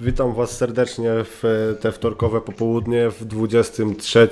[0.00, 1.42] Witam Was serdecznie w
[1.80, 4.28] te wtorkowe popołudnie w 23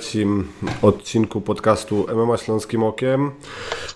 [0.81, 3.31] odcinku podcastu MMA Śląskim Okiem.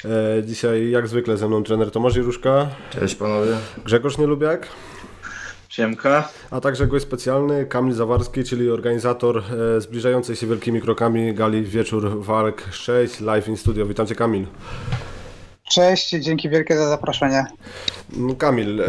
[0.05, 2.67] E, dzisiaj jak zwykle ze mną trener Tomasz Jeruszka.
[2.89, 3.51] Cześć panowie.
[3.85, 4.67] Grzegorz Nielubiak.
[5.69, 6.29] Siemka.
[6.51, 12.23] A także gość specjalny Kamil Zawarski, czyli organizator e, zbliżającej się wielkimi krokami gali Wieczór
[12.25, 13.85] Walk 6 live in studio.
[13.85, 14.45] Witam Cię Kamil.
[15.69, 17.45] Cześć, dzięki wielkie za zaproszenie.
[18.17, 18.87] No, Kamil, e,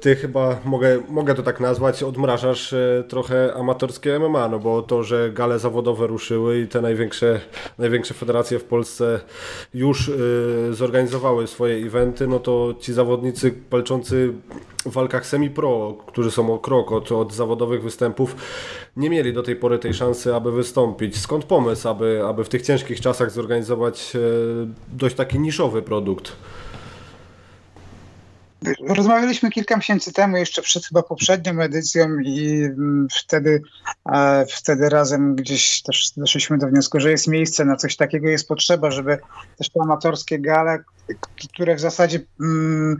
[0.00, 5.02] ty chyba, mogę, mogę to tak nazwać, odmrażasz e, trochę amatorskie MMA, no bo to,
[5.02, 7.40] że gale zawodowe ruszyły i te największe,
[7.78, 9.20] największe federacje w Polsce
[9.74, 10.12] już e,
[10.74, 14.32] zorganizowały swoje eventy, no to ci zawodnicy walczący
[14.86, 18.36] w walkach semi-pro, którzy są o krok od, od zawodowych występów,
[18.98, 21.18] nie mieli do tej pory tej szansy, aby wystąpić.
[21.18, 24.12] Skąd pomysł, aby, aby w tych ciężkich czasach zorganizować
[24.92, 26.32] dość taki niszowy produkt?
[28.88, 33.62] Rozmawialiśmy kilka miesięcy temu, jeszcze przed chyba poprzednią edycją i mm, wtedy,
[34.12, 38.48] e, wtedy razem gdzieś też doszliśmy do wniosku, że jest miejsce na coś takiego, jest
[38.48, 39.18] potrzeba, żeby
[39.58, 40.78] też te amatorskie gale,
[41.54, 42.96] które w zasadzie mm,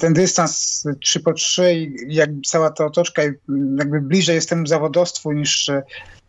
[0.00, 3.22] ten dystans 3 po 3 i jak cała ta otoczka
[3.78, 5.70] jakby bliżej jest temu zawodowstwu niż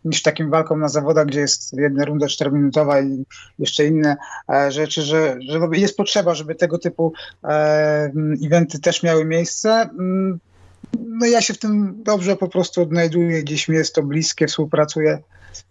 [0.04, 3.24] niż takim walką na zawodach, gdzie jest jedna runda czterominutowa i
[3.58, 4.16] jeszcze inne
[4.52, 7.12] e, rzeczy, że, że jest potrzeba, żeby tego typu
[7.44, 8.12] e,
[8.46, 9.70] eventy też miały miejsce.
[9.70, 10.38] Mm,
[11.00, 15.18] no ja się w tym dobrze po prostu odnajduję, gdzieś mi jest to bliskie, współpracuję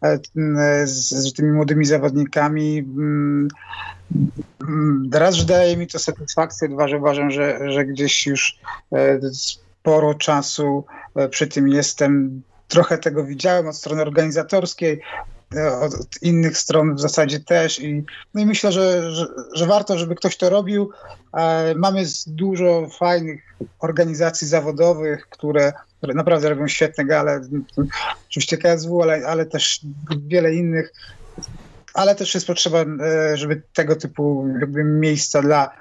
[0.01, 0.19] e,
[0.87, 2.79] z, z tymi młodymi zawodnikami.
[2.79, 3.47] Mm,
[4.61, 8.59] mm, raz, daje mi to satysfakcję, dwa, że uważam, że, że gdzieś już
[9.33, 10.83] sporo czasu
[11.29, 15.01] przy tym jestem trochę tego widziałem od strony organizatorskiej,
[15.55, 19.97] e, od innych stron w zasadzie też i, no i myślę, że, że, że warto,
[19.97, 20.91] żeby ktoś to robił.
[21.33, 27.41] E, mamy dużo fajnych organizacji zawodowych, które, które naprawdę robią świetne gale,
[28.29, 29.81] oczywiście KSW, ale, ale też
[30.27, 30.93] wiele innych,
[31.93, 35.71] ale też jest potrzeba, e, żeby tego typu jakby miejsca dla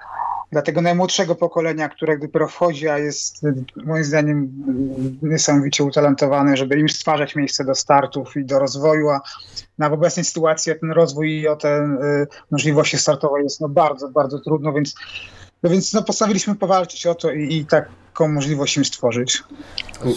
[0.54, 3.42] dla tego najmłodszego pokolenia, które dopiero wchodzi, a jest
[3.87, 4.53] moim zdaniem
[5.22, 9.20] niesamowicie utalentowany, żeby im stwarzać miejsce do startów i do rozwoju, a
[9.78, 14.38] na obecnej sytuacji ten rozwój i o te y, możliwości startowe jest no bardzo, bardzo
[14.38, 14.94] trudno, więc
[15.64, 19.42] no więc no, postawiliśmy powalczyć o to i, i taką możliwość im stworzyć.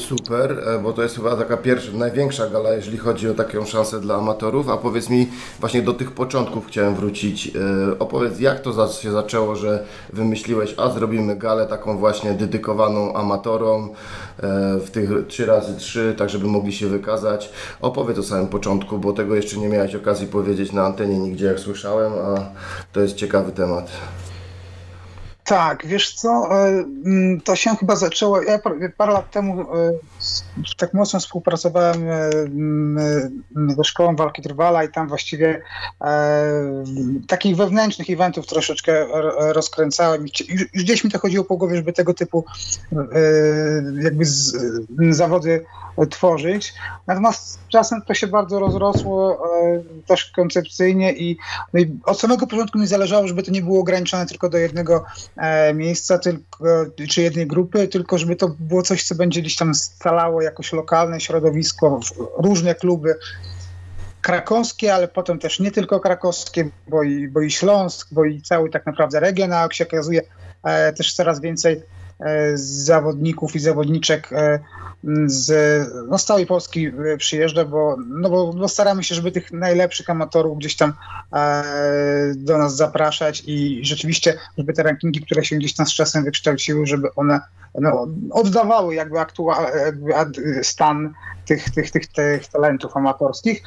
[0.07, 4.01] Super, e, bo to jest chyba taka pierwsza, największa gala, jeżeli chodzi o taką szansę
[4.01, 4.69] dla amatorów.
[4.69, 5.27] A powiedz mi,
[5.59, 7.47] właśnie do tych początków chciałem wrócić.
[7.47, 13.89] E, opowiedz, jak to się zaczęło, że wymyśliłeś, a zrobimy galę taką właśnie dedykowaną amatorom
[13.89, 17.49] e, w tych 3 razy 3 tak żeby mogli się wykazać.
[17.81, 21.59] Opowiedz o samym początku, bo tego jeszcze nie miałeś okazji powiedzieć na antenie nigdzie, jak
[21.59, 22.49] słyszałem, a
[22.93, 23.91] to jest ciekawy temat.
[25.47, 26.67] Tak, wiesz co, e,
[27.05, 28.59] mm, to się chyba zaczęło, ja
[28.97, 29.65] parę lat temu e,
[30.77, 33.35] tak mocno współpracowałem e, mm,
[33.77, 35.61] ze szkołą walki trwala i tam właściwie
[37.27, 39.05] takich wewnętrznych eventów troszeczkę
[39.37, 40.25] rozkręcałem.
[40.49, 42.45] Już, gdzieś mi to chodziło po głowie, żeby tego typu
[44.01, 44.25] jakby
[45.09, 45.65] zawody
[46.09, 46.73] tworzyć.
[47.07, 49.43] Natomiast czasem to się bardzo rozrosło
[50.07, 51.37] też koncepcyjnie i,
[51.73, 55.05] no i od samego początku mi zależało, żeby to nie było ograniczone tylko do jednego
[55.73, 56.65] miejsca, tylko,
[57.09, 61.19] czy jednej grupy, tylko żeby to było coś, co będzie gdzieś tam scalało jakoś lokalne
[61.19, 61.99] środowisko,
[62.37, 63.15] różne kluby.
[64.21, 68.69] Krakowskie, ale potem też nie tylko krakowskie, bo i, bo i Śląsk, bo i cały
[68.69, 70.21] tak naprawdę region, a jak się okazuje
[70.63, 71.96] e, też coraz więcej e,
[72.55, 74.29] zawodników i zawodniczek
[75.25, 75.51] z,
[76.09, 80.09] no, z całej Polski e, przyjeżdża, bo, no bo, bo staramy się, żeby tych najlepszych
[80.09, 80.94] amatorów gdzieś tam
[81.33, 81.63] e,
[82.35, 86.85] do nas zapraszać i rzeczywiście, żeby te rankingi, które się gdzieś tam z czasem wykształciły,
[86.85, 87.39] żeby one
[87.75, 91.13] no, oddawały jakby, aktualny stan
[91.45, 93.63] tych, tych, tych, tych talentów amatorskich.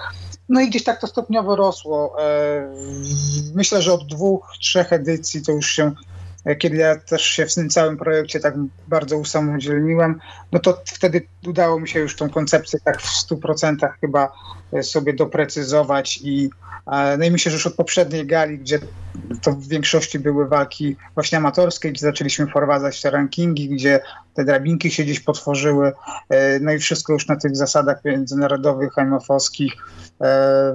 [0.49, 2.16] No i gdzieś tak to stopniowo rosło.
[2.22, 2.75] E,
[3.55, 5.93] myślę, że od dwóch, trzech edycji to już się
[6.59, 8.55] kiedy ja też się w tym całym projekcie tak
[8.89, 10.21] bardzo usamodzielniłem,
[10.53, 14.33] no to wtedy udało mi się już tą koncepcję tak w 100% chyba
[14.72, 16.51] e, sobie doprecyzować i
[17.19, 18.78] no i myślę, że już od poprzedniej gali, gdzie
[19.42, 24.01] to w większości były walki właśnie amatorskie, gdzie zaczęliśmy wprowadzać te rankingi, gdzie
[24.34, 25.93] te drabinki się gdzieś potworzyły,
[26.28, 29.72] e, no i wszystko już na tych zasadach międzynarodowych, MFO-skich.
[30.21, 30.75] E,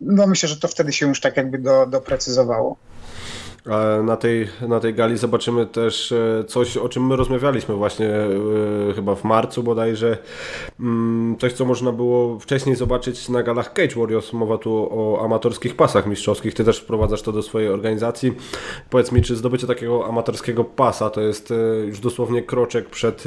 [0.00, 2.76] no myślę, że to wtedy się już tak jakby do, doprecyzowało.
[4.04, 8.28] Na tej, na tej gali zobaczymy też e, coś, o czym my rozmawialiśmy właśnie e,
[8.94, 10.18] chyba w marcu bodajże.
[10.80, 14.32] Mm, coś, co można było wcześniej zobaczyć na galach Cage Warriors.
[14.32, 16.54] Mowa tu o amatorskich pasach mistrzowskich.
[16.54, 18.32] Ty też wprowadzasz to do swojej organizacji.
[18.90, 21.54] Powiedz mi, czy zdobycie takiego amatorskiego pasa to jest e,
[21.86, 23.24] już dosłownie kroczek przed,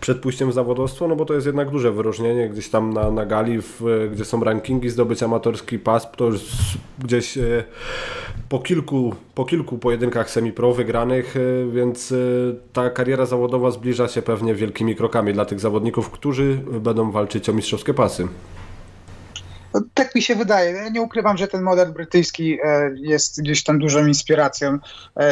[0.00, 1.08] przed pójściem w zawodowstwo?
[1.08, 2.48] No bo to jest jednak duże wyróżnienie.
[2.48, 6.40] Gdzieś tam na, na gali, w, gdzie są rankingi, zdobyć amatorski pas, to już
[6.98, 7.38] gdzieś
[8.48, 12.16] po kilku, po kilku pojedynkach semi-pro wygranych, e, więc e,
[12.72, 17.52] ta kariera zawodowa zbliża się pewnie wielkimi krokami dla tych zawodników, którzy będą walczyć o
[17.52, 18.28] mistrzowskie pasy.
[19.74, 20.70] No, tak mi się wydaje.
[20.70, 24.78] Ja nie ukrywam, że ten model brytyjski e, jest gdzieś tam dużą inspiracją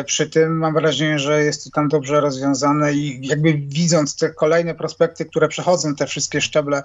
[0.04, 0.58] przy tym.
[0.58, 5.48] Mam wrażenie, że jest to tam dobrze rozwiązane i jakby widząc te kolejne prospekty, które
[5.48, 6.82] przechodzą te wszystkie szczeble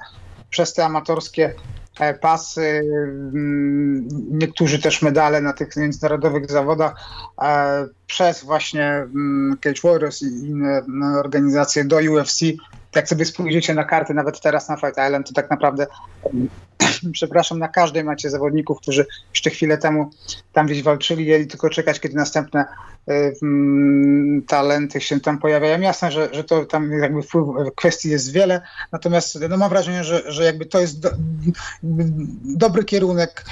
[0.51, 1.56] przez te amatorskie
[2.00, 2.81] E, pasy,
[3.33, 6.95] mm, niektórzy też medale na tych międzynarodowych zawodach
[7.42, 12.42] e, przez właśnie mm, Cage Warriors i inne no, organizacje do UFC.
[12.95, 15.88] Jak sobie spojrzycie na karty, nawet teraz na Fight Island, to tak naprawdę
[17.12, 20.09] przepraszam, na każdej macie zawodników, którzy jeszcze chwilę temu
[20.53, 22.65] tam gdzieś walczyli, mieli tylko czekać, kiedy następne
[23.09, 23.33] y,
[24.48, 25.81] talenty się tam pojawiają.
[25.81, 28.62] Jasne, że, że to tam jakby wpływ, kwestii jest wiele,
[28.92, 31.09] natomiast no mam wrażenie, że, że jakby to jest do,
[32.44, 33.45] dobry kierunek,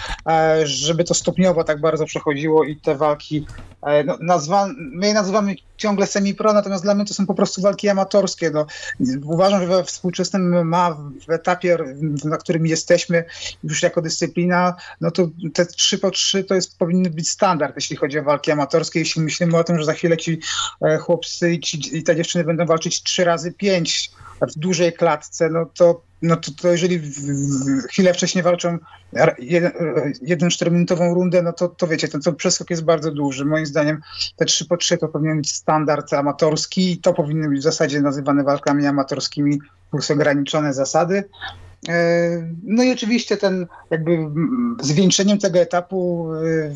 [0.63, 3.45] żeby to stopniowo tak bardzo przechodziło i te walki,
[3.81, 7.61] e, no, nazwa, my je nazywamy ciągle semi-pro, natomiast dla mnie to są po prostu
[7.61, 8.51] walki amatorskie.
[8.51, 8.65] No,
[9.23, 10.97] uważam, że we współczesnym ma
[11.27, 11.77] w etapie,
[12.23, 13.23] na którym jesteśmy,
[13.63, 17.95] już jako dyscyplina, no to te 3 po 3 to jest powinny być standard, jeśli
[17.95, 18.99] chodzi o walki amatorskie.
[18.99, 20.39] Jeśli myślimy o tym, że za chwilę ci
[20.81, 24.11] e, chłopcy i, ci, i te dziewczyny będą walczyć 3 razy 5
[24.41, 27.01] w dużej klatce, no to, no to, to jeżeli
[27.89, 28.77] chwilę wcześniej walczą
[29.39, 29.71] jeden,
[30.21, 33.45] jeden 4-minutową rundę, no to, to wiecie, ten, ten przeskok jest bardzo duży.
[33.45, 34.01] Moim zdaniem
[34.35, 38.01] te 3 po 3 to powinien być standard amatorski i to powinny być w zasadzie
[38.01, 39.59] nazywane walkami amatorskimi
[39.91, 41.23] plus ograniczone zasady.
[41.87, 42.29] E,
[42.63, 44.17] no i oczywiście ten jakby
[44.81, 46.73] zwieńczeniem tego etapu e,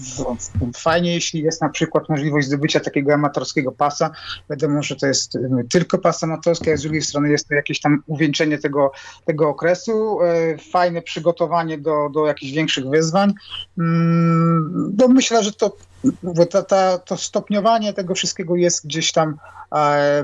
[0.76, 4.12] fajnie, jeśli jest na przykład możliwość zdobycia takiego amatorskiego pasa.
[4.50, 5.40] Wiadomo, że to jest e,
[5.70, 8.92] tylko pas amatorski, a z drugiej strony jest to jakieś tam uwieńczenie tego,
[9.26, 10.20] tego okresu.
[10.72, 13.34] Fajne przygotowanie do, do jakichś większych wyzwań.
[13.78, 15.78] Mm, no myślę, że to
[16.52, 19.38] ta, ta, to stopniowanie tego wszystkiego jest gdzieś tam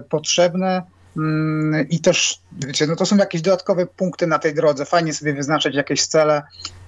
[0.09, 0.83] potrzebne.
[1.19, 4.85] Mm, I też, wiecie, no to są jakieś dodatkowe punkty na tej drodze.
[4.85, 6.43] Fajnie sobie wyznaczać jakieś cele,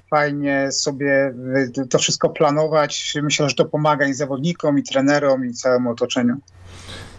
[0.09, 1.33] fajnie sobie
[1.77, 3.13] y, to wszystko planować.
[3.23, 6.37] Myślę, że to pomaga i zawodnikom, i trenerom, i całemu otoczeniu.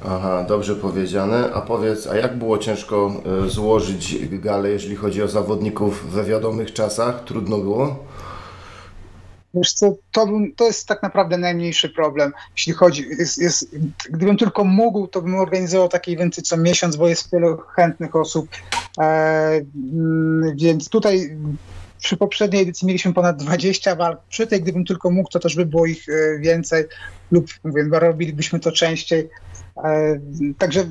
[0.04, 1.52] Aha, dobrze powiedziane.
[1.54, 3.12] A powiedz, a jak było ciężko
[3.46, 7.24] y, złożyć galę, jeżeli chodzi o zawodników we wiadomych czasach?
[7.24, 8.04] Trudno było?
[9.54, 13.76] Wiesz co, to, to jest tak naprawdę najmniejszy problem, jeśli chodzi, jest, jest,
[14.10, 18.48] gdybym tylko mógł, to bym organizował takie eventy co miesiąc, bo jest wielu chętnych osób,
[18.98, 19.02] e,
[19.92, 21.36] mm, więc tutaj
[21.98, 25.66] przy poprzedniej edycji mieliśmy ponad 20 walk, przy tej gdybym tylko mógł, to też by
[25.66, 26.84] było ich e, więcej
[27.30, 29.28] lub mówię, robilibyśmy to częściej,
[30.58, 30.84] także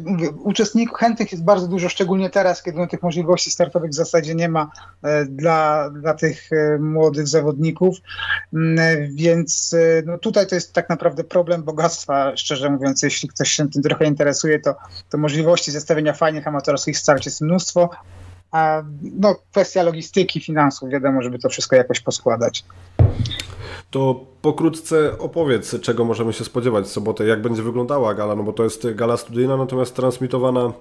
[0.44, 4.50] uczestników chętnych jest bardzo dużo, szczególnie teraz, kiedy no, tych możliwości startowych w zasadzie nie
[4.50, 4.72] ma
[5.04, 7.98] e, dla, dla tych e, młodych zawodników.
[8.54, 9.76] Mm, więc
[10.06, 13.04] no, tutaj to jest tak naprawdę problem bogactwa, szczerze mówiąc.
[13.04, 14.76] Jeśli ktoś się tym trochę interesuje, to,
[15.10, 17.90] to możliwości zestawienia fajnych amatorskich starć jest mnóstwo.
[18.52, 22.64] A no, kwestia logistyki, finansów, wiadomo, żeby to wszystko jakoś poskładać.
[23.92, 28.54] To pokrótce opowiedz, czego możemy się spodziewać w sobotę, jak będzie wyglądała gala, no bo
[28.54, 30.74] to jest gala studyjna, natomiast transmitowana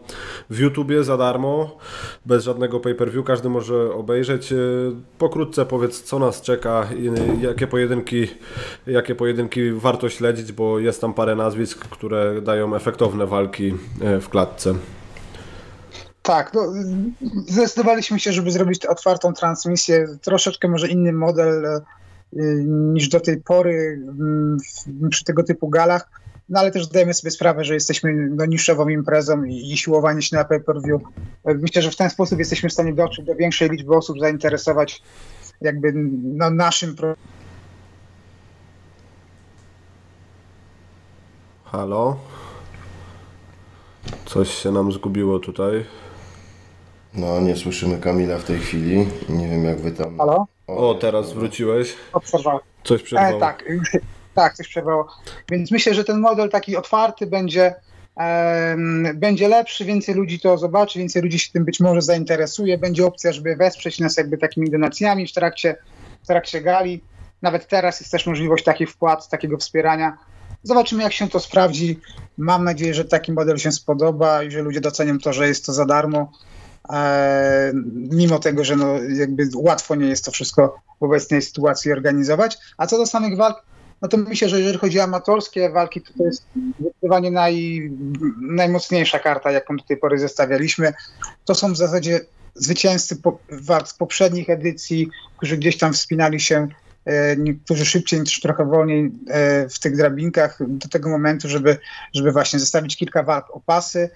[0.50, 1.78] w YouTubie za darmo,
[2.26, 4.54] bez żadnego pay-per-view, każdy może obejrzeć.
[5.18, 6.88] Pokrótce powiedz, co nas czeka,
[7.40, 8.26] jakie pojedynki,
[8.86, 14.28] jakie pojedynki warto śledzić, bo jest tam parę nazwisk, które dają efektowne walki e, w
[14.28, 14.74] klatce.
[16.22, 16.72] Tak, no,
[17.48, 21.80] zdecydowaliśmy się, żeby zrobić otwartą transmisję, troszeczkę może inny model e,
[22.66, 24.58] niż do tej pory mm,
[25.10, 26.10] przy tego typu galach.
[26.48, 30.36] No ale też zdajemy sobie sprawę, że jesteśmy no, niszową imprezą i, i siłowanie się
[30.36, 31.02] na pay-per-view.
[31.44, 35.02] Myślę, że w ten sposób jesteśmy w stanie dotrzeć do większej liczby osób, zainteresować
[35.60, 36.96] jakby no, naszym
[41.64, 42.16] Halo?
[44.26, 45.84] Coś się nam zgubiło tutaj.
[47.14, 49.06] No, nie słyszymy Kamila w tej chwili.
[49.28, 50.18] Nie wiem, jak wy tam.
[50.18, 50.46] Halo?
[50.66, 51.94] O, teraz wróciłeś.
[52.12, 52.60] Obserwował.
[52.84, 53.36] Coś przerwało.
[53.36, 53.64] E, tak,
[54.34, 55.08] tak, coś przerwało.
[55.50, 57.74] Więc myślę, że ten model taki otwarty będzie,
[58.20, 58.76] e,
[59.14, 62.78] będzie lepszy, więcej ludzi to zobaczy, więcej ludzi się tym być może zainteresuje.
[62.78, 65.76] Będzie opcja, żeby wesprzeć nas jakby takimi donacjami w trakcie,
[66.22, 67.00] w trakcie gali.
[67.42, 70.18] Nawet teraz jest też możliwość takich wpłat, takiego wspierania.
[70.62, 72.00] Zobaczymy, jak się to sprawdzi.
[72.38, 75.72] Mam nadzieję, że taki model się spodoba i że ludzie docenią to, że jest to
[75.72, 76.32] za darmo.
[76.92, 77.72] E,
[78.10, 82.58] mimo tego, że no, jakby łatwo nie jest to wszystko w obecnej sytuacji organizować.
[82.76, 83.62] A co do samych walk,
[84.02, 86.44] no to myślę, że jeżeli chodzi o amatorskie walki, to, to jest
[86.80, 87.90] zdecydowanie naj,
[88.40, 90.92] najmocniejsza karta, jaką do tej pory zestawialiśmy.
[91.44, 92.20] To są w zasadzie
[92.54, 96.68] zwycięzcy po, walk z poprzednich edycji, którzy gdzieś tam wspinali się
[97.04, 101.78] e, niektórzy szybciej, niektórzy trochę wolniej e, w tych drabinkach do tego momentu, żeby,
[102.14, 104.10] żeby właśnie zestawić kilka walk o pasy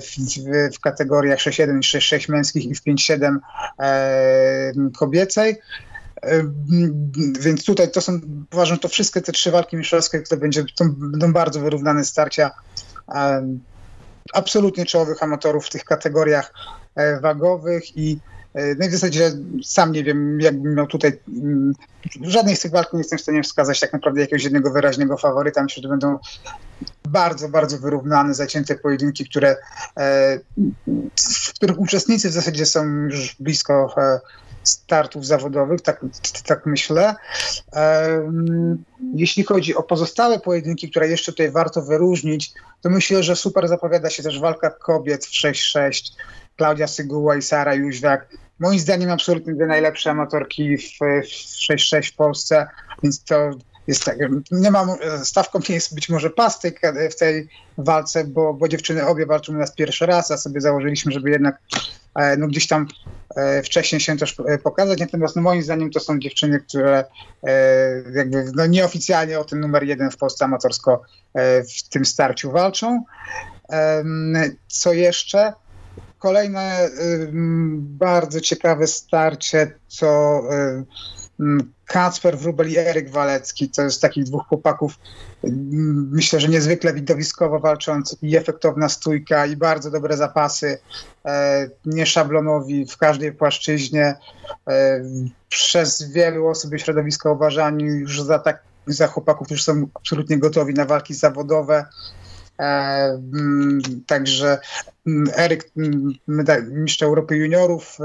[0.00, 3.36] w, w, w kategoriach 6-1 i 6-6 męskich i w 5-7
[3.78, 5.58] e, kobiecej.
[7.40, 8.20] Więc tutaj to są,
[8.52, 12.50] uważam, to wszystkie te trzy walki mistrzowskie, które będzie, to będą bardzo wyrównane starcia
[14.32, 16.54] absolutnie czołowych amatorów w tych kategoriach
[16.94, 19.32] e, wagowych i e, no i w zasadzie
[19.64, 21.18] sam nie wiem, jakbym miał tutaj.
[21.28, 21.72] Mm,
[22.20, 25.62] żadnej z tych walk nie jestem w stanie wskazać tak naprawdę jakiegoś jednego wyraźnego faworyta.
[25.62, 26.18] Myślę, że to będą
[27.08, 29.56] bardzo, bardzo wyrównane, zacięte pojedynki, które,
[29.96, 30.38] e,
[31.46, 33.94] w których uczestnicy w zasadzie są już blisko
[34.64, 36.00] startów zawodowych, tak,
[36.46, 37.14] tak myślę.
[39.14, 44.10] Jeśli chodzi o pozostałe pojedynki, które jeszcze tutaj warto wyróżnić, to myślę, że super zapowiada
[44.10, 46.12] się też walka kobiet w 6-6.
[46.56, 48.28] Klaudia Syguła i Sara Jóźwiak.
[48.58, 52.66] Moim zdaniem absolutnie dwie najlepsze amatorki w, w 6-6 w Polsce,
[53.02, 53.50] więc to
[53.86, 54.18] jest tak,
[54.50, 54.88] nie mam,
[55.24, 56.80] stawką nie jest być może pastyk
[57.10, 61.12] w tej walce, bo, bo dziewczyny obie walczą u nas pierwszy raz, a sobie założyliśmy,
[61.12, 61.58] żeby jednak
[62.14, 62.86] E, no gdzieś tam
[63.36, 65.00] e, wcześniej się też e, pokazać.
[65.00, 67.04] Natomiast no moim zdaniem to są dziewczyny, które
[68.14, 71.02] jakby no nieoficjalnie o ten numer jeden w Polsce amatorsko
[71.34, 73.04] w tym starciu walczą.
[74.68, 75.52] Co jeszcze?
[76.22, 76.90] Kolejne
[77.78, 80.42] bardzo ciekawe starcie to
[81.40, 84.98] Mm, Kacper Wrubel i Eryk Walecki, to jest takich dwóch chłopaków,
[86.10, 90.78] myślę, że niezwykle widowiskowo walcząc i efektowna stójka i bardzo dobre zapasy,
[91.24, 94.14] e, nieszablonowi w każdej płaszczyźnie.
[94.68, 95.04] E,
[95.48, 100.84] przez wielu osób środowiska uważani już za, tak, za chłopaków, którzy są absolutnie gotowi na
[100.84, 101.86] walki zawodowe.
[102.62, 104.58] E, mm, także
[105.36, 105.70] Eryk,
[106.68, 107.98] mistrz Europy Juniorów,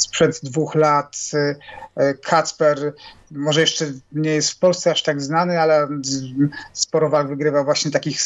[0.00, 1.16] sprzed dwóch lat.
[1.34, 2.94] Y, Kacper
[3.30, 5.88] może jeszcze nie jest w Polsce aż tak znany, ale
[6.72, 8.20] sporo walk wygrywał właśnie takich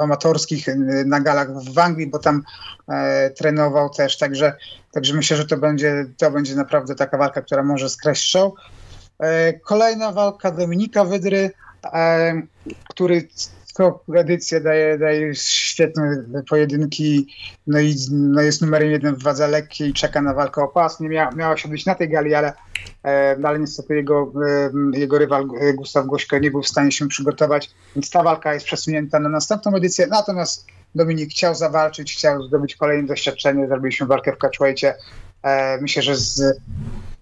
[0.00, 0.66] amatorskich
[1.06, 2.42] na galach w Anglii, bo tam
[2.88, 4.56] e, trenował też, także,
[4.92, 8.52] także myślę, że to będzie, to będzie naprawdę taka walka, która może skreślić show.
[9.18, 11.50] E, kolejna walka Dominika Wydry,
[11.84, 12.42] e,
[12.88, 13.28] który
[13.72, 17.26] co edycję daje, daje świetne pojedynki,
[17.66, 21.00] no i no jest numerem jeden w wadze lekkiej czeka na walkę o pas.
[21.00, 22.52] Nie mia, miała się być na tej gali, ale,
[23.04, 24.32] e, ale niestety jego,
[24.94, 28.54] e, jego rywal e, Gustaw Gośko nie był w stanie się przygotować, więc ta walka
[28.54, 30.06] jest przesunięta na następną edycję.
[30.06, 34.94] Natomiast Dominik chciał zawalczyć, chciał zdobyć kolejne doświadczenie, zrobiliśmy walkę w catchweightie.
[35.42, 36.60] E, myślę, że z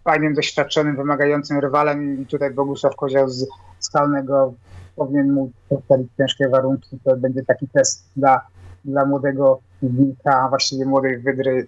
[0.05, 3.47] fajnym, doświadczonym, wymagającym rywalem i tutaj Bogusław Kozioł z
[3.81, 4.55] Skalnego
[4.99, 6.99] powinien mu postawić ciężkie warunki.
[7.05, 8.41] To będzie taki test dla,
[8.85, 11.67] dla młodego wilka, właściwie młodej wydry.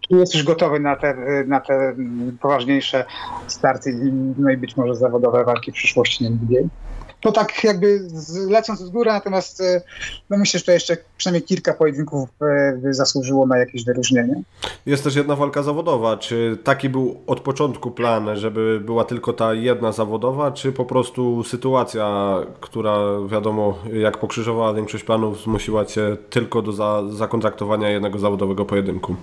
[0.00, 1.14] Czy jest już gotowy na te,
[1.46, 1.96] na te
[2.40, 3.04] poważniejsze
[3.46, 4.00] starty
[4.38, 6.62] no i być może zawodowe walki w przyszłości nie NBA?
[7.26, 8.00] To tak jakby
[8.48, 9.82] lecąc z góry, natomiast e,
[10.30, 14.42] no myślę, że to jeszcze przynajmniej kilka pojedynków e, zasłużyło na jakieś wyróżnienie.
[14.86, 16.16] Jest też jedna walka zawodowa.
[16.16, 21.44] Czy taki był od początku plan, żeby była tylko ta jedna zawodowa, czy po prostu
[21.44, 22.96] sytuacja, która
[23.30, 29.16] wiadomo, jak pokrzyżowała większość planów, zmusiła Cię tylko do za, zakontraktowania jednego zawodowego pojedynku?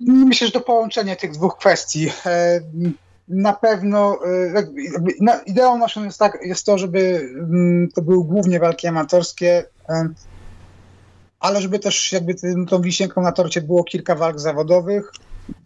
[0.00, 2.10] Myślę, że to połączenie tych dwóch kwestii.
[3.30, 8.60] E, na pewno y, ideą naszą jest, tak, jest to, żeby mm, to były głównie
[8.60, 9.64] walki amatorskie,
[11.40, 12.34] ale żeby też jakby
[12.68, 15.12] tą wisienką na torcie było kilka walk zawodowych.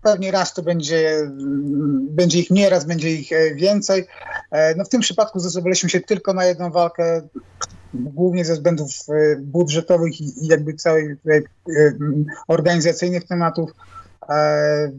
[0.02, 4.06] Pewnie raz to będzie, mm, będzie ich nie, raz będzie ich e, więcej.
[4.50, 7.22] E, no w tym przypadku zdecydowaliśmy się tylko na jedną walkę,
[7.94, 11.16] głównie ze względów e, budżetowych i jakby całej
[12.48, 13.70] organizacyjnych tematów.
[14.28, 14.34] E,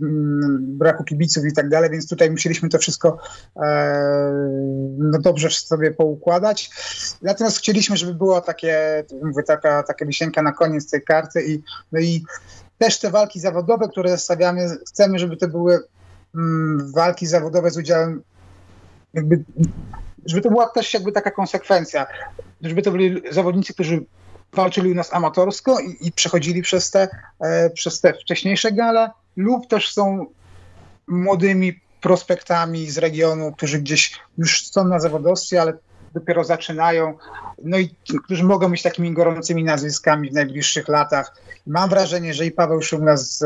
[0.02, 3.18] mm, braku kibiców i tak dalej, więc tutaj musieliśmy to wszystko
[3.56, 4.32] e,
[4.98, 6.70] no dobrze sobie poukładać.
[7.22, 12.00] Natomiast chcieliśmy, żeby była takie, mówię, taka, taka wisienka na koniec tej karty i, no
[12.00, 12.24] i
[12.78, 15.80] też te walki zawodowe, które stawiamy, chcemy, żeby to były
[16.36, 18.22] mm, walki zawodowe z udziałem
[19.14, 19.44] jakby,
[20.26, 22.08] żeby to była też jakby taka konsekwencja,
[22.62, 24.06] żeby to byli zawodnicy, którzy
[24.54, 27.08] walczyli u nas amatorsko i, i przechodzili przez te,
[27.40, 30.26] e, przez te wcześniejsze gale, lub też są
[31.08, 35.74] młodymi prospektami z regionu, którzy gdzieś już są na zawodowstwie, ale
[36.14, 37.18] dopiero zaczynają,
[37.64, 37.96] no i
[38.26, 41.36] którzy mogą być takimi gorącymi nazwiskami w najbliższych latach.
[41.68, 43.44] Mam wrażenie, że i Paweł Szumna z,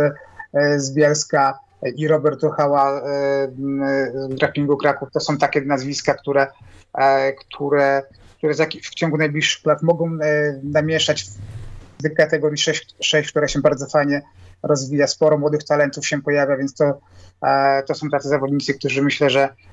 [0.77, 1.59] z Bielska
[1.95, 3.01] i Robert Uchała
[4.29, 6.47] z Grapplingu Kraków to są takie nazwiska, które,
[7.39, 8.03] które,
[8.38, 8.53] które
[8.84, 10.17] w ciągu najbliższych lat mogą
[10.63, 11.25] namieszać
[12.03, 14.22] w kategorii 6, 6, która się bardzo fajnie
[14.63, 17.00] rozwija, sporo młodych talentów się pojawia, więc to,
[17.88, 19.66] to są tacy zawodnicy, którzy myślę, że E,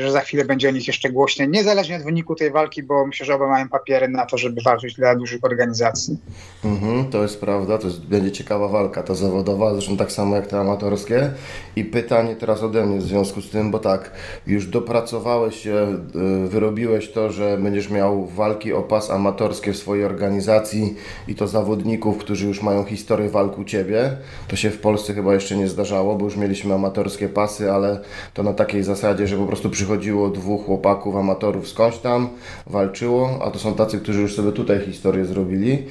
[0.00, 3.26] że za chwilę będzie o nich jeszcze głośniej, niezależnie od wyniku tej walki, bo myślę,
[3.26, 6.18] że oba mają papiery na to, żeby walczyć dla dużych organizacji.
[6.64, 10.46] Mhm, to jest prawda, to jest, będzie ciekawa walka ta zawodowa, zresztą tak samo jak
[10.46, 11.30] te amatorskie.
[11.76, 14.10] I pytanie teraz ode mnie w związku z tym, bo tak,
[14.46, 20.04] już dopracowałeś się, e, wyrobiłeś to, że będziesz miał walki o pas amatorskie w swojej
[20.04, 20.96] organizacji
[21.28, 24.16] i to zawodników, którzy już mają historię walk u Ciebie.
[24.48, 28.00] To się w Polsce chyba jeszcze nie zdarzało, bo już mieliśmy amatorskie pasy, ale
[28.34, 32.28] to na takiej zasadzie, że po prostu przychodziło dwóch chłopaków, amatorów skądś tam,
[32.66, 35.82] walczyło, a to są tacy, którzy już sobie tutaj historię zrobili.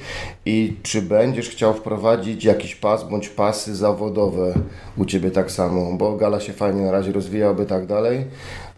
[0.46, 4.54] I czy będziesz chciał wprowadzić jakiś pas bądź pasy zawodowe
[4.98, 5.92] u Ciebie tak samo?
[5.92, 8.24] Bo gala się fajnie na razie rozwijałaby tak dalej.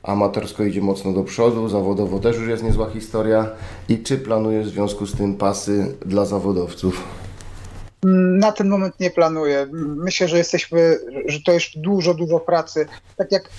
[0.02, 3.50] Amatorsko idzie mocno do przodu, zawodowo też już jest niezła historia.
[3.88, 7.27] I czy planujesz w związku z tym pasy dla zawodowców?
[8.02, 9.66] Na ten moment nie planuję.
[9.96, 12.86] Myślę, że jesteśmy, że to jest dużo, dużo pracy.
[13.16, 13.50] Tak jak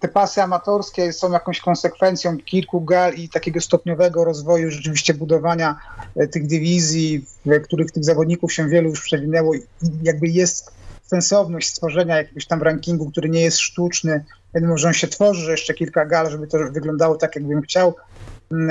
[0.00, 5.76] te pasy amatorskie są jakąś konsekwencją kilku gal i takiego stopniowego rozwoju, rzeczywiście budowania
[6.16, 9.60] e, tych dywizji, w których tych zawodników się wielu już przewinęło i
[10.02, 10.72] jakby jest
[11.02, 14.24] sensowność stworzenia jakiegoś tam rankingu, który nie jest sztuczny.
[14.62, 17.94] Może on się tworzy, że jeszcze kilka gal, żeby to wyglądało tak, jakbym chciał,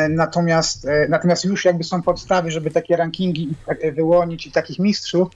[0.09, 5.29] Natomiast, e, natomiast już jakby są podstawy, żeby takie rankingi e, wyłonić i takich mistrzów.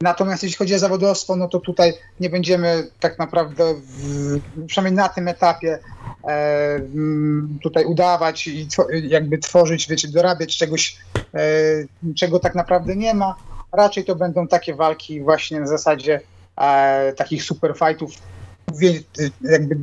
[0.00, 5.08] Natomiast jeśli chodzi o zawodowstwo, no to tutaj nie będziemy tak naprawdę, w, przynajmniej na
[5.08, 5.78] tym etapie,
[6.28, 6.80] e,
[7.62, 8.68] tutaj udawać i
[9.02, 10.98] jakby tworzyć, wiecie, dorabiać czegoś,
[11.34, 11.40] e,
[12.16, 13.36] czego tak naprawdę nie ma.
[13.72, 16.20] Raczej to będą takie walki właśnie na zasadzie
[16.56, 18.12] e, takich super fightów
[19.40, 19.76] jakby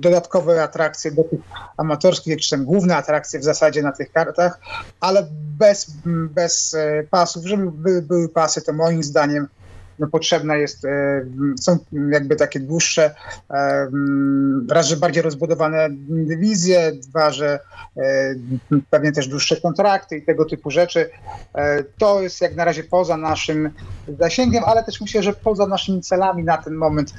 [0.00, 1.40] dodatkowe atrakcje do tych
[1.76, 4.60] amatorskich, czy tam główne atrakcje w zasadzie na tych kartach,
[5.00, 5.26] ale
[5.58, 9.48] bez, bez e, pasów, żeby były pasy, to moim zdaniem
[9.98, 11.24] no, potrzebna jest, e,
[11.60, 11.78] są
[12.10, 13.14] jakby takie dłuższe,
[13.50, 13.90] e,
[14.70, 17.58] raz, że bardziej rozbudowane dywizje, dwa, że
[17.96, 18.34] e,
[18.90, 21.10] pewnie też dłuższe kontrakty i tego typu rzeczy.
[21.98, 23.70] To jest jak na razie poza naszym
[24.18, 27.14] zasięgiem, ale też myślę, że poza naszymi celami na ten moment.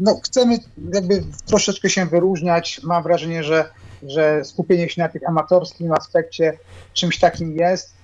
[0.00, 0.58] No, chcemy
[0.94, 2.80] jakby troszeczkę się wyróżniać.
[2.82, 3.70] Mam wrażenie, że
[4.02, 6.58] że skupienie się na tych amatorskim aspekcie
[6.92, 7.94] czymś takim jest.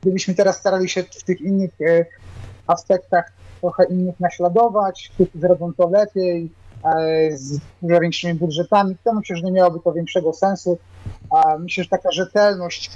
[0.00, 1.70] Gdybyśmy teraz starali się w tych innych
[2.66, 6.50] aspektach trochę innych naśladować, którzy zrobią to lepiej,
[6.84, 10.78] e, z dużo większymi budżetami, to myślę, że nie miałoby to większego sensu.
[11.30, 12.90] A myślę, że taka rzetelność,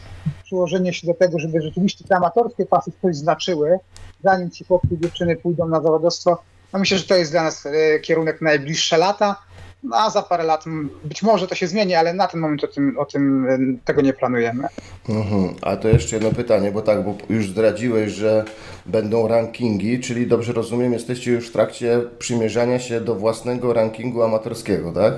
[0.45, 3.79] przyłożenie się do tego, żeby rzeczywiście te amatorskie pasy coś znaczyły,
[4.25, 7.67] zanim ci chłopcy i dziewczyny pójdą na zawodowstwo, no myślę, że to jest dla nas
[7.67, 9.37] e, kierunek najbliższe lata.
[9.83, 10.65] No, a za parę lat
[11.05, 13.47] być może to się zmieni, ale na ten moment o tym, o tym
[13.85, 14.69] tego nie planujemy.
[15.09, 15.55] Mhm.
[15.63, 18.45] A to jeszcze jedno pytanie, bo tak, bo już zdradziłeś, że
[18.87, 24.93] będą rankingi, czyli dobrze rozumiem, jesteście już w trakcie przymierzania się do własnego rankingu amatorskiego,
[24.93, 25.15] tak?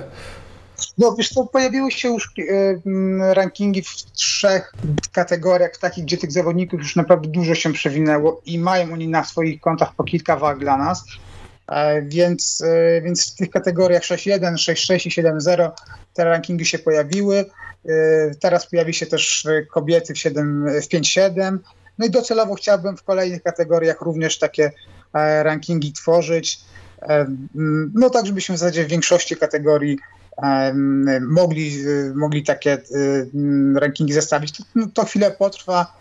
[0.97, 4.73] No wiesz co, pojawiły się już e, rankingi w trzech
[5.11, 9.61] kategoriach, takich, gdzie tych zawodników już naprawdę dużo się przewinęło i mają oni na swoich
[9.61, 11.03] kontach po kilka walk dla nas.
[11.69, 15.71] E, więc, e, więc w tych kategoriach 6.1, 6.6 i 7.0
[16.13, 17.37] te rankingi się pojawiły.
[17.37, 17.45] E,
[18.39, 21.57] teraz pojawi się też kobiety w, 7, w 5.7.
[21.97, 24.71] No i docelowo chciałbym w kolejnych kategoriach również takie
[25.43, 26.59] rankingi tworzyć.
[27.93, 29.97] No tak, żebyśmy w zasadzie w większości kategorii
[31.21, 31.83] mogli,
[32.15, 32.77] mogli takie
[33.75, 34.57] rankingi zestawić.
[34.57, 35.93] To, no, to chwilę potrwa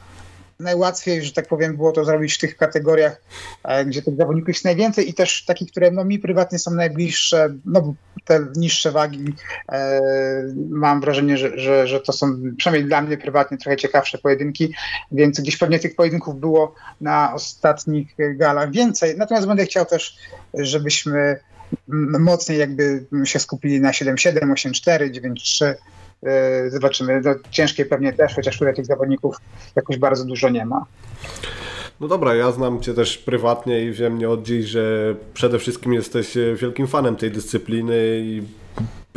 [0.61, 3.21] najłatwiej, że tak powiem, było to zrobić w tych kategoriach,
[3.65, 7.55] e, gdzie tych zawodników jest najwięcej i też takich, które no, mi prywatnie są najbliższe,
[7.65, 7.95] no
[8.25, 9.35] te niższe wagi,
[9.73, 10.01] e,
[10.71, 14.75] mam wrażenie, że, że, że to są przynajmniej dla mnie prywatnie trochę ciekawsze pojedynki,
[15.13, 19.17] więc gdzieś pewnie tych pojedynków było na ostatnich galach więcej.
[19.17, 20.17] Natomiast będę chciał też,
[20.55, 21.41] żebyśmy
[22.19, 25.98] mocniej jakby się skupili na 7-7, 8-4, 9-3, E,
[26.69, 27.21] zobaczymy.
[27.25, 29.37] No, ciężkie pewnie też, chociaż tutaj tych zawodników
[29.77, 30.85] jakoś bardzo dużo nie ma.
[32.01, 35.95] No dobra, ja znam Cię też prywatnie i wiem nie od dziś, że przede wszystkim
[35.95, 38.43] jesteś wielkim fanem tej dyscypliny i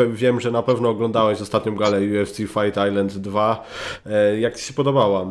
[0.09, 3.65] wiem, że na pewno oglądałeś ostatnią galę UFC Fight Island 2.
[4.05, 5.25] E, jak Ci się podobała?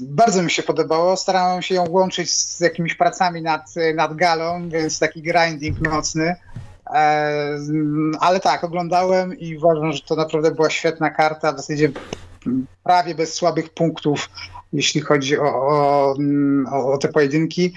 [0.00, 1.16] Bardzo mi się podobało.
[1.16, 6.36] Starałem się ją łączyć z jakimiś pracami nad, nad galą, więc taki grinding nocny.
[8.20, 11.52] Ale tak, oglądałem i uważam, że to naprawdę była świetna karta.
[11.52, 11.90] W zasadzie
[12.84, 14.30] prawie bez słabych punktów,
[14.72, 16.16] jeśli chodzi o, o,
[16.70, 17.72] o, te pojedynki.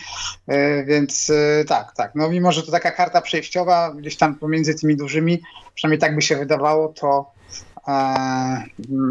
[0.47, 2.11] E, więc e, tak, tak.
[2.15, 5.41] No mimo, że to taka karta przejściowa, gdzieś tam pomiędzy tymi dużymi,
[5.75, 7.31] przynajmniej tak by się wydawało, to
[7.87, 8.63] e,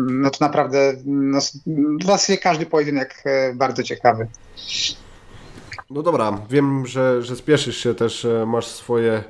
[0.09, 1.41] no to naprawdę no,
[2.01, 4.27] w zasadzie każdy pojedynek bardzo ciekawy.
[5.93, 9.25] No dobra, wiem, że, że spieszysz się też, masz swoje,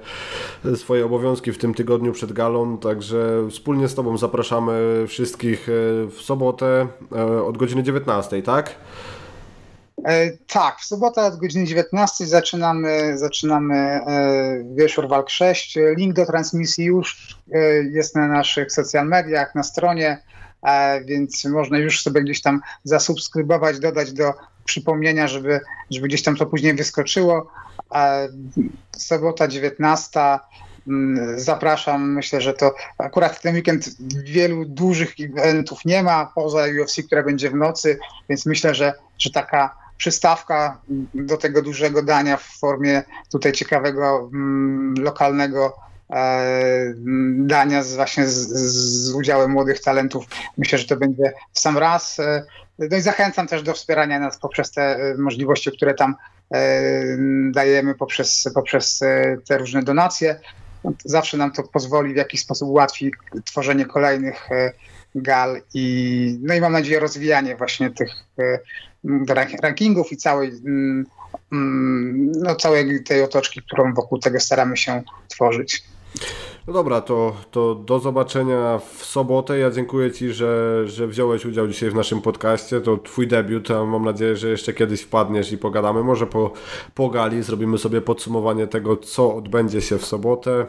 [0.76, 5.72] swoje obowiązki w tym tygodniu przed galą, także wspólnie z Tobą zapraszamy wszystkich e,
[6.06, 8.74] w sobotę e, od godziny 19, tak?
[10.04, 14.00] E, tak, w sobotę od godziny 19 zaczynamy, zaczynamy
[14.74, 15.78] wieczór Walk 6.
[15.96, 17.36] Link do transmisji już
[17.92, 20.22] jest na naszych social mediach, na stronie,
[21.04, 24.32] więc można już sobie gdzieś tam zasubskrybować, dodać do
[24.64, 27.50] przypomnienia, żeby, żeby gdzieś tam to później wyskoczyło.
[28.96, 30.20] Sobota 19.
[30.88, 32.12] Mm, zapraszam.
[32.12, 33.90] Myślę, że to akurat ten weekend
[34.24, 37.98] wielu dużych eventów nie ma, poza UFC, która będzie w nocy,
[38.28, 40.80] więc myślę, że, że taka przystawka
[41.14, 45.76] do tego dużego dania w formie tutaj ciekawego mm, lokalnego
[46.10, 46.94] e,
[47.36, 50.24] dania z, właśnie z, z, udziałem młodych talentów.
[50.58, 52.20] Myślę, że to będzie sam raz.
[52.78, 56.14] No i zachęcam też do wspierania nas poprzez te e, możliwości, które tam
[56.54, 56.82] e,
[57.50, 60.40] dajemy poprzez, poprzez e, te różne donacje.
[61.04, 63.12] Zawsze nam to pozwoli w jakiś sposób ułatwi
[63.44, 64.48] tworzenie kolejnych
[65.14, 68.10] gal i no i mam nadzieję rozwijanie właśnie tych
[69.62, 71.06] rankingów i całej mm,
[71.52, 75.84] mm, no, całej tej otoczki, którą wokół tego staramy się tworzyć.
[76.66, 79.58] No dobra, to, to do zobaczenia w sobotę.
[79.58, 82.80] Ja dziękuję Ci, że, że wziąłeś udział dzisiaj w naszym podcaście.
[82.80, 86.04] To Twój debiut, a mam nadzieję, że jeszcze kiedyś wpadniesz i pogadamy.
[86.04, 86.52] Może po,
[86.94, 90.66] po gali zrobimy sobie podsumowanie tego, co odbędzie się w sobotę.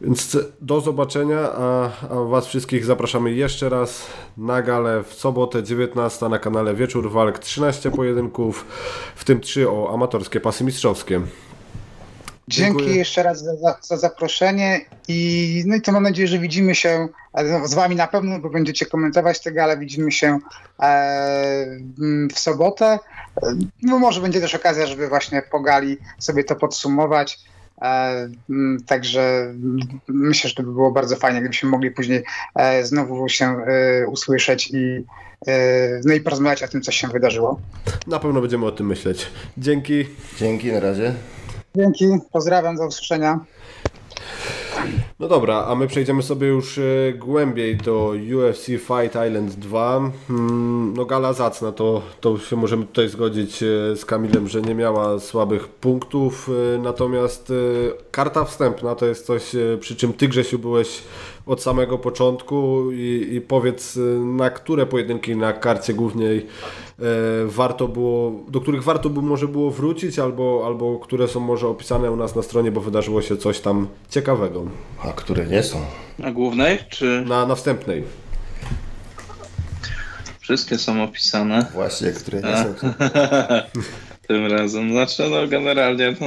[0.00, 6.28] Więc do zobaczenia, a, a Was wszystkich zapraszamy jeszcze raz na galę w sobotę 19
[6.28, 8.66] na kanale Wieczór Walk 13 pojedynków,
[9.16, 11.20] w tym 3 o amatorskie pasy mistrzowskie.
[12.48, 12.96] Dzięki Dziękuję.
[12.96, 17.08] jeszcze raz za, za, zaproszenie i no i to mam nadzieję, że widzimy się
[17.64, 20.38] z Wami na pewno, bo będziecie komentować te gale, widzimy się
[20.80, 21.66] e,
[22.34, 22.98] w sobotę.
[23.82, 27.38] No może będzie też okazja, żeby właśnie po gali sobie to podsumować.
[27.82, 28.28] E,
[28.86, 29.54] także
[30.08, 32.22] myślę, że to by było bardzo fajnie, gdybyśmy mogli później
[32.54, 35.04] e, znowu się e, usłyszeć i,
[35.46, 37.60] e, no i porozmawiać o tym, co się wydarzyło.
[38.06, 39.26] Na pewno będziemy o tym myśleć.
[39.58, 40.06] Dzięki.
[40.38, 41.14] Dzięki, na razie.
[41.76, 43.40] Dzięki, pozdrawiam, do usłyszenia.
[45.20, 50.10] No dobra, a my przejdziemy sobie już e, głębiej do UFC Fight Island 2.
[50.28, 54.74] Hmm, no gala zacna, to, to się możemy tutaj zgodzić e, z Kamilem, że nie
[54.74, 57.52] miała słabych punktów, e, natomiast
[58.10, 61.02] karta wstępna to jest coś, przy czym Ty Grzesiu byłeś
[61.46, 63.98] od samego początku i, i powiedz,
[64.36, 66.46] na które pojedynki na karcie głównej
[67.46, 72.10] warto było, do których warto by może było wrócić, albo, albo które są może opisane
[72.10, 74.64] u nas na stronie, bo wydarzyło się coś tam ciekawego.
[75.04, 75.80] A które nie są?
[76.18, 77.24] Na głównej czy?
[77.26, 78.04] Na następnej.
[80.40, 81.66] Wszystkie są opisane.
[81.74, 82.74] Właśnie, które nie są.
[84.28, 84.92] Tym razem.
[84.92, 86.26] Znaczy, no generalnie no,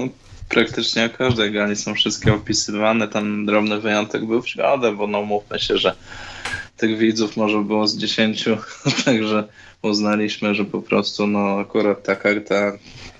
[0.49, 3.07] praktycznie każde gali są wszystkie opisywane.
[3.07, 5.95] Tam drobny wyjątek był w środę, bo no mówmy się, że
[6.77, 8.45] tych widzów może było z 10,
[9.05, 9.43] także
[9.81, 12.71] uznaliśmy, że po prostu no akurat ta karta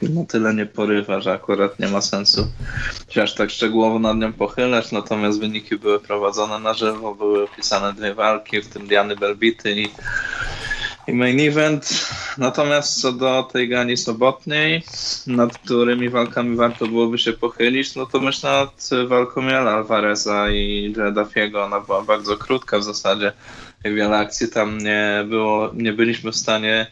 [0.01, 2.47] no tyle nie porywa, że akurat nie ma sensu
[3.09, 7.93] się aż tak szczegółowo nad nią pochylać, natomiast wyniki były prowadzone na żywo, były opisane
[7.93, 9.87] dwie walki, w tym Diany Belbity i,
[11.09, 12.09] i main event.
[12.37, 14.83] Natomiast co do tej gali sobotniej,
[15.27, 20.93] nad którymi walkami warto byłoby się pochylić, no to myślę nad walką Jala Alvareza i
[20.97, 23.31] Jeddafiego, ona była bardzo krótka w zasadzie,
[23.85, 26.87] wiele akcji tam nie było, nie byliśmy w stanie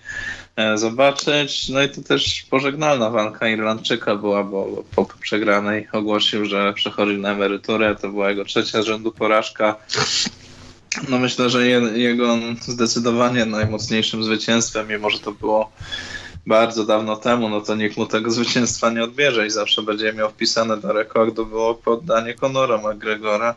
[0.57, 1.69] E, zobaczyć.
[1.69, 7.31] No i to też pożegnalna walka Irlandczyka była, bo po przegranej ogłosił, że przechodzi na
[7.31, 7.95] emeryturę.
[7.95, 9.75] To była jego trzecia z rzędu porażka.
[11.09, 15.71] No myślę, że jego zdecydowanie najmocniejszym zwycięstwem, mimo że to było
[16.45, 20.29] bardzo dawno temu, no to nikt mu tego zwycięstwa nie odbierze i zawsze będzie miał
[20.29, 23.55] wpisane do rekordu było poddanie Conora McGregora.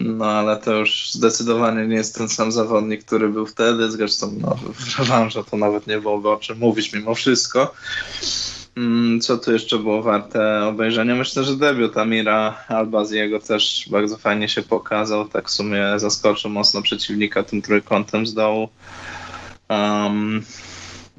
[0.00, 3.90] No ale to już zdecydowanie nie jest ten sam zawodnik, który był wtedy.
[3.90, 7.74] Zresztą no, w rewanżu to nawet nie byłoby o czym mówić mimo wszystko.
[8.76, 11.14] Mm, co tu jeszcze było warte obejrzenia?
[11.14, 15.28] Myślę, że debiut Amira Albaziego też bardzo fajnie się pokazał.
[15.28, 18.68] Tak w sumie zaskoczył mocno przeciwnika tym trójkątem z dołu.
[19.68, 20.42] Um,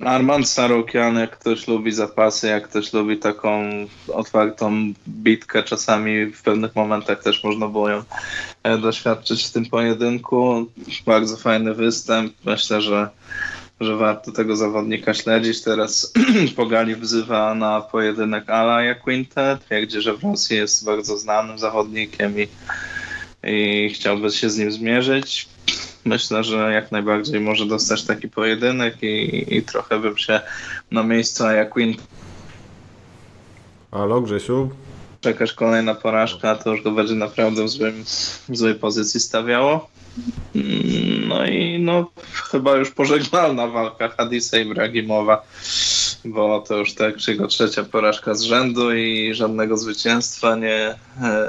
[0.05, 3.69] Armand Sarukian, jak ktoś lubi zapasy, jak ktoś lubi taką
[4.13, 8.03] otwartą bitkę, czasami w pewnych momentach też można było ją
[8.63, 10.65] e, doświadczyć w tym pojedynku.
[11.05, 12.33] Bardzo fajny występ.
[12.45, 13.09] Myślę, że,
[13.79, 15.61] że warto tego zawodnika śledzić.
[15.61, 16.13] Teraz
[16.55, 22.47] Pogali wzywa na pojedynek Alaja Quintet, gdzie że w Rosji jest bardzo znanym zawodnikiem i,
[23.43, 25.49] i chciałby się z nim zmierzyć
[26.07, 30.41] myślę, że jak najbardziej może dostać taki pojedynek i, i trochę bym się
[30.91, 31.93] na miejscu Queen.
[33.91, 34.69] Halo Grzesiu?
[35.21, 38.03] Czekasz kolejna porażka, to już go będzie naprawdę w, złym,
[38.49, 39.89] w złej pozycji stawiało.
[40.55, 42.11] Mm, no i no,
[42.51, 45.45] chyba już pożegnalna walka Hadisa Ibrahimowa,
[46.25, 50.95] bo to już tak jego trzecia porażka z rzędu i żadnego zwycięstwa nie,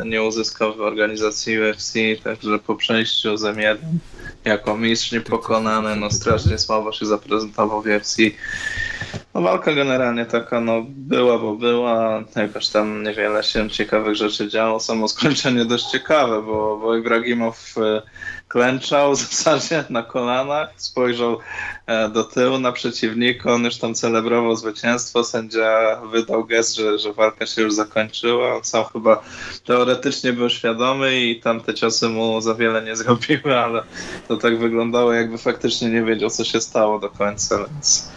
[0.04, 3.76] nie uzyskał w organizacji UFC, także po przejściu z M1
[4.44, 8.16] jako mistrz niepokonany, no strasznie słabo się zaprezentował w UFC.
[9.34, 14.80] No walka generalnie taka no była, bo była, jakoś tam niewiele się ciekawych rzeczy działo,
[14.80, 18.02] samo skończenie dość ciekawe, bo, bo Ibrahimow e,
[18.48, 21.38] klęczał w zasadzie na kolanach, spojrzał
[21.86, 27.12] e, do tyłu na przeciwnika, on już tam celebrował zwycięstwo, sędzia wydał gest, że, że
[27.12, 29.22] walka się już zakończyła, on sam chyba
[29.64, 33.82] teoretycznie był świadomy i tam te ciosy mu za wiele nie zrobiły, ale
[34.28, 38.08] to tak wyglądało jakby faktycznie nie wiedział co się stało do końca, więc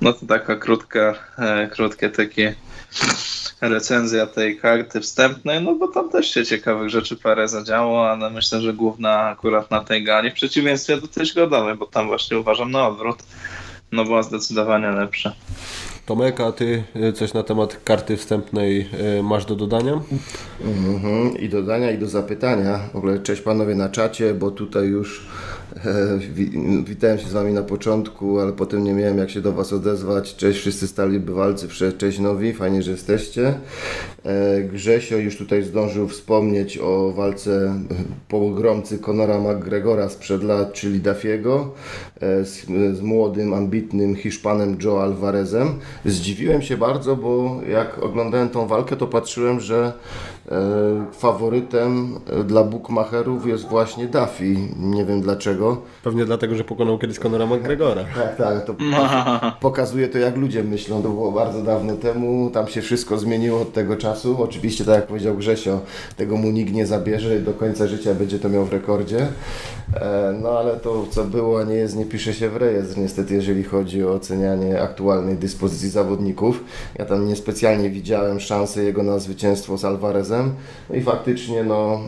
[0.00, 2.54] no to taka krótka, e, krótkie takie
[3.60, 8.60] recenzja tej karty wstępnej, no bo tam też się ciekawych rzeczy parę zadziało, ale myślę,
[8.60, 12.70] że główna akurat na tej gali, w przeciwieństwie do tej zgodowej, bo tam właśnie uważam
[12.70, 13.18] na odwrót,
[13.92, 15.34] no była zdecydowanie lepsza.
[16.08, 20.00] Tomek, a ty e, coś na temat karty wstępnej e, masz do dodania?
[20.60, 22.78] Mhm, I dodania, i do zapytania.
[22.92, 25.26] W ogóle cześć panowie na czacie, bo tutaj już
[25.76, 26.18] E,
[26.84, 30.36] witałem się z Wami na początku, ale potem nie miałem jak się do Was odezwać.
[30.36, 31.68] Cześć wszyscy stali bywalcy,
[31.98, 33.54] cześć nowi, fajnie, że jesteście.
[34.24, 37.80] E, Grzesio już tutaj zdążył wspomnieć o walce
[38.28, 41.74] pogromcy Conora McGregora sprzed lat, czyli Dafiego,
[42.20, 45.78] e, z, z młodym, ambitnym Hiszpanem Joe Alvarezem.
[46.04, 49.92] Zdziwiłem się bardzo, bo jak oglądałem tą walkę, to patrzyłem, że
[51.12, 54.56] faworytem dla bookmacherów jest właśnie Duffy.
[54.76, 58.04] Nie wiem dlaczego Pewnie dlatego, że pokonał kiedyś Conora McGregora.
[58.14, 58.64] Tak, tak.
[58.64, 58.74] To
[59.60, 61.02] pokazuje to, jak ludzie myślą.
[61.02, 62.50] To było bardzo dawno temu.
[62.50, 64.42] Tam się wszystko zmieniło od tego czasu.
[64.42, 65.80] Oczywiście, tak jak powiedział Grzesio,
[66.16, 67.40] tego mu nikt nie zabierze.
[67.40, 69.26] Do końca życia będzie to miał w rekordzie.
[69.94, 72.98] E, no ale to, co było, a nie jest, nie pisze się w rejestr.
[72.98, 76.64] Niestety, jeżeli chodzi o ocenianie aktualnej dyspozycji zawodników.
[76.98, 80.37] Ja tam niespecjalnie widziałem szansy jego na zwycięstwo z Alvarezem.
[80.90, 82.00] No i faktycznie, no,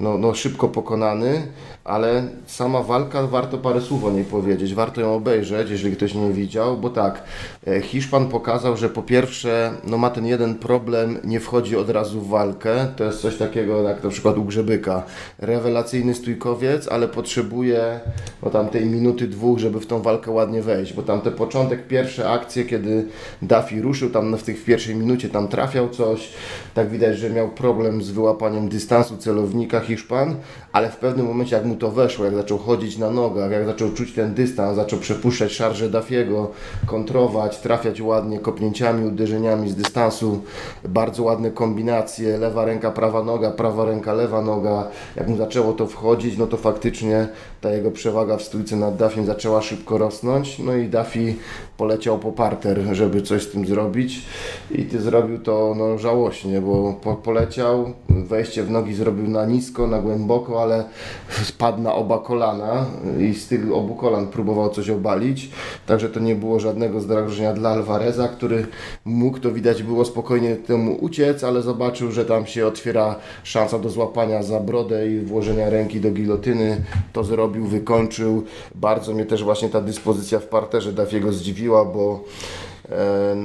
[0.00, 1.42] no, no szybko pokonany
[1.84, 6.30] ale sama walka, warto parę słów o niej powiedzieć, warto ją obejrzeć, jeżeli ktoś nie
[6.32, 7.22] widział, bo tak,
[7.66, 12.20] e, Hiszpan pokazał, że po pierwsze, no ma ten jeden problem, nie wchodzi od razu
[12.20, 15.02] w walkę, to jest coś takiego jak na przykład u Grzebyka,
[15.38, 18.00] rewelacyjny stójkowiec, ale potrzebuje
[18.42, 21.86] no tam tej minuty, dwóch, żeby w tą walkę ładnie wejść, bo tam te początek,
[21.86, 23.06] pierwsze akcje, kiedy
[23.42, 26.28] Duffy ruszył, tam w tych w pierwszej minucie tam trafiał coś,
[26.74, 30.36] tak widać, że miał problem z wyłapaniem dystansu celownika Hiszpan,
[30.72, 33.92] ale w pewnym momencie jak mu to weszło, jak zaczął chodzić na nogach, jak zaczął
[33.92, 36.50] czuć ten dystans, zaczął przepuszczać szarże Dafiego,
[36.86, 40.42] kontrować, trafiać ładnie kopnięciami, uderzeniami z dystansu,
[40.88, 45.86] bardzo ładne kombinacje, lewa ręka, prawa noga, prawa ręka, lewa noga, jak mu zaczęło to
[45.86, 47.28] wchodzić, no to faktycznie
[47.60, 51.36] ta jego przewaga w stójce nad Dafiem zaczęła szybko rosnąć, no i Dafi
[51.76, 54.22] poleciał po parter, żeby coś z tym zrobić.
[54.70, 59.69] I ty zrobił to no, żałośnie, bo po, poleciał, wejście w nogi zrobił na nisko,
[59.78, 60.84] na głęboko, ale
[61.44, 62.86] spadł na oba kolana
[63.20, 65.50] i z tych obu kolan próbował coś obalić,
[65.86, 68.66] także to nie było żadnego zdrażenia dla Alvareza, który
[69.04, 73.90] mógł, to widać było spokojnie temu uciec, ale zobaczył, że tam się otwiera szansa do
[73.90, 78.44] złapania za brodę i włożenia ręki do gilotyny, to zrobił, wykończył.
[78.74, 82.24] Bardzo mnie też właśnie ta dyspozycja w parterze Dafiego zdziwiła, bo
[82.88, 83.36] e,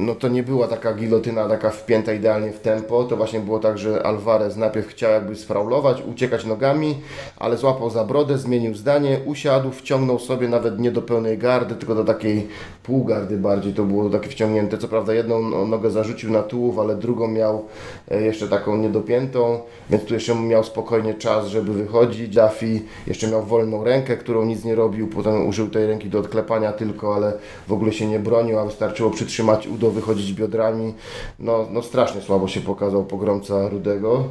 [0.00, 3.78] no to nie była taka gilotyna taka wpięta idealnie w tempo, to właśnie było tak,
[3.78, 6.98] że Alvarez najpierw chciał jakby sfraulować, uciekać nogami,
[7.36, 11.94] ale złapał za brodę, zmienił zdanie, usiadł, wciągnął sobie nawet nie do pełnej gardy, tylko
[11.94, 12.48] do takiej
[12.82, 17.28] półgardy bardziej, to było takie wciągnięte, co prawda jedną nogę zarzucił na tułów, ale drugą
[17.28, 17.64] miał
[18.10, 19.60] e, jeszcze taką niedopiętą,
[19.90, 24.64] więc tu jeszcze miał spokojnie czas, żeby wychodzić, Duffy jeszcze miał wolną rękę, którą nic
[24.64, 27.32] nie robił, potem użył tej ręki do odklepania tylko, ale
[27.68, 30.94] w ogóle się nie bronił, a wystarczyło przytrzymać udo wychodzić biodrami.
[31.38, 34.24] No, no strasznie słabo się pokazał pogromca Rudego.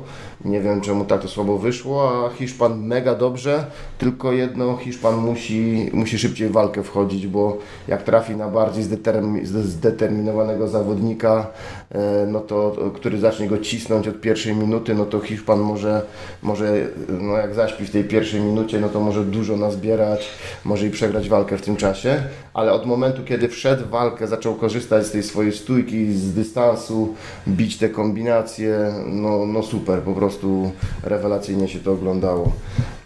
[0.46, 3.66] Nie wiem czemu tak to słabo wyszło, a Hiszpan mega dobrze,
[3.98, 9.46] tylko jedno, Hiszpan musi, musi szybciej w walkę wchodzić, bo jak trafi na bardziej zdetermin
[9.46, 11.48] zdeterminowanego zawodnika,
[11.92, 16.02] e, no to, który zacznie go cisnąć od pierwszej minuty, no to Hiszpan może,
[16.42, 20.30] może no jak zaśpi w tej pierwszej minucie, no to może dużo nazbierać,
[20.66, 22.24] może i przegrać walkę w tym czasie,
[22.60, 27.16] ale od momentu, kiedy wszedł w walkę, zaczął korzystać z tej swojej stójki, z dystansu,
[27.48, 30.72] bić te kombinacje, no, no super, po prostu
[31.04, 32.52] rewelacyjnie się to oglądało.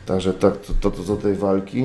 [0.06, 1.84] Także tak, to, to, to do tej walki.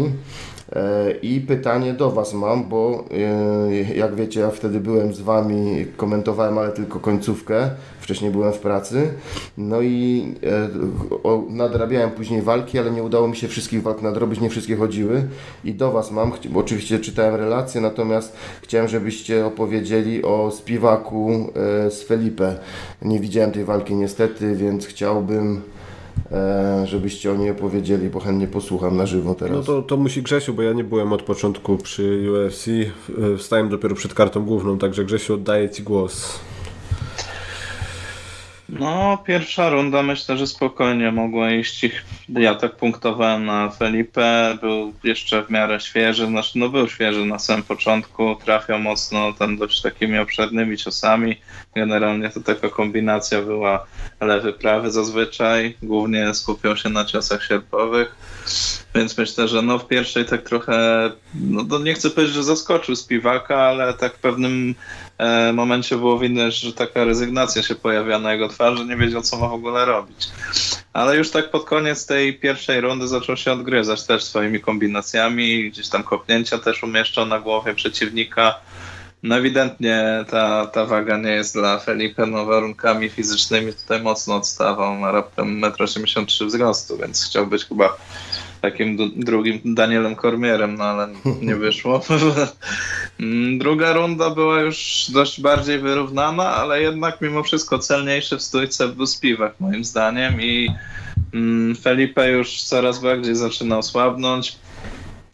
[0.73, 5.87] E, I pytanie do Was mam, bo e, jak wiecie, ja wtedy byłem z Wami,
[5.97, 7.71] komentowałem, ale tylko końcówkę.
[8.01, 9.13] Wcześniej byłem w pracy.
[9.59, 10.69] No i e,
[11.49, 15.29] nadrabiałem później walki, ale nie udało mi się wszystkich walk nadrobić, nie wszystkie chodziły.
[15.65, 21.53] I do Was mam, bo oczywiście czytałem relacje, natomiast chciałem, żebyście opowiedzieli o Spiwaku
[21.91, 22.55] z Felipe.
[23.03, 25.63] Nie widziałem tej walki niestety, więc chciałbym
[26.85, 29.57] żebyście o niej opowiedzieli, bo chętnie posłucham na żywo teraz.
[29.57, 32.67] No to, to musi Grzesiu, bo ja nie byłem od początku przy UFC,
[33.39, 36.41] wstałem dopiero przed kartą główną, także Grzesiu oddaję Ci głos.
[38.79, 41.87] No, pierwsza runda myślę, że spokojnie mogła iść.
[42.29, 47.39] Ja tak punktowałem na Felipe, był jeszcze w miarę świeży, znaczy no był świeży na
[47.39, 51.37] samym początku, trafiał mocno tam dość takimi obszernymi ciosami.
[51.77, 53.87] Generalnie to taka kombinacja była
[54.21, 58.15] lewy, prawy zazwyczaj, głównie skupiał się na ciosach sierpowych,
[58.95, 62.97] więc myślę, że no w pierwszej tak trochę, no to nie chcę powiedzieć, że zaskoczył
[62.97, 64.75] Spiwaka, ale tak w pewnym
[65.55, 69.49] momencie było widać, że taka rezygnacja się pojawia na jego twarzy, nie wiedział co ma
[69.49, 70.29] w ogóle robić.
[70.93, 75.89] Ale już tak pod koniec tej pierwszej rundy zaczął się odgryzać też swoimi kombinacjami, gdzieś
[75.89, 78.55] tam kopnięcia też umieszczał na głowie przeciwnika.
[79.23, 84.95] No ewidentnie ta, ta waga nie jest dla Felipe, no warunkami fizycznymi tutaj mocno odstawał,
[84.95, 87.97] ma raptem 1,83 m wzrostu, więc chciał być chyba
[88.61, 91.09] takim drugim Danielem Kormierem, no ale
[91.43, 92.01] nie wyszło.
[93.21, 98.89] Mm, druga runda była już dość bardziej wyrównana, ale jednak mimo wszystko celniejszy w stójce
[98.89, 100.71] był Spiwak moim zdaniem i
[101.35, 104.57] mm, Felipe już coraz bardziej zaczynał słabnąć.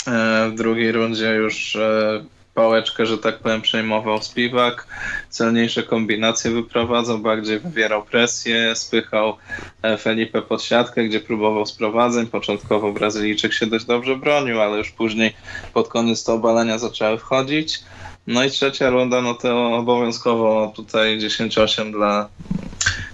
[0.06, 4.86] E, w drugiej rundzie już e, pałeczkę, że tak powiem, przejmował Spiwak,
[5.30, 9.36] celniejsze kombinacje wyprowadzał, bardziej wywierał presję, spychał
[9.82, 12.26] e, Felipe pod siatkę, gdzie próbował sprowadzeń.
[12.26, 15.34] Początkowo Brazylijczyk się dość dobrze bronił, ale już później
[15.74, 17.78] pod koniec te obalenia zaczęły wchodzić.
[18.26, 22.28] No i trzecia runda, no to obowiązkowo tutaj 10-8 dla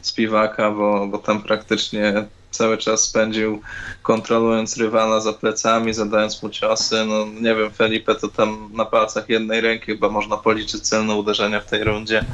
[0.02, 3.62] Spiwaka, bo, bo tam praktycznie cały czas spędził
[4.02, 7.04] kontrolując rywala za plecami, zadając mu ciosy.
[7.04, 11.60] No nie wiem, Felipe to tam na palcach jednej ręki chyba można policzyć celne uderzenia
[11.60, 12.24] w tej rundzie.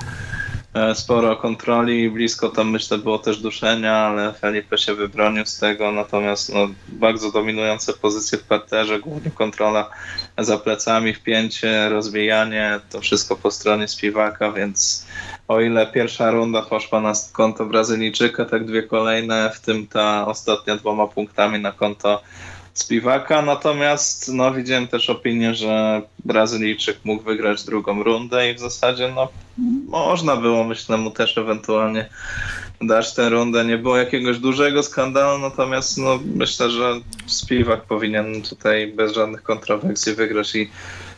[0.77, 5.93] E, sporo kontroli, blisko tam myślę było też duszenia, ale Felipe się wybronił z tego,
[5.93, 9.91] natomiast no, bardzo dominujące pozycje w parterze, głównie kontrola
[10.39, 15.07] za plecami, wpięcie, rozwijanie, to wszystko po stronie Spiwaka, więc
[15.49, 20.77] o ile pierwsza runda poszła na konto Brazylijczyka, tak dwie kolejne, w tym ta ostatnia
[20.77, 22.23] dwoma punktami na konto
[22.77, 29.13] Spiwaka, natomiast no, widziałem też opinię, że Brazylijczyk mógł wygrać drugą rundę i w zasadzie
[29.15, 29.29] no,
[29.89, 32.09] można było, myślę, mu też ewentualnie
[32.81, 33.65] dać tę rundę.
[33.65, 40.15] Nie było jakiegoś dużego skandalu, natomiast no, myślę, że Spiwak powinien tutaj bez żadnych kontrowersji
[40.15, 40.71] wygrać i,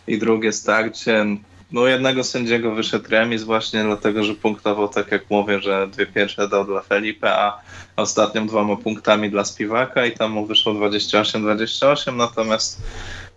[0.07, 1.27] i drugie starcie.
[1.73, 6.49] No jednego sędziego wyszedł remis właśnie dlatego, że punktował, tak jak mówię, że dwie pierwsze
[6.49, 7.61] dał dla Felipe, a
[7.97, 12.83] ostatnią dwoma punktami dla Spiwaka i tam mu wyszło 28-28, natomiast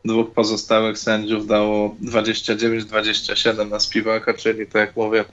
[0.06, 5.26] dwóch pozostałych sędziów dało 29-27 na Spiwaka, czyli tak jak mówię,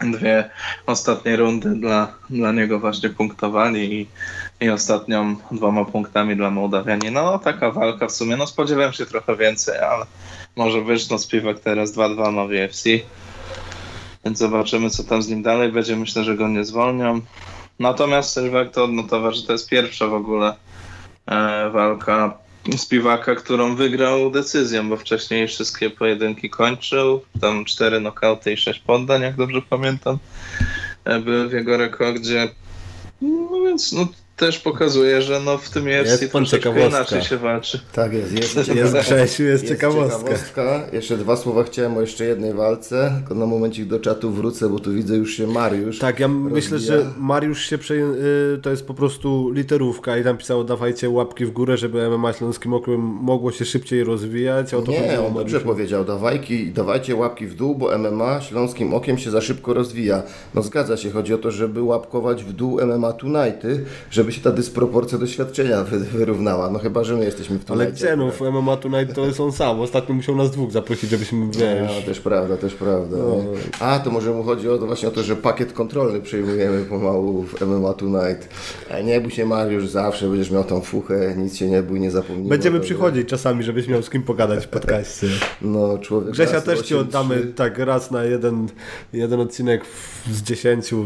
[0.00, 0.50] dwie
[0.86, 4.08] ostatnie rundy dla, dla niego właśnie punktowali i,
[4.60, 7.22] i ostatnią dwoma punktami dla Mołdawianina.
[7.22, 10.06] No taka walka w sumie, no spodziewałem się trochę więcej, ale
[10.56, 12.84] może no Spiwak teraz 2-2 ma w UFC,
[14.24, 17.20] więc zobaczymy co tam z nim dalej będzie, myślę, że go nie zwolnią.
[17.78, 20.56] Natomiast też warto odnotować, że to jest pierwsza w ogóle
[21.26, 22.38] e, walka
[22.76, 27.20] Spiwaka, którą wygrał decyzją, bo wcześniej wszystkie pojedynki kończył.
[27.40, 30.18] Tam cztery nokauty i sześć poddań, jak dobrze pamiętam,
[31.04, 32.48] e, były w jego rekordzie.
[33.22, 37.80] No więc no, też pokazuje, że no w tym UFC Jest troszeczkę inaczej się walczy.
[37.92, 40.18] Tak jest, jest, Jest Grzesiu, jest ciekawostka.
[40.18, 40.80] ciekawostka.
[40.92, 44.78] Jeszcze dwa słowa chciałem o jeszcze jednej walce, tylko na momencik do czatu wrócę, bo
[44.78, 45.98] tu widzę już się Mariusz.
[45.98, 46.54] Tak, ja rozwija.
[46.54, 48.04] myślę, że Mariusz się przeję...
[48.54, 52.32] y, to jest po prostu literówka i tam pisało dawajcie łapki w górę, żeby MMA
[52.32, 54.74] Śląskim Okiem mogło się szybciej rozwijać.
[54.74, 58.94] O to Nie, chodziło on dobrze powiedział, dawajki, dawajcie łapki w dół, bo MMA śląskim
[58.94, 60.22] okiem się za szybko rozwija.
[60.54, 64.50] No zgadza się, chodzi o to, żeby łapkować w dół MMA Tonighty, żeby się ta
[64.50, 66.70] dysproporcja doświadczenia wy- wyrównała.
[66.70, 68.06] No chyba, że my jesteśmy w Ale Tonightie.
[68.06, 69.80] gdzie no, w MMA Tonight to jest on sam.
[69.80, 72.04] Ostatnio musiał nas dwóch zaprosić, żebyśmy, No, wiesz...
[72.04, 73.16] też prawda, też prawda.
[73.16, 73.44] nie?
[73.80, 77.42] A, to może mu chodzi o to właśnie o to, że pakiet kontrolny przejmujemy pomału
[77.42, 78.48] w MMA Tonight.
[78.90, 82.10] A nie bój się Mariusz, zawsze będziesz miał tą fuchę, nic się nie bój, nie
[82.10, 82.48] zapomnij.
[82.48, 85.26] Będziemy przychodzić czasami, żebyś miał z kim pogadać w podcaście.
[85.62, 86.98] No, człowiek Grzesia też ci 8-3.
[86.98, 88.66] oddamy tak raz na jeden,
[89.12, 89.82] jeden odcinek
[90.32, 91.04] z dziesięciu.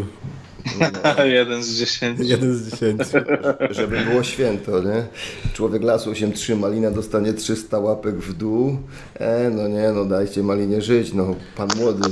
[1.25, 2.23] Jeden z dziesięciu.
[2.23, 3.19] Jeden z dziesięciu.
[3.71, 5.07] Żeby było święto, nie?
[5.53, 8.79] Człowiek lasu 8-3, Malina dostanie 300 łapek w dół.
[9.15, 11.35] E, no nie, no dajcie Malinie żyć, no.
[11.57, 12.11] Pan młody,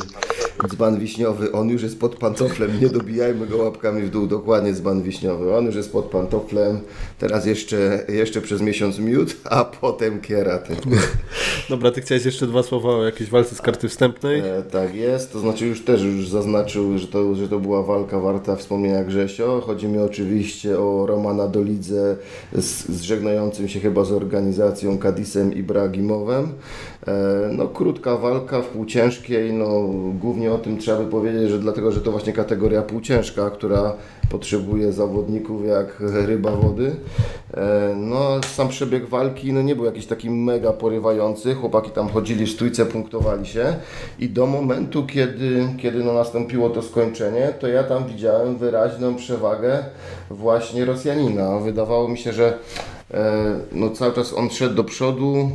[0.69, 5.03] dzban wiśniowy, on już jest pod pantoflem, nie dobijajmy go łapkami w dół, dokładnie dzban
[5.03, 5.57] wiśniowy.
[5.57, 6.81] On już jest pod pantoflem,
[7.19, 10.77] teraz jeszcze, jeszcze przez miesiąc miód, a potem kieraty.
[11.69, 14.41] Dobra, ty chciałeś jeszcze dwa słowa o jakiejś walce z karty wstępnej?
[14.41, 18.21] E, tak jest, to znaczy już też już zaznaczył, że to, że to była walka
[18.21, 19.63] warta wspomnienia Grzesio.
[19.67, 22.17] Chodzi mi oczywiście o Romana Dolidze
[22.53, 26.45] z, z żegnającym się chyba z organizacją Kadisem Ibrahimowem.
[26.45, 26.96] E,
[27.53, 29.89] no krótka walka w półciężkiej, no
[30.21, 33.93] głównie o tym trzeba by powiedzieć, że dlatego, że to właśnie kategoria półciężka, która
[34.31, 36.97] potrzebuje zawodników jak ryba wody.
[37.55, 41.55] E, No, sam przebieg walki no, nie był jakiś taki mega porywający.
[41.55, 43.77] Chłopaki tam chodzili w stójce, punktowali się
[44.19, 49.85] i do momentu, kiedy, kiedy no, nastąpiło to skończenie, to ja tam widziałem wyraźną przewagę
[50.31, 51.59] właśnie Rosjanina.
[51.59, 52.59] Wydawało mi się, że
[53.15, 55.51] E, no cały czas on szedł do przodu,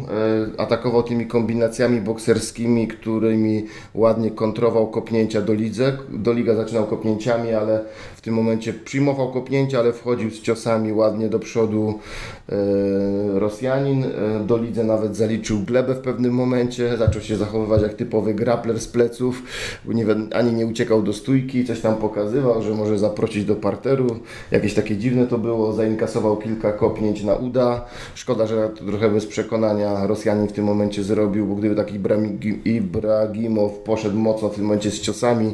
[0.58, 5.98] e, atakował tymi kombinacjami bokserskimi, którymi ładnie kontrował kopnięcia do lidze.
[6.10, 7.84] Do liga zaczynał kopnięciami, ale
[8.22, 12.00] w tym momencie przyjmował kopnięcia, ale wchodził z ciosami ładnie do przodu
[12.50, 14.04] e, Rosjanin.
[14.04, 14.08] E,
[14.46, 18.88] Do lidze nawet zaliczył glebę w pewnym momencie, zaczął się zachowywać jak typowy grappler z
[18.88, 19.44] pleców,
[20.34, 24.20] ani nie uciekał do stójki, coś tam pokazywał, że może zaprosić do parteru.
[24.52, 27.86] Jakieś takie dziwne to było, zainkasował kilka kopnięć na uda.
[28.16, 32.00] Szkoda, że to trochę bez przekonania Rosjanin w tym momencie zrobił, bo gdyby taki
[32.66, 35.54] Ibrahimow poszedł mocno w tym momencie z ciosami,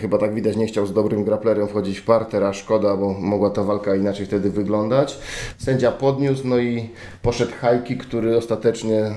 [0.00, 3.62] chyba tak widać nie chciał z dobrym grapplerem wchodzić parter, a szkoda, bo mogła ta
[3.62, 5.18] walka inaczej wtedy wyglądać.
[5.58, 6.88] Sędzia podniósł, no i
[7.22, 9.10] poszedł hajki, który ostatecznie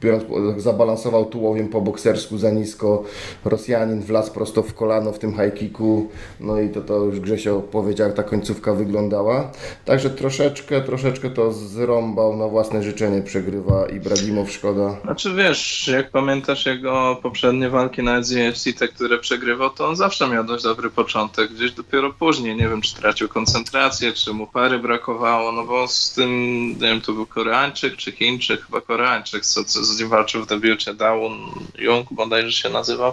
[0.00, 0.24] biorąc,
[0.56, 3.04] zabalansował tułowiem po boksersku za nisko.
[3.44, 6.08] Rosjanin wlazł prosto w kolano w tym high kicku,
[6.40, 9.50] no i to, to już Grzesio powiedział, jak ta końcówka wyglądała.
[9.84, 14.96] Także troszeczkę, troszeczkę to zrąbał na własne życzenie, przegrywa Ibrahimow, szkoda.
[15.02, 20.28] Znaczy wiesz, jak pamiętasz jego poprzednie walki na UFC, te, które przegrywał, to on zawsze
[20.28, 21.43] miał dość dobry początek.
[21.48, 26.12] Gdzieś dopiero później, nie wiem, czy tracił koncentrację, czy mu pary brakowało, no bo z
[26.12, 30.42] tym, nie wiem, to był Koreańczyk czy Chińczyk, chyba Koreańczyk, co, co z nim walczył
[30.42, 31.32] w debiucie, Daun
[31.78, 33.12] Jung bodajże się nazywał,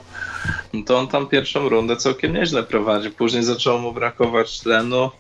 [0.73, 3.11] no to on tam pierwszą rundę całkiem nieźle prowadził.
[3.11, 5.11] Później zaczęło mu brakować tlenu,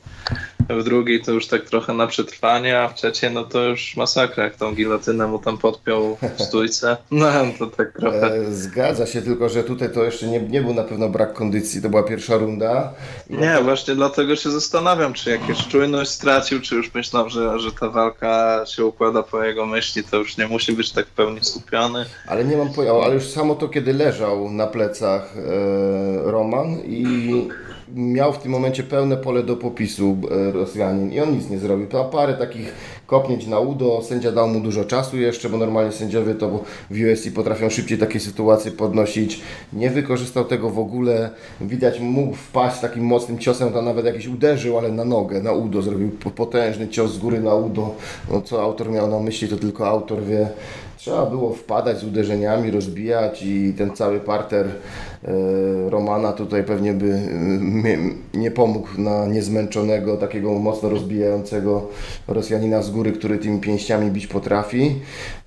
[0.73, 4.43] w drugiej to już tak trochę na przetrwanie, a w trzeciej no to już masakra,
[4.43, 6.97] jak tą gilotynę mu tam podpiął w stójce.
[7.11, 8.35] No to tak trochę.
[8.35, 11.81] E, zgadza się, tylko że tutaj to jeszcze nie, nie był na pewno brak kondycji,
[11.81, 12.93] to była pierwsza runda.
[13.29, 17.89] Nie, właśnie dlatego się zastanawiam, czy jakieś czujność stracił, czy już myślał, że, że ta
[17.89, 22.05] walka się układa po jego myśli, to już nie musi być tak w pełni skupiony.
[22.27, 27.47] Ale nie mam pojęcia, ale już samo to, kiedy leżał na plecach e, Roman i
[27.95, 31.87] miał w tym momencie pełne pole do popisu e, Rosjanin i on nic nie zrobił.
[32.11, 32.73] Parę takich
[33.07, 37.31] kopnięć na udo, sędzia dał mu dużo czasu jeszcze, bo normalnie sędziowie to w UFC
[37.35, 39.41] potrafią szybciej takie sytuacje podnosić.
[39.73, 41.29] Nie wykorzystał tego w ogóle.
[41.61, 45.81] Widać mógł wpaść takim mocnym ciosem, to nawet jakiś uderzył, ale na nogę, na udo
[45.81, 47.95] zrobił po- potężny cios z góry na udo.
[48.31, 50.49] No, co autor miał na myśli, to tylko autor wie.
[51.01, 54.69] Trzeba było wpadać z uderzeniami, rozbijać i ten cały parter e,
[55.89, 57.13] Romana tutaj pewnie by
[58.33, 61.87] e, nie pomógł na niezmęczonego, takiego mocno rozbijającego
[62.27, 64.95] Rosjanina z góry, który tymi pięściami bić potrafi.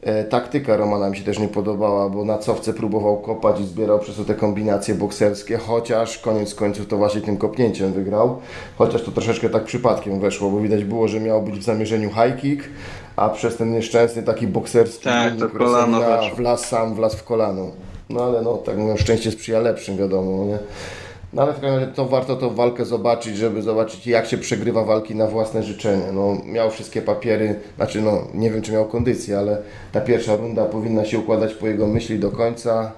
[0.03, 3.99] E, taktyka Romana mi się też nie podobała, bo na cofce próbował kopać i zbierał
[3.99, 8.37] przez to te kombinacje bokserskie, chociaż koniec końców to właśnie tym kopnięciem wygrał.
[8.79, 12.41] Chociaż to troszeczkę tak przypadkiem weszło, bo widać było, że miał być w zamierzeniu high
[12.41, 12.69] kick,
[13.17, 16.37] a przez ten nieszczęsny taki bokserski Tak, to kolano weszło.
[16.37, 17.71] wlazł sam, wlazł w kolano.
[18.11, 20.59] No ale no, tak mówią, szczęście sprzyja lepszym, wiadomo, nie?
[21.33, 24.85] No ale w każdym razie to warto tą walkę zobaczyć, żeby zobaczyć jak się przegrywa
[24.85, 26.13] walki na własne życzenie.
[26.13, 29.59] No, miał wszystkie papiery, znaczy no nie wiem czy miał kondycję, ale
[29.93, 32.93] ta pierwsza runda powinna się układać po jego myśli do końca.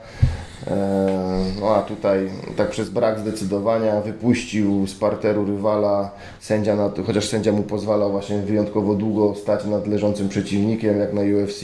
[0.67, 7.29] E, no a tutaj tak przez brak zdecydowania wypuścił z parteru rywala sędzia, na, chociaż
[7.29, 11.63] sędzia mu pozwalał właśnie wyjątkowo długo stać nad leżącym przeciwnikiem jak na UFC.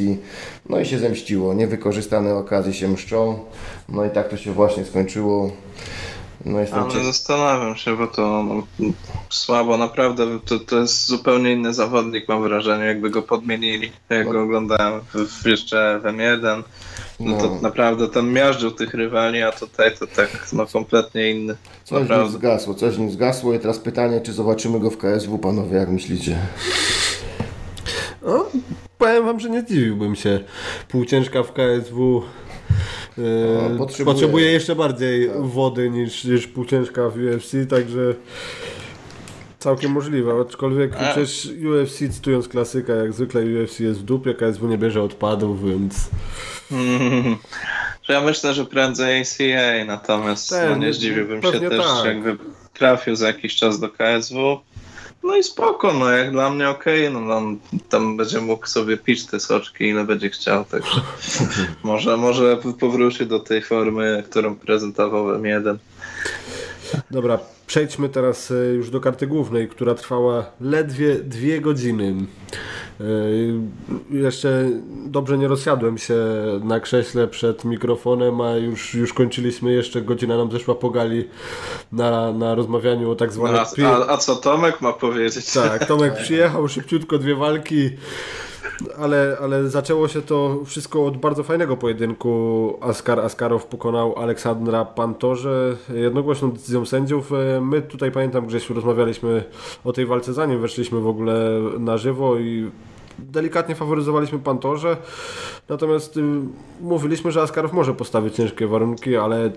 [0.68, 1.55] No i się zemściło.
[1.55, 3.38] Niewykorzystane okazje się mszczą.
[3.88, 5.51] No i tak to się właśnie skończyło.
[6.45, 8.62] No jestem Ale zastanawiam się, bo to no,
[9.30, 13.93] słabo, naprawdę to, to jest zupełnie inny zawodnik, mam wrażenie, jakby go podmienili.
[14.11, 14.32] Jak no.
[14.32, 16.62] go oglądałem w, jeszcze w M1,
[17.30, 17.60] no, to no.
[17.60, 21.56] naprawdę tam miażdżył tych rywali, a tutaj to tak no kompletnie inny.
[21.84, 22.24] Coś naprawdę.
[22.24, 25.88] nim zgasło, coś nim zgasło i teraz pytanie, czy zobaczymy go w KSW, panowie, jak
[25.88, 26.38] myślicie?
[28.22, 28.46] No,
[28.98, 30.40] powiem wam, że nie zdziwiłbym się.
[30.88, 32.22] Półciężka w KSW
[33.18, 34.14] Yy, potrzebuje...
[34.14, 34.52] potrzebuje...
[34.52, 35.42] jeszcze bardziej tak.
[35.42, 38.14] wody niż, niż półciężka w UFC, także
[39.62, 40.98] całkiem możliwe, aczkolwiek A.
[40.98, 46.10] przecież UFC cytując klasyka, jak zwykle UFC jest w dupie, KSW nie bierze odpadów, więc...
[46.72, 47.36] Mm,
[48.08, 52.04] ja myślę, że prędzej ACA, natomiast Ten, no nie zdziwiłbym się też, tak.
[52.04, 52.36] jakby
[52.74, 54.60] trafił za jakiś czas do KSW.
[55.22, 57.58] No i spoko, no jak dla mnie okej, okay, no on
[57.88, 61.00] tam będzie mógł sobie pić te soczki ile będzie chciał, także
[61.82, 65.76] może, może powróci do tej formy, którą prezentował M1.
[67.11, 72.14] Dobra, przejdźmy teraz e, już do karty głównej, która trwała ledwie dwie godziny.
[73.01, 73.05] E,
[74.11, 74.70] jeszcze
[75.07, 76.16] dobrze nie rozsiadłem się
[76.64, 81.28] na krześle przed mikrofonem, a już, już kończyliśmy, jeszcze godzina nam zeszła po gali
[81.93, 83.61] na, na rozmawianiu o tak zwanych...
[83.78, 85.53] No, a, a, co Tomek ma powiedzieć?
[85.53, 87.90] Tak, Tomek przyjechał, szybciutko dwie walki,
[88.98, 92.78] ale, ale zaczęło się to wszystko od bardzo fajnego pojedynku.
[92.80, 97.32] Askar Askarow pokonał Aleksandra Pantorze jednogłośną decyzją sędziów.
[97.32, 99.44] E, my tutaj pamiętam, Grzesiu, rozmawialiśmy
[99.84, 102.70] o tej walce zanim weszliśmy w ogóle na żywo i
[103.18, 104.96] delikatnie faworyzowaliśmy Pantorze,
[105.68, 106.22] natomiast y,
[106.80, 109.50] mówiliśmy, że Askarow może postawić ciężkie warunki, ale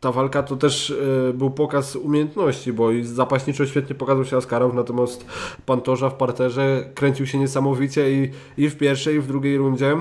[0.00, 4.74] ta walka to też y, był pokaz umiejętności, bo i zapaśniczo świetnie pokazał się Askarow,
[4.74, 5.26] natomiast
[5.66, 9.92] Pantorza w parterze kręcił się niesamowicie i, i w pierwszej, i w drugiej rundzie.
[9.92, 10.00] Y,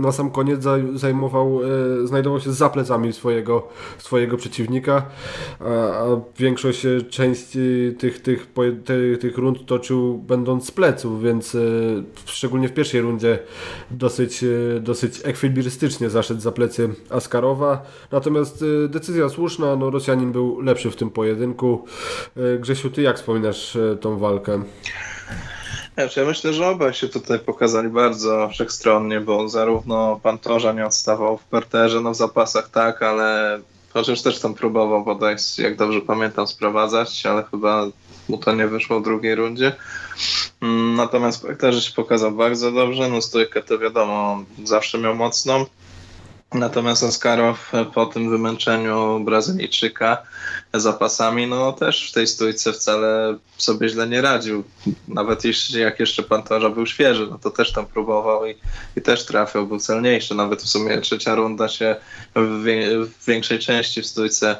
[0.00, 0.64] na sam koniec
[0.94, 1.60] zajmował,
[2.02, 3.68] y, znajdował się za plecami swojego,
[3.98, 5.06] swojego przeciwnika,
[5.60, 7.58] a, a większość części
[7.98, 8.48] tych, tych,
[8.84, 11.56] tych, tych rund toczył będąc z pleców, więc
[12.24, 13.38] szczególnie w pierwszej rundzie
[13.90, 14.44] dosyć,
[14.80, 20.96] dosyć ekwilibrystycznie zaszedł za plecy Askarowa, natomiast decyzja decyzja słuszna, no Rosjanin był lepszy w
[20.96, 21.84] tym pojedynku.
[22.36, 24.62] E, Grzesiu, ty jak wspominasz e, tą walkę?
[25.96, 31.44] Ja myślę, że obaj się tutaj pokazali bardzo wszechstronnie, bo zarówno Pantorza nie odstawał w
[31.44, 33.60] parterze, no w zapasach tak, ale
[33.92, 37.86] chociaż też tam próbował podejść, jak dobrze pamiętam, sprowadzać, ale chyba
[38.28, 39.72] mu to nie wyszło w drugiej rundzie.
[40.60, 45.66] Mm, natomiast w parterze się pokazał bardzo dobrze, no stójkę to wiadomo, zawsze miał mocną.
[46.54, 50.22] Natomiast Oskarow po tym wymęczeniu Brazylijczyka
[50.74, 54.64] zapasami, no też w tej stójce wcale sobie źle nie radził.
[55.08, 58.54] Nawet jeśli jak jeszcze Pantorza był świeży, no to też tam próbował i,
[58.96, 60.34] i też trafiał, był celniejszy.
[60.34, 61.96] Nawet w sumie trzecia runda się
[62.36, 64.56] w, wie, w większej części w stójce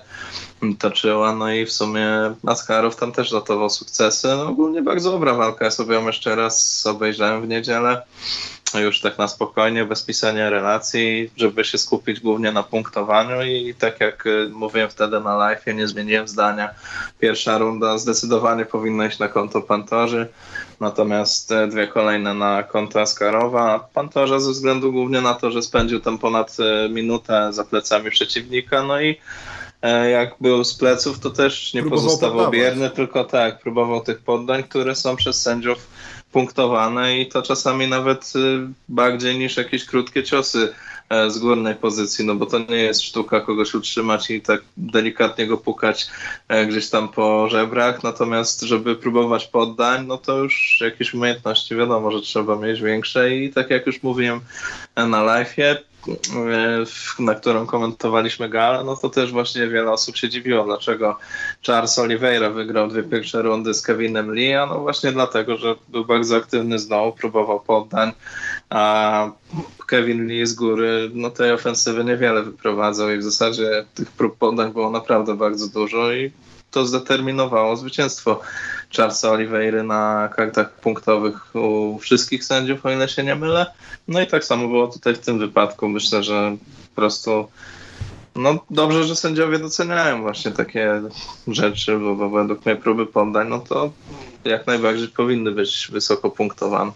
[0.78, 4.28] toczyła, no i w sumie Askarow tam też notował sukcesy.
[4.28, 8.03] No ogólnie bardzo dobra walka, ja sobie ją jeszcze raz obejrzałem w niedzielę
[8.79, 14.01] już tak na spokojnie, bez pisania relacji, żeby się skupić głównie na punktowaniu i tak
[14.01, 16.71] jak y, mówiłem wtedy na live, nie zmieniłem zdania.
[17.21, 20.29] Pierwsza runda zdecydowanie powinna iść na konto Pantorzy,
[20.81, 23.89] natomiast y, dwie kolejne na konto Askarowa.
[23.95, 28.83] Pantorza ze względu głównie na to, że spędził tam ponad y, minutę za plecami przeciwnika,
[28.83, 29.16] no i
[29.83, 32.59] e, jak był z pleców, to też nie próbował pozostawał poddawać.
[32.59, 35.87] bierny, tylko tak, próbował tych poddań, które są przez sędziów
[36.33, 40.72] punktowane i to czasami nawet y, bardziej niż jakieś krótkie ciosy
[41.09, 45.47] e, z górnej pozycji, no bo to nie jest sztuka kogoś utrzymać i tak delikatnie
[45.47, 46.07] go pukać
[46.49, 52.11] e, gdzieś tam po żebrach, natomiast żeby próbować poddań, no to już jakieś umiejętności wiadomo,
[52.11, 54.41] że trzeba mieć większe i tak jak już mówiłem
[54.97, 55.89] na live'ie, E,
[57.18, 61.18] na którą komentowaliśmy galę, no to też właśnie wiele osób się dziwiło, dlaczego
[61.66, 66.05] Charles Oliveira wygrał dwie pierwsze rundy z Kevinem Lee, a no właśnie dlatego, że był
[66.05, 68.12] bardzo aktywny znowu, próbował poddań,
[68.70, 69.30] a
[69.86, 74.72] Kevin Lee z góry no tej ofensywy niewiele wyprowadzał i w zasadzie tych prób poddań
[74.72, 76.32] było naprawdę bardzo dużo i
[76.71, 78.41] to zdeterminowało zwycięstwo
[78.97, 83.66] Charlesa Oliveira na kartach punktowych u wszystkich sędziów, o ile się nie mylę.
[84.09, 85.89] No i tak samo było tutaj w tym wypadku.
[85.89, 86.57] Myślę, że
[86.95, 87.49] po prostu
[88.37, 91.03] No dobrze, że sędziowie doceniają właśnie takie
[91.49, 93.93] rzeczy, bo, bo według mnie próby poddań, no to
[94.45, 96.93] jak najbardziej powinny być wysoko punktowane.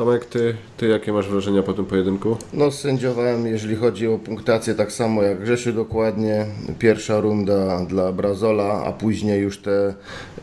[0.00, 2.36] Tomek, ty, ty jakie masz wrażenia po tym pojedynku?
[2.52, 6.46] No sędziowałem, jeżeli chodzi o punktację, tak samo jak Grzesiu dokładnie.
[6.78, 9.94] Pierwsza runda dla Brazola, a później już te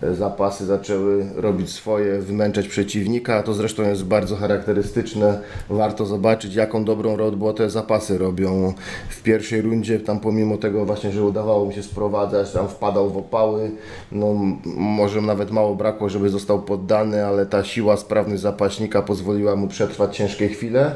[0.03, 3.43] e, zapasy zaczęły robić swoje, wymęczać przeciwnika.
[3.43, 5.41] To zresztą jest bardzo charakterystyczne.
[5.69, 8.73] Warto zobaczyć, jaką dobrą robotę zapasy robią.
[9.09, 13.17] W pierwszej rundzie, tam pomimo tego właśnie, że udawało mu się sprowadzać, tam wpadał w
[13.17, 13.71] opały.
[14.11, 14.35] No,
[14.75, 19.67] może nawet mało brakło, żeby został poddany, ale ta siła, sprawność zapaśnika pozwoliła pozwoliła mu
[19.67, 20.91] przetrwać ciężkie chwile.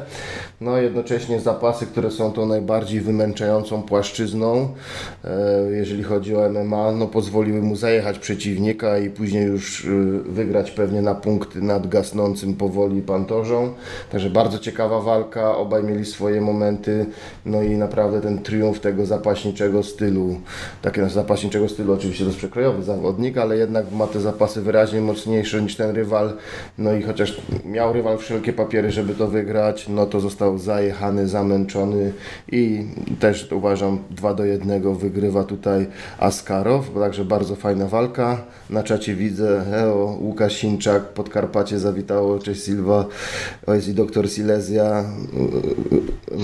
[0.60, 4.68] No jednocześnie zapasy, które są tą najbardziej wymęczającą płaszczyzną,
[5.24, 9.88] e, jeżeli chodzi o MMA, no pozwoliły mu zajechać przeciwnika i później już e,
[10.30, 13.72] wygrać pewnie na punkty nad gasnącym powoli pantorzą.
[14.12, 17.06] Także bardzo ciekawa walka, obaj mieli swoje momenty,
[17.46, 20.36] no i naprawdę ten triumf tego zapaśniczego stylu,
[20.82, 25.62] takiego zapaśniczego stylu, oczywiście to jest przekrojowy zawodnik, ale jednak ma te zapasy wyraźnie mocniejsze
[25.62, 26.32] niż ten rywal,
[26.78, 31.28] no i chociaż miał rywal wszelkie wszelkie papiery, żeby to wygrać, no to został zajechany,
[31.28, 32.12] zamęczony
[32.52, 32.84] i
[33.20, 35.86] też uważam 2 do 1 wygrywa tutaj
[36.18, 38.44] Askarow, także bardzo fajna walka.
[38.70, 43.04] Na czacie widzę, heo, Łukasz Sinczak, Podkarpacie zawitało, cześć Silva,
[43.68, 45.04] jest i doktor Silesia,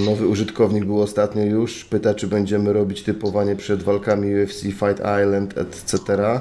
[0.06, 5.58] nowy użytkownik był ostatnio już, pyta czy będziemy robić typowanie przed walkami UFC, Fight Island,
[5.58, 6.40] etc.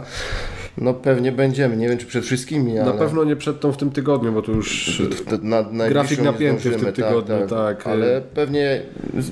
[0.78, 3.92] No pewnie będziemy, nie wiem czy przed wszystkimi, Na pewno nie przed tą w tym
[3.92, 5.02] tygodniu, bo to już
[5.42, 7.88] na, na grafik napięty w tym tak, tygodniu, tak, tak, tak.
[7.88, 8.82] Ale pewnie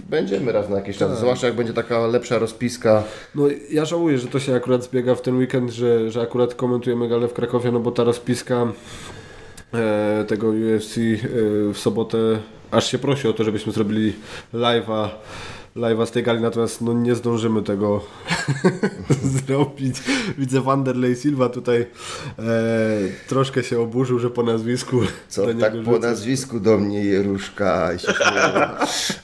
[0.09, 1.19] będziemy raz na jakiś czas, tak.
[1.19, 3.03] zwłaszcza jak będzie taka lepsza rozpiska.
[3.35, 7.09] No ja żałuję, że to się akurat zbiega w ten weekend, że, że akurat komentujemy
[7.09, 8.67] galę w Krakowie, no bo ta rozpiska
[9.73, 11.17] e, tego UFC e,
[11.73, 12.17] w sobotę
[12.71, 14.13] aż się prosi o to, żebyśmy zrobili
[14.53, 15.09] live'a
[15.75, 18.01] live'a z tej gali, natomiast no, nie zdążymy tego
[19.47, 19.95] zrobić.
[20.37, 22.43] Widzę Wanderlei Silva tutaj e,
[23.27, 24.99] troszkę się oburzył, że po nazwisku.
[25.29, 27.89] Co, tak po nazwisku do mnie Jeruszka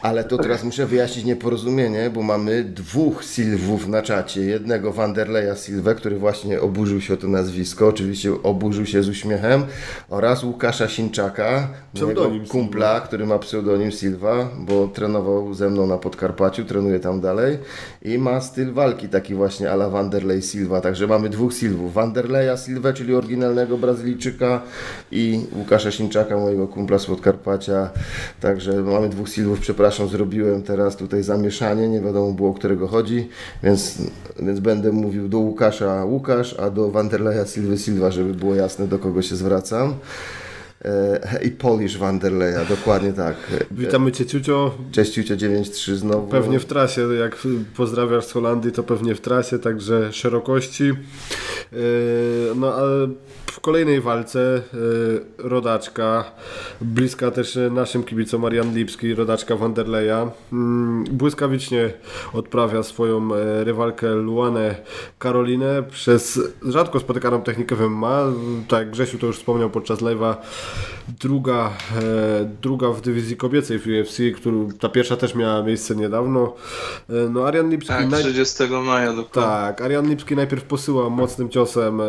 [0.02, 4.42] Ale to teraz muszę wyjaśnić nieporozumienie, bo mamy dwóch Silwów na czacie.
[4.42, 9.64] Jednego Wanderleja Silwę, który właśnie oburzył się o to nazwisko, oczywiście oburzył się z uśmiechem,
[10.10, 13.08] oraz Łukasza Sinczaka, pseudonim kumpla, Silva.
[13.08, 17.58] który ma pseudonim Silva, bo trenował ze mną na Podkarpaciu Podkarpaciu, trenuje tam dalej
[18.02, 22.94] i ma styl walki taki właśnie ala Wanderlei Silva, także mamy dwóch Silwów, Wanderleja Silva,
[22.94, 24.62] czyli oryginalnego Brazylijczyka
[25.12, 27.90] i Łukasza Sinczaka, mojego kumpla z Podkarpacia,
[28.40, 33.30] także mamy dwóch Silwów, przepraszam, zrobiłem teraz tutaj zamieszanie, nie wiadomo było o którego chodzi,
[33.64, 33.98] więc,
[34.40, 39.00] więc będę mówił do Łukasza Łukasz, a do Wanderleja Silva Silva, żeby było jasne do
[39.00, 39.94] kogo się zwracam.
[40.86, 43.36] E, i Polish Wanderleya, dokładnie tak.
[43.72, 44.78] Witamy Cię Ciucio.
[44.92, 46.28] Cześć Ciucio 93 znowu.
[46.28, 47.38] Pewnie w trasie, jak
[47.76, 50.84] pozdrawiasz z Holandii, to pewnie w trasie, także szerokości.
[50.84, 50.96] E,
[52.56, 53.08] no ale
[53.52, 54.62] w kolejnej walce e,
[55.38, 56.32] rodaczka,
[56.82, 61.94] bliska też naszym kibicom Marian Lipski, rodaczka Wanderleya, mm, błyskawicznie
[62.34, 63.30] odprawia swoją
[63.64, 64.76] rywalkę Luanę
[65.20, 68.26] Karolinę przez rzadko spotykaną technikę MMA,
[68.68, 70.36] tak Grzesiu to już wspomniał podczas live'a,
[71.20, 76.54] druga, e, druga w dywizji kobiecej w UFC, który, ta pierwsza też miała miejsce niedawno.
[77.10, 77.94] E, no Arian Lipski...
[77.94, 79.52] Tak, 30 maja dokładnie.
[79.52, 82.06] Tak, Arian Lipski najpierw posyła mocnym ciosem e,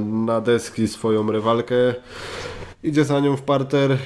[0.00, 0.40] na
[0.88, 1.94] swoją rywalkę.
[2.84, 3.92] Idzie za nią w parter.
[3.92, 3.98] E,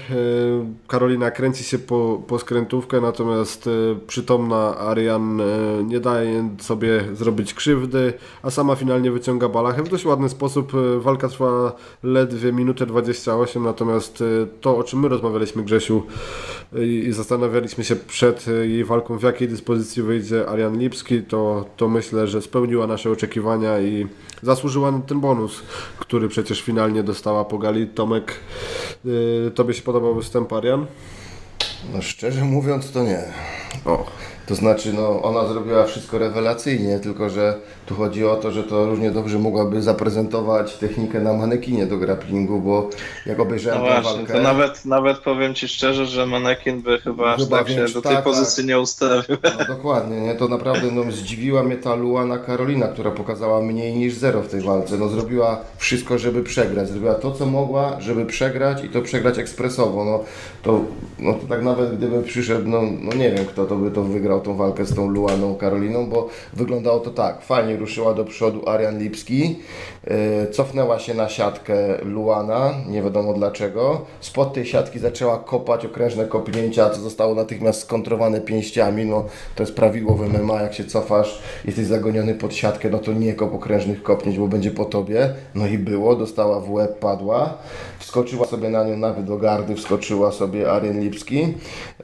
[0.87, 3.71] Karolina kręci się po, po skrętówkę, natomiast e,
[4.07, 5.45] przytomna Arian e,
[5.85, 8.13] nie daje sobie zrobić krzywdy,
[8.43, 10.73] a sama finalnie wyciąga balachę w dość ładny sposób.
[10.99, 14.25] Walka trwa ledwie minutę 28, natomiast
[14.61, 16.03] to, o czym my rozmawialiśmy, Grzesiu,
[16.73, 22.27] i zastanawialiśmy się przed jej walką, w jakiej dyspozycji wyjdzie Arian Lipski, to, to myślę,
[22.27, 24.07] że spełniła nasze oczekiwania i
[24.43, 25.63] zasłużyła na ten bonus,
[25.99, 27.87] który przecież finalnie dostała po gali.
[27.87, 28.33] Tomek,
[29.05, 30.87] yy, tobie się podobał występ Arian?
[31.93, 33.25] No szczerze mówiąc to nie.
[33.85, 34.07] O.
[34.47, 37.55] To znaczy, no, ona zrobiła wszystko rewelacyjnie, tylko że
[37.87, 42.61] tu chodzi o to, że to równie dobrze mogłaby zaprezentować technikę na manekinie do grapplingu,
[42.61, 42.91] bo
[43.27, 44.33] jak obejrzałem no właśnie, walkę...
[44.33, 48.15] to nawet, nawet powiem Ci szczerze, że manekin by chyba aż tak się do tej
[48.15, 48.69] tak, pozycji tak.
[48.69, 49.37] nie ustawił.
[49.59, 50.35] No, dokładnie, nie?
[50.35, 54.61] to naprawdę no, zdziwiła mnie ta Luana Karolina, która pokazała mniej niż zero w tej
[54.61, 54.97] walce.
[54.97, 56.89] No, zrobiła wszystko, żeby przegrać.
[56.89, 60.05] Zrobiła to, co mogła, żeby przegrać i to przegrać ekspresowo.
[60.05, 60.25] No,
[60.63, 60.81] to,
[61.19, 64.36] no, to tak nawet gdyby przyszedł, no, no nie wiem kto to by to wygrał
[64.37, 68.69] wygrał tą walkę z tą Luaną Karoliną, bo wyglądało to tak, fajnie ruszyła do przodu
[68.69, 69.59] Arian Lipski,
[70.07, 70.15] yy,
[70.53, 71.75] cofnęła się na siatkę
[72.05, 78.41] Luana, nie wiadomo dlaczego, spod tej siatki zaczęła kopać okrężne kopnięcia, co zostało natychmiast skontrowane
[78.41, 79.25] pięściami, no
[79.55, 83.35] to jest prawidło w MMA, jak się cofasz, jesteś zagoniony pod siatkę, no to nie
[83.35, 87.55] kop okrężnych kopnięć, bo będzie po tobie, no i było, dostała w łeb, padła,
[87.99, 91.55] wskoczyła sobie na nią nawet do gardy, wskoczyła sobie Arian Lipski,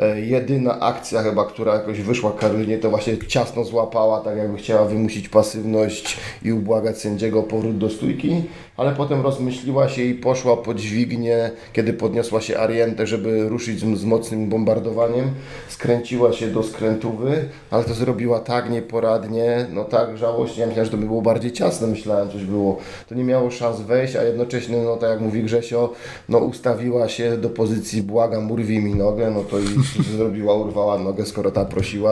[0.01, 4.85] e, jedyna akcja chyba, która jakoś wyszła Karolinie, to właśnie ciasno złapała, tak jakby chciała
[4.85, 8.43] wymusić pasywność i ubłagać sędziego o powrót do stójki,
[8.77, 14.05] ale potem rozmyśliła się i poszła po dźwignię, kiedy podniosła się Arientę, żeby ruszyć z,
[14.05, 15.31] mocnym bombardowaniem,
[15.69, 20.91] skręciła się do skrętówy, ale to zrobiła tak nieporadnie, no tak żałośnie, ja myślałem, że
[20.91, 24.77] to by było bardziej ciasne, myślałem, coś było, to nie miało szans wejść, a jednocześnie,
[24.77, 25.93] no tak jak mówi Grzesio,
[26.29, 29.67] no ustawiła się do pozycji błagam, urwij mi nogę, no to i
[30.17, 32.12] zrobiła, urwała nogę, skoro ta prosiła,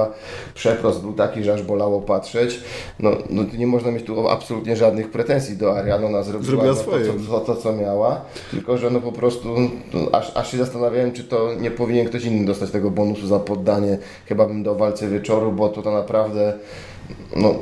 [0.55, 2.61] przeprost był taki, że aż bolało patrzeć,
[3.01, 6.81] no, no nie można mieć tu absolutnie żadnych pretensji do Ariana, ona zrobiła, Zrobiła no,
[6.81, 7.07] swoje.
[7.07, 8.21] To, to, to, co miała,
[8.51, 9.49] tylko że no po prostu
[9.95, 13.39] no, aż, aż się zastanawiałem, czy to nie powinien ktoś inny dostać tego bonusu za
[13.39, 13.99] poddanie.
[14.27, 16.53] Chyba bym do walce wieczoru, bo to, to naprawdę
[17.37, 17.55] no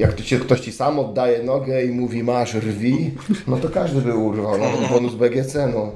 [0.00, 3.10] jak to ci, ktoś ci sam oddaje nogę i mówi masz rwi,
[3.48, 5.92] no to każdy by urwał, nawet bonus BGC, no,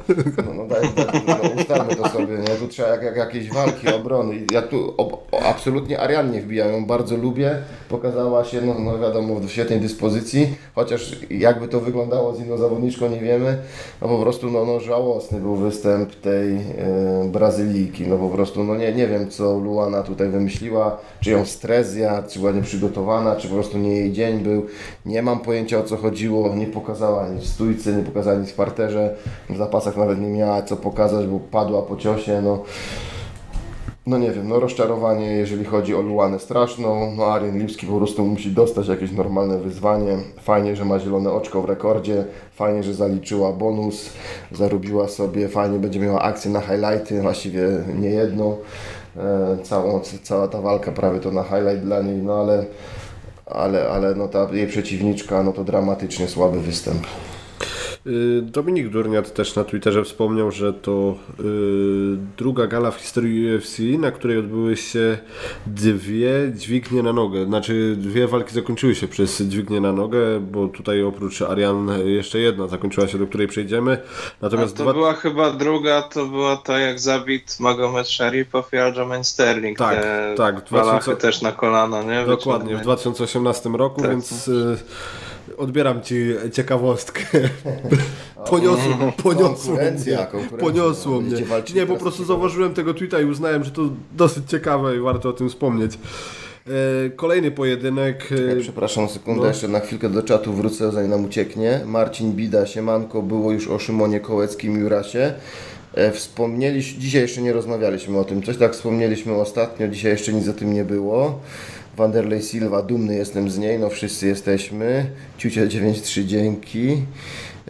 [0.46, 3.88] no, no, daj, daj, no ustalmy to sobie, nie, tu trzeba jak, jak jakieś walki,
[3.88, 7.56] obrony, ja tu o, o, absolutnie Ariannie wbijam, ją bardzo lubię,
[7.88, 13.08] pokazała się, no, no wiadomo, w świetnej dyspozycji, chociaż jakby to wyglądało z inną zawodniczką
[13.08, 13.58] nie wiemy,
[14.02, 16.60] no po prostu no, no żałosny był występ tej e,
[17.32, 21.90] Brazylijki, no po prostu, no nie, nie wiem co Luana tutaj wymyśliła, czy ją stres
[21.90, 24.66] zjadł, czy była nieprzygotowana, czy po prostu nie jej dzień był.
[25.06, 28.54] Nie mam pojęcia o co chodziło, nie pokazała nic w stójce, nie pokazała nic w
[28.54, 29.16] parterze,
[29.50, 32.62] w zapasach nawet nie miała co pokazać, bo padła po ciosie, no.
[34.06, 38.24] No nie wiem, no rozczarowanie jeżeli chodzi o Luanę straszną, no Arjen Lipski po prostu
[38.24, 40.16] musi dostać jakieś normalne wyzwanie.
[40.40, 42.24] Fajnie, że ma zielone oczko w rekordzie,
[42.54, 44.10] fajnie, że zaliczyła bonus,
[44.52, 47.62] zarobiła sobie, fajnie będzie miała akcję na highlighty, właściwie
[48.00, 48.56] nie jedną.
[49.16, 52.64] E, całą, cała ta walka prawie to na highlight dla niej, no ale
[53.46, 57.06] ale, ale no ta jej przeciwniczka, no to dramatycznie słaby występ.
[58.06, 61.44] Y, Dominik Durniat też na Twitterze wspomniał, że to y,
[62.36, 65.18] druga gala w historii UFC, na której odbyły się
[65.66, 67.44] dwie dźwignie na nogę.
[67.44, 72.68] Znaczy dwie walki zakończyły się przez dźwignię na nogę, bo tutaj oprócz Arian jeszcze jedna
[72.68, 73.98] zakończyła się, do której przejdziemy.
[74.02, 74.92] A Natomiast to dwa...
[74.92, 79.78] była chyba druga, to była ta jak zabit Magomed Sharipov i Aljamain Sterling.
[79.78, 82.26] Tak, te tak, w Walachy 2000 też na kolano, nie?
[82.26, 82.84] Dokładnie, w Wyciągnięte.
[82.84, 84.10] 2018 roku, Tak.
[84.10, 84.76] więc y,
[85.56, 87.20] odbieram Ci ciekawostkę.
[88.50, 90.58] Poniosło, poniosło Konkurencja, mnie.
[90.60, 91.36] Poniosło mnie.
[91.74, 93.82] Nie, po prostu zauważyłem tego tweeta i uznałem, że to
[94.12, 95.98] dosyć ciekawe i warto o tym wspomnieć.
[97.06, 98.28] E, Kolejny pojedynek.
[98.52, 99.46] e, Przepraszam sekundę, No.
[99.48, 101.80] jeszcze na chwilkę do czatu wrócę, zanim nam ucieknie.
[101.86, 105.34] Marcin Bida, siemanko, było już o Szymonie Kołeckim, Jurasie.
[105.94, 110.48] E, Wspomnieliśmy, dzisiaj jeszcze nie rozmawialiśmy o tym, coś tak wspomnieliśmy ostatnio, dzisiaj jeszcze nic
[110.48, 111.38] o tym nie było.
[111.96, 115.10] Wanderlei Silva, dumny jestem z niej, no wszyscy jesteśmy.
[115.38, 117.02] Ciucia 9-3, dzięki.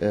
[0.03, 0.09] Eee,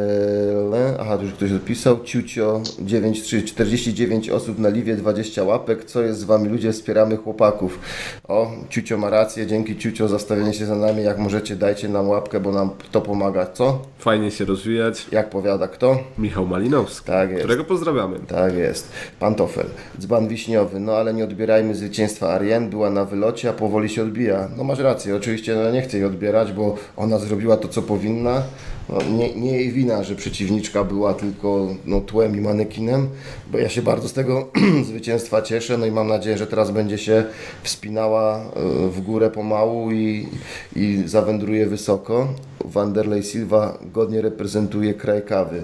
[1.00, 2.04] Aha, już ktoś odpisał.
[2.04, 5.86] Ciucio 93, 49 osób na liwie, 20 łapek.
[5.86, 6.72] Co jest z wami ludzie?
[6.72, 7.80] Wspieramy chłopaków.
[8.28, 11.04] O, Ciucio ma rację, dzięki Ciucio za stawienie się za nami.
[11.04, 13.46] Jak możecie, dajcie nam łapkę, bo nam to pomaga.
[13.54, 13.82] Co?
[14.00, 15.08] Fajnie się rozwijać.
[15.12, 15.98] Jak powiada kto?
[16.18, 17.44] Michał Malinowski, Tak jest.
[17.44, 18.20] którego pozdrawiamy.
[18.28, 18.88] Tak jest.
[19.20, 19.66] Pantofel.
[20.00, 20.80] Dzban wiśniowy.
[20.80, 22.70] No ale nie odbierajmy zwycięstwa Arien.
[22.70, 24.50] Była na wylocie, a powoli się odbija.
[24.58, 25.16] No masz rację.
[25.16, 28.44] Oczywiście no, nie chcę jej odbierać, bo ona zrobiła to, co powinna.
[28.90, 33.10] No, nie, nie jej wina, że przeciwniczka była tylko no, tłem i manekinem,
[33.52, 34.52] bo ja się bardzo z tego
[34.90, 35.78] zwycięstwa cieszę.
[35.78, 37.26] No i mam nadzieję, że teraz będzie się
[37.64, 40.28] wspinała e, w górę pomału i,
[40.76, 42.28] i zawędruje wysoko.
[42.66, 45.64] Wanderlei Silva godnie reprezentuje kraj kawy.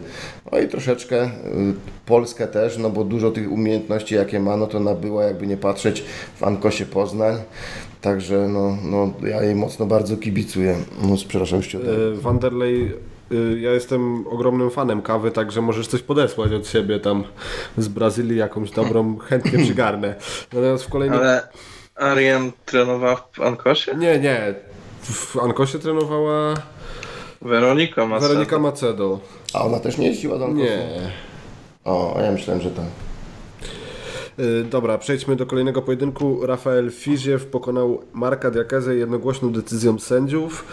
[0.51, 1.29] No i troszeczkę y,
[2.05, 6.03] Polskę też, no bo dużo tych umiejętności jakie ma, no to nabyła jakby nie patrzeć
[6.35, 7.35] w Ankosie Poznań.
[8.01, 10.75] Także no, no ja jej mocno bardzo kibicuję.
[11.01, 12.13] No przepraszam, już cię oddałem.
[12.13, 13.08] E, Wanderlei, e,
[13.59, 17.23] ja jestem ogromnym fanem kawy, także możesz coś podesłać od siebie tam
[17.77, 20.15] z Brazylii, jakąś dobrą, chętnie przygarnę.
[20.53, 21.19] Natomiast w kolejnym...
[21.19, 21.47] Ale
[21.95, 23.95] Arian trenowała w Ankosie?
[23.95, 24.53] Nie, nie.
[25.01, 26.53] W Ankosie trenowała
[27.41, 28.27] Weronika Macedo.
[28.27, 29.19] Weronika Macedo.
[29.53, 30.63] A ona też nie jeździła do Ankosu?
[30.63, 31.11] Nie.
[31.85, 32.85] O, a ja myślałem, że tak.
[34.39, 36.45] Y, Dobra, przejdźmy do kolejnego pojedynku.
[36.45, 40.65] Rafael Fiziew pokonał Marka Diakezę jednogłośną decyzją sędziów.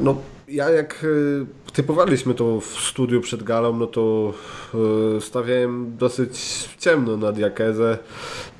[0.00, 0.16] No,
[0.50, 4.32] ja jak e, typowaliśmy to w studiu przed galą, no to
[4.74, 7.98] e, stawiałem dosyć ciemno na diakezę.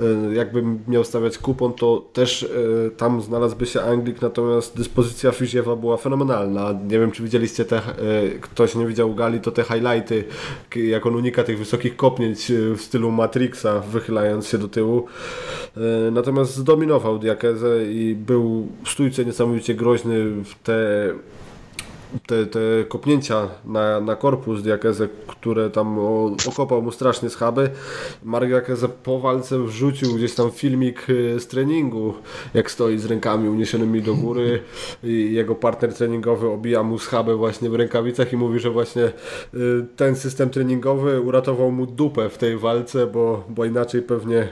[0.01, 2.49] E, jakbym miał stawiać kupon, to też
[2.97, 6.73] tam znalazłby się Anglik, natomiast dyspozycja Fiziewa była fenomenalna.
[6.73, 7.81] Nie wiem, czy widzieliście te,
[8.41, 10.25] ktoś nie widział gali, to te highlighty,
[10.77, 15.07] jak on unika tych wysokich kopnięć w stylu Matrixa, wychylając się do tyłu.
[16.13, 20.79] Natomiast zdominował diakezę i był w stójce niesamowicie groźny w te
[22.27, 25.99] te, te kopnięcia na, na korpus Diakeze, które tam
[26.49, 27.71] okopał mu strasznie schaby.
[28.25, 32.15] Mark Diakeze po walce wrzucił gdzieś tam filmik y, z treningu,
[32.55, 34.61] jak stoi z rękami uniesionymi do góry
[35.05, 39.03] i jego partner treningowy obija mu schabę właśnie w rękawicach i mówi, że właśnie
[39.55, 44.49] y, ten system treningowy uratował mu dupę w tej walce, bo, bo inaczej pewnie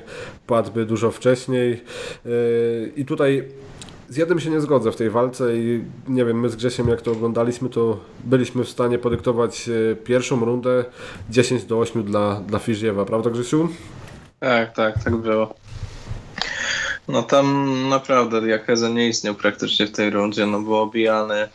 [0.47, 1.83] padłby dużo wcześniej.
[2.27, 3.49] Y, I tutaj
[4.09, 7.03] z jednym się nie zgodzę w tej walce i nie wiem, my z Grzesiem jak
[7.03, 10.85] to oglądaliśmy, to byliśmy w stanie podyktować e, pierwszą rundę
[11.31, 13.69] 10 do 8 dla, dla Fiżiewa, prawda Grzesiu?
[14.41, 15.55] Tak, tak, tak było.
[17.09, 21.49] No tam naprawdę Jakeza nie istniał praktycznie w tej rundzie, no był obijany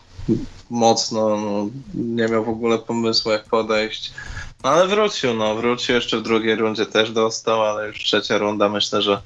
[0.69, 4.13] mocno, no, nie miał w ogóle pomysłu jak podejść.
[4.63, 8.69] No ale wrócił, no wrócił jeszcze w drugiej rundzie też dostał, ale już trzecia runda
[8.69, 9.21] myślę, że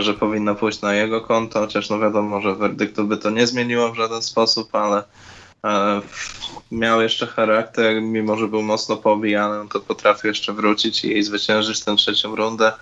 [0.00, 3.92] że powinno pójść na jego konto, chociaż no wiadomo, że werdyktu by to nie zmieniło
[3.92, 5.04] w żaden sposób, ale
[5.66, 6.00] e,
[6.70, 11.96] miał jeszcze charakter, mimo że był mocno pobijany, to potrafił jeszcze wrócić i zwyciężyć tę
[11.96, 12.72] trzecią rundę.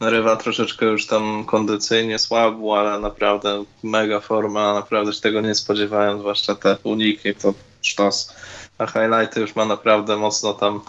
[0.00, 6.18] Rywal troszeczkę już tam kondycyjnie słabł, ale naprawdę mega forma, naprawdę się tego nie spodziewałem,
[6.18, 8.34] zwłaszcza te uniki, to sztos.
[8.78, 10.80] A highlighty już ma naprawdę mocno tam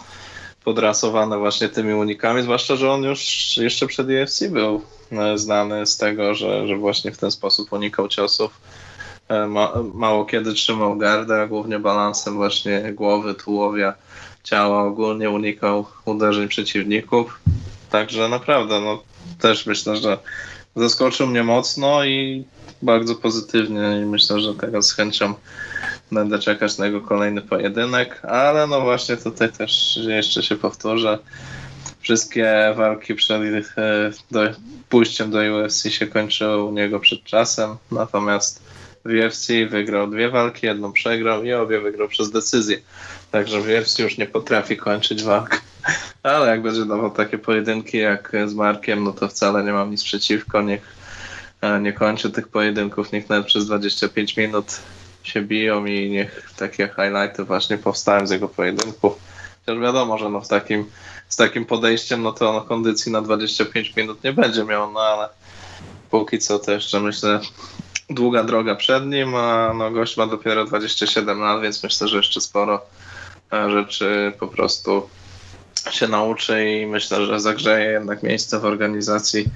[0.64, 4.82] podrasowane właśnie tymi unikami, zwłaszcza, że on już jeszcze przed UFC był
[5.12, 8.60] e, znany z tego, że, że właśnie w ten sposób unikał ciosów.
[9.28, 13.94] E, ma, mało kiedy trzymał gardę, a głównie balansem właśnie głowy, tułowia,
[14.44, 17.40] ciała, ogólnie unikał uderzeń przeciwników.
[17.90, 19.02] Także naprawdę, no
[19.40, 20.18] też myślę, że
[20.76, 22.44] zaskoczył mnie mocno i
[22.82, 25.34] bardzo pozytywnie i myślę, że teraz z chęcią
[26.12, 31.18] będę czekać na jego kolejny pojedynek, ale no właśnie tutaj też jeszcze się powtórzę.
[32.00, 34.40] Wszystkie walki przed e, do,
[34.88, 38.62] pójściem do UFC się kończyły u niego przed czasem, natomiast
[39.04, 42.78] w UFC wygrał dwie walki, jedną przegrał i obie wygrał przez decyzję.
[43.30, 45.60] Także w UFC już nie potrafi kończyć walk.
[46.22, 50.04] Ale jak będzie dawał takie pojedynki jak z Markiem, no to wcale nie mam nic
[50.04, 50.62] przeciwko.
[50.62, 50.80] Niech
[51.60, 54.80] e, nie kończy tych pojedynków, niech nawet przez 25 minut
[55.28, 59.12] się biją i niech takie highlighty właśnie powstają z jego pojedynków.
[59.66, 60.90] Chociaż wiadomo, że no w takim,
[61.28, 65.28] z takim podejściem, no to no kondycji na 25 minut nie będzie miał, no ale
[66.10, 67.40] póki co to jeszcze myślę
[68.10, 72.40] długa droga przed nim, a no gość ma dopiero 27 lat, więc myślę, że jeszcze
[72.40, 72.82] sporo
[73.52, 75.08] e, rzeczy po prostu
[75.90, 79.48] się nauczy i myślę, że zagrzeje jednak miejsce w organizacji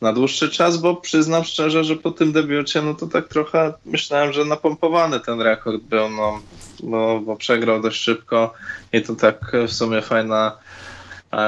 [0.00, 4.32] na dłuższy czas, bo przyznam szczerze, że po tym debiucie, no to tak trochę myślałem,
[4.32, 6.40] że napompowany ten rekord był, no,
[6.82, 8.52] bo, bo przegrał dość szybko
[8.92, 10.58] i to tak w sumie fajna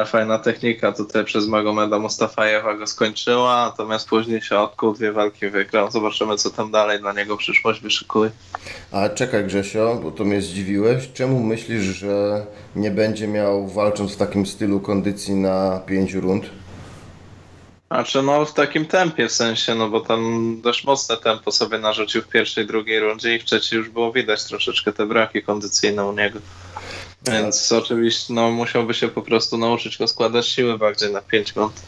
[0.07, 5.91] fajna technika tutaj przez Magomeda Mustafajewa go skończyła, natomiast później się odkuł, dwie walki wygrał.
[5.91, 8.31] Zobaczymy, co tam dalej dla niego przyszłość wyszykuje.
[8.93, 11.13] A czekaj Grzesio, bo to mnie zdziwiłeś.
[11.15, 12.47] Czemu myślisz, że
[12.77, 16.45] nie będzie miał walcząc w takim stylu kondycji na pięciu rund?
[17.93, 22.23] Znaczy no w takim tempie w sensie, no bo tam dość mocne tempo sobie narzucił
[22.23, 26.13] w pierwszej, drugiej rundzie i w trzeciej już było widać troszeczkę te braki kondycyjne u
[26.13, 26.39] niego.
[27.27, 27.79] Więc tak.
[27.79, 31.83] oczywiście no musiałby się po prostu nauczyć rozkładać siły bardziej na 5 rund.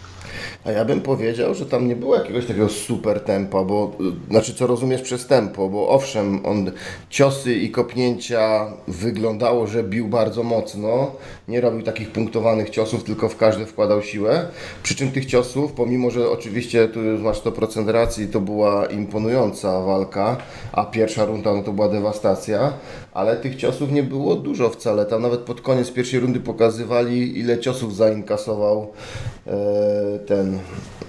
[0.64, 3.96] A ja bym powiedział, że tam nie było jakiegoś takiego super tempa, bo
[4.30, 6.70] znaczy co rozumiesz przez tempo, bo owszem, on
[7.10, 11.12] ciosy i kopnięcia wyglądało, że bił bardzo mocno,
[11.48, 14.48] nie robił takich punktowanych ciosów, tylko w każdy wkładał siłę.
[14.82, 20.36] Przy czym tych ciosów, pomimo że oczywiście tu masz 100% racji, to była imponująca walka,
[20.72, 22.72] a pierwsza runda no to była dewastacja,
[23.12, 25.06] ale tych ciosów nie było dużo wcale.
[25.06, 28.92] Tam nawet pod koniec pierwszej rundy pokazywali, ile ciosów zainkasował
[29.46, 30.58] e, ten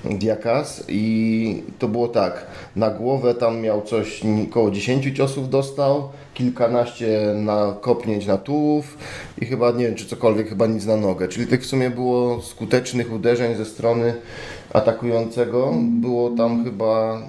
[0.05, 2.45] Diakas i to było tak,
[2.75, 8.97] na głowę tam miał coś, około 10 ciosów dostał, kilkanaście na kopnięć na tułów
[9.41, 11.27] i chyba, nie wiem czy cokolwiek, chyba nic na nogę.
[11.27, 14.13] Czyli tych w sumie było skutecznych uderzeń ze strony
[14.73, 17.21] atakującego, było tam chyba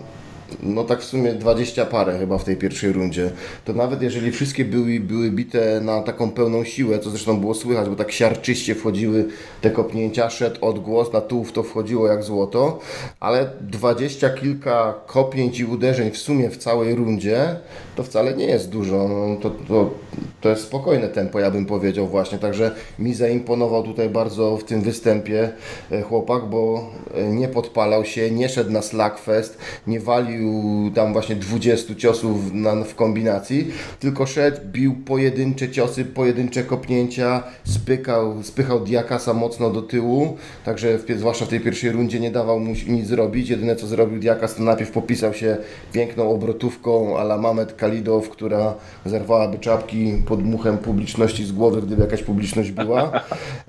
[0.63, 3.31] no tak w sumie 20 parę chyba w tej pierwszej rundzie.
[3.65, 7.89] To nawet jeżeli wszystkie były, były bite na taką pełną siłę, co zresztą było słychać,
[7.89, 9.29] bo tak siarczyście wchodziły
[9.61, 12.79] te kopnięcia, szedł odgłos, na tułów to wchodziło jak złoto,
[13.21, 17.57] ale 20 kilka kopnięć i uderzeń w sumie w całej rundzie,
[17.97, 19.09] to wcale nie jest dużo.
[19.09, 19.91] No, to, to,
[20.41, 22.39] to jest spokojne tempo, ja bym powiedział właśnie.
[22.39, 25.51] Także mi zaimponował tutaj bardzo w tym występie
[25.91, 30.36] e, chłopak, bo e, nie podpalał się, nie szedł na slackfest, nie walił
[30.95, 33.71] tam właśnie 20 ciosów na, w kombinacji,
[34.01, 41.19] tylko szedł, bił pojedyncze ciosy, pojedyncze kopnięcia, spykał, spychał Diakasa mocno do tyłu, także w,
[41.19, 43.49] zwłaszcza w tej pierwszej rundzie nie dawał mu nic zrobić.
[43.49, 45.57] Jedyne co zrobił Diakas to najpierw popisał się
[45.93, 48.75] piękną obrotówką ala Mamet Kalidow, która
[49.07, 53.11] zerwałaby czapki pod muchem publiczności z głowy, gdyby jakaś publiczność była.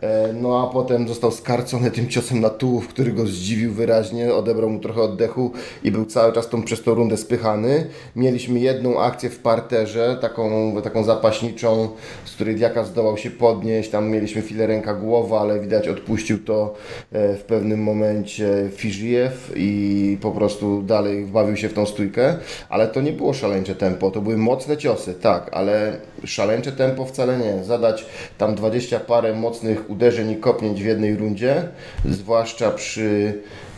[0.02, 4.70] E, no a potem został skarcony tym ciosem na tułów, który go zdziwił wyraźnie, odebrał
[4.70, 5.52] mu trochę oddechu
[5.84, 7.88] i był cały czas tą, przez tą rundę spychany.
[8.16, 11.90] Mieliśmy jedną akcję w parterze, taką, taką zapaśniczą,
[12.26, 13.90] z której Diaka zdołał się podnieść.
[13.90, 16.74] Tam mieliśmy chwilę ręka głowa, ale widać odpuścił to
[17.12, 22.36] e, w pewnym momencie Fiżijew i po prostu dalej wbawił się w tą stójkę.
[22.70, 27.38] Ale to nie było szaleńcze tempo, to były mocne ciosy, tak, ale szaleńcze tempo wcale
[27.38, 27.64] nie.
[27.64, 28.06] Zadać
[28.38, 31.64] tam 20 parę mocnych uderzeń i kopnięć w jednej rundzie,
[32.06, 33.34] zwłaszcza przy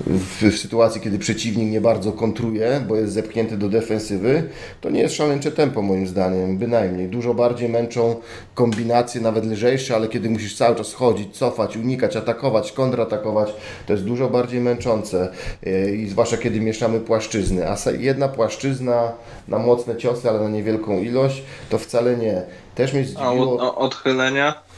[0.08, 4.50] w, w, sytuacji, kiedy przeciwnik nie bardzo kontruje, bo jest zepchnięty do defensywy,
[4.82, 7.08] to nie jest szaleńcze tempo moim zdaniem, bynajmniej.
[7.08, 8.16] Dużo bardziej męczą
[8.54, 13.54] kombinacje, nawet lżejsze, ale kiedy musisz cały czas chodzić, cofać, unikać, atakować, kontratakować,
[13.88, 15.32] to jest dużo bardziej męczące
[15.66, 17.70] e, i zwłaszcza kiedy mieszamy płaszczyzny.
[17.70, 19.12] A jedna płaszczyzna
[19.48, 22.42] na mocne ciosy, ale na niewielką ilość, to wcale nie.
[22.76, 23.62] Też mnie zdziwiło...
[23.62, 24.69] A odchylenia?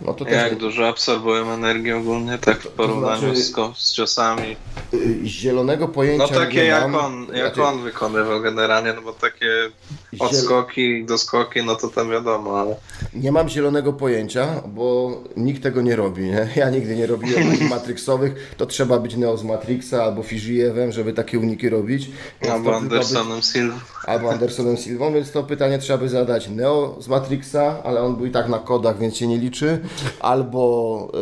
[0.00, 0.58] No to Jak też...
[0.58, 3.74] dużo absorbują energię ogólnie, tak w porównaniu to znaczy...
[3.74, 4.56] z, z ciosami?
[4.94, 7.62] Y, zielonego pojęcia No takie jak on, jak znaczy...
[7.62, 9.70] on wykonywał generalnie, no bo takie
[10.18, 12.76] odskoki, doskoki, no to tam wiadomo, ale...
[13.14, 16.48] Nie mam zielonego pojęcia, bo nikt tego nie robi, nie?
[16.56, 21.38] Ja nigdy nie robiłem Matrixowych, to trzeba być Neo z Matrixa albo Fijiyewem, żeby takie
[21.38, 22.10] uniki robić.
[22.52, 23.46] Albo Andersonem być...
[23.46, 23.76] Silva.
[24.06, 28.26] Albo Andersonem Silvą, więc to pytanie trzeba by zadać Neo z Matrixa, ale on był
[28.26, 29.78] i tak na kodach, więc się nie liczy
[30.20, 31.12] albo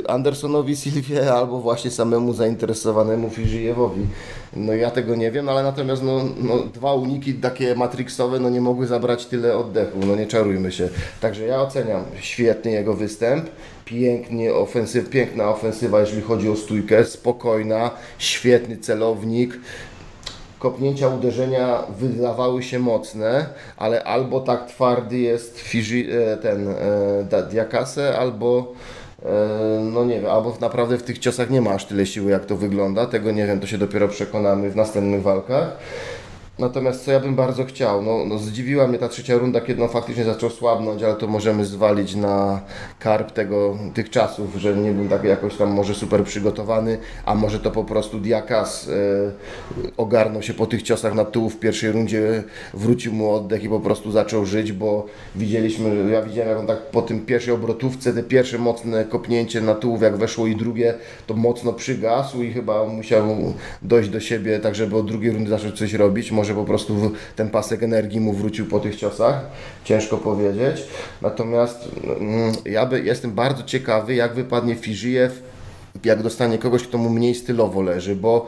[0.00, 4.06] y, Andersonowi Silvie, albo właśnie samemu zainteresowanemu Fijijewowi.
[4.56, 8.60] No ja tego nie wiem, ale natomiast no, no, dwa uniki takie matrixowe no nie
[8.60, 10.88] mogły zabrać tyle oddechu, no nie czarujmy się.
[11.20, 13.46] Także ja oceniam świetny jego występ,
[13.84, 14.50] pięknie
[15.10, 19.58] piękna ofensywa, jeżeli chodzi o stójkę, spokojna, świetny celownik,
[20.58, 23.46] kopnięcia, uderzenia wydawały się mocne,
[23.76, 28.72] ale albo tak twardy jest Fiji, e, ten e, Diakase, albo
[29.82, 32.56] no nie wiem, albo naprawdę w tych ciosach nie ma aż tyle siły, jak to
[32.56, 33.06] wygląda.
[33.06, 35.78] Tego nie wiem, to się dopiero przekonamy w następnych walkach.
[36.58, 39.88] Natomiast co ja bym bardzo chciał, no, no zdziwiła mnie ta trzecia runda, kiedy on
[39.88, 42.60] faktycznie zaczął słabnąć, ale to możemy zwalić na
[42.98, 47.60] karp tego, tych czasów, że nie był tak jakoś tam może super przygotowany, a może
[47.60, 48.92] to po prostu Diakas e,
[49.96, 52.44] ogarnął się po tych ciosach na tyłu w pierwszej rundzie,
[52.74, 56.90] wrócił mu oddech i po prostu zaczął żyć, bo widzieliśmy, ja widziałem jak on tak
[56.90, 60.94] po tym pierwszej obrotówce, te pierwsze mocne kopnięcie na tyłów, jak weszło i drugie,
[61.26, 65.78] to mocno przygasł i chyba musiał dojść do siebie tak, żeby od drugiej rundy zacząć
[65.78, 66.32] coś robić.
[66.46, 69.40] Może po prostu ten pasek energii mu wrócił po tych ciosach,
[69.84, 70.84] ciężko powiedzieć.
[71.22, 71.88] Natomiast
[72.20, 75.42] mm, ja by, jestem bardzo ciekawy, jak wypadnie Fijijew
[76.04, 78.46] jak dostanie kogoś, kto mu mniej stylowo leży, bo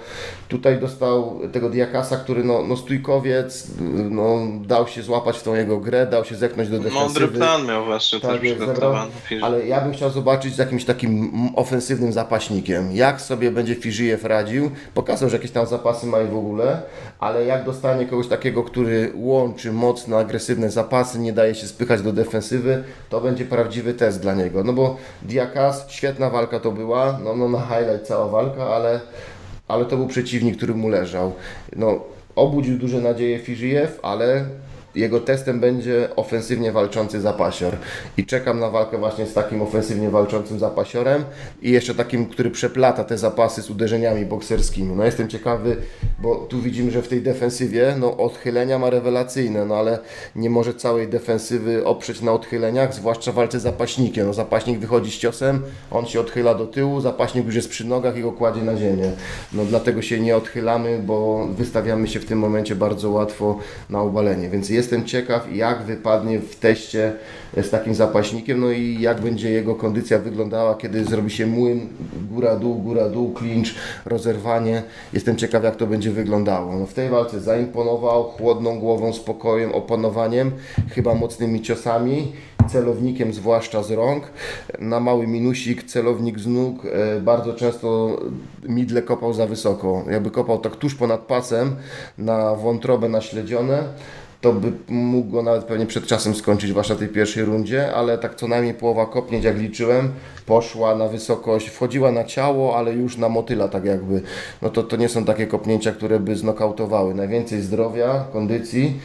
[0.48, 3.66] tutaj dostał tego Diakasa, który no, no stójkowiec,
[4.10, 7.04] no, dał się złapać w tą jego grę, dał się zepchnąć do defensywy.
[7.04, 9.10] Mądry plan miał właśnie tak, też przygotowany.
[9.42, 14.70] Ale ja bym chciał zobaczyć z jakimś takim ofensywnym zapaśnikiem, jak sobie będzie Fiżyjew radził,
[14.94, 16.82] pokazał, że jakieś tam zapasy ma w ogóle,
[17.18, 22.12] ale jak dostanie kogoś takiego, który łączy mocno agresywne zapasy, nie daje się spychać do
[22.12, 27.34] defensywy, to będzie prawdziwy test dla niego, no bo Diakas, świetna walka to była, no
[27.38, 29.00] no na highlight cała walka, ale,
[29.68, 31.32] ale to był przeciwnik, który mu leżał.
[31.76, 32.00] No,
[32.36, 34.44] obudził duże nadzieje Fiżyjew, ale
[34.98, 37.76] jego testem będzie ofensywnie walczący zapasior.
[38.16, 41.24] I czekam na walkę właśnie z takim ofensywnie walczącym zapasiorem
[41.62, 44.96] i jeszcze takim, który przeplata te zapasy z uderzeniami bokserskimi.
[44.96, 45.76] No jestem ciekawy,
[46.18, 49.98] bo tu widzimy, że w tej defensywie no, odchylenia ma rewelacyjne, no ale
[50.36, 54.26] nie może całej defensywy oprzeć na odchyleniach, zwłaszcza walce zapaśnikiem.
[54.26, 58.16] No, zapaśnik wychodzi z ciosem, on się odchyla do tyłu, zapaśnik już jest przy nogach
[58.16, 59.12] i go kładzie na ziemię.
[59.52, 63.58] No dlatego się nie odchylamy, bo wystawiamy się w tym momencie bardzo łatwo
[63.90, 64.48] na obalenie.
[64.48, 67.12] Więc jest jestem ciekaw, jak wypadnie w teście
[67.56, 71.88] z takim zapaśnikiem, no i jak będzie jego kondycja wyglądała, kiedy zrobi się młyn,
[72.30, 73.68] góra-dół, góra-dół, clinch,
[74.06, 74.82] rozerwanie.
[75.12, 76.76] Jestem ciekaw, jak to będzie wyglądało.
[76.76, 80.52] No w tej walce zaimponował chłodną głową, spokojem, opanowaniem,
[80.90, 82.32] chyba mocnymi ciosami
[82.68, 84.24] celownikiem, zwłaszcza z rąk.
[84.78, 86.84] Na mały minusik, celownik z nóg.
[86.84, 88.18] E, bardzo często
[88.62, 90.04] midle kopał za wysoko.
[90.10, 91.76] Jakby kopał tak tuż ponad pasem
[92.18, 93.82] na wątrobę naśledzione
[94.40, 98.34] to by mógł go nawet pewnie przed czasem skończyć, zwłaszcza tej pierwszej rundzie, ale tak
[98.34, 100.12] co najmniej połowa kopnięć, jak liczyłem,
[100.46, 104.22] poszła na wysokość, wchodziła na ciało, ale już na motyla tak jakby.
[104.62, 107.14] No to, to nie są takie kopnięcia, które by znokautowały.
[107.14, 109.00] Najwięcej zdrowia, kondycji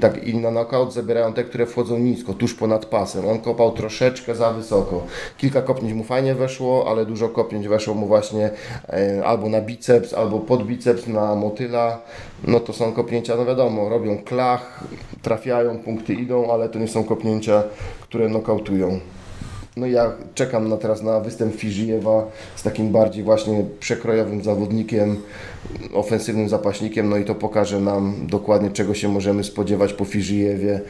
[0.00, 3.28] tak, i na knockout zabierają te, które wchodzą nisko, tuż ponad pasem.
[3.28, 5.02] On kopał troszeczkę za wysoko.
[5.38, 8.50] Kilka kopnięć mu fajnie weszło, ale dużo kopnięć weszło mu właśnie
[8.88, 12.00] e, albo na biceps, albo pod biceps, na motyla.
[12.44, 14.77] No to są kopnięcia, no wiadomo, robią klach,
[15.22, 17.62] trafiają, punkty idą, ale to nie są kopnięcia,
[18.00, 19.00] które nokautują.
[19.78, 22.26] No ja czekam na teraz na występ Fijijewa
[22.56, 25.16] z takim bardziej właśnie przekrojowym zawodnikiem,
[25.94, 30.80] ofensywnym zapaśnikiem, no i to pokaże nam dokładnie czego się możemy spodziewać po Fijijewie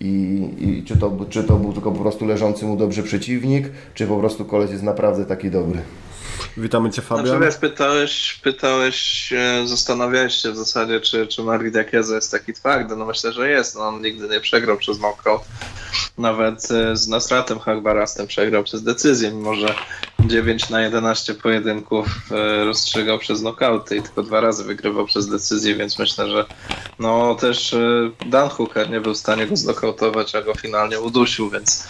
[0.00, 4.06] i, i czy, to, czy to był tylko po prostu leżący mu dobrze przeciwnik, czy
[4.06, 5.80] po prostu koleś jest naprawdę taki dobry.
[6.56, 7.26] Witamy Cię Fabian.
[7.26, 9.32] Znaczy, wiesz, pytałeś, pytałeś,
[9.64, 12.96] zastanawiałeś się w zasadzie, czy, czy Mark Diakeza jest taki twardy.
[12.96, 13.74] No myślę, że jest.
[13.74, 15.42] No, on nigdy nie przegrał przez knockout.
[16.18, 19.74] Nawet e, z Nasratem Hakbarastem przegrał przez decyzję, mimo że
[20.26, 25.74] 9 na 11 pojedynków e, rozstrzygał przez knockouty i tylko dwa razy wygrywał przez decyzję,
[25.74, 26.46] więc myślę, że
[26.98, 31.50] no też e, Dan Hooker nie był w stanie go znokautować, a go finalnie udusił,
[31.50, 31.88] więc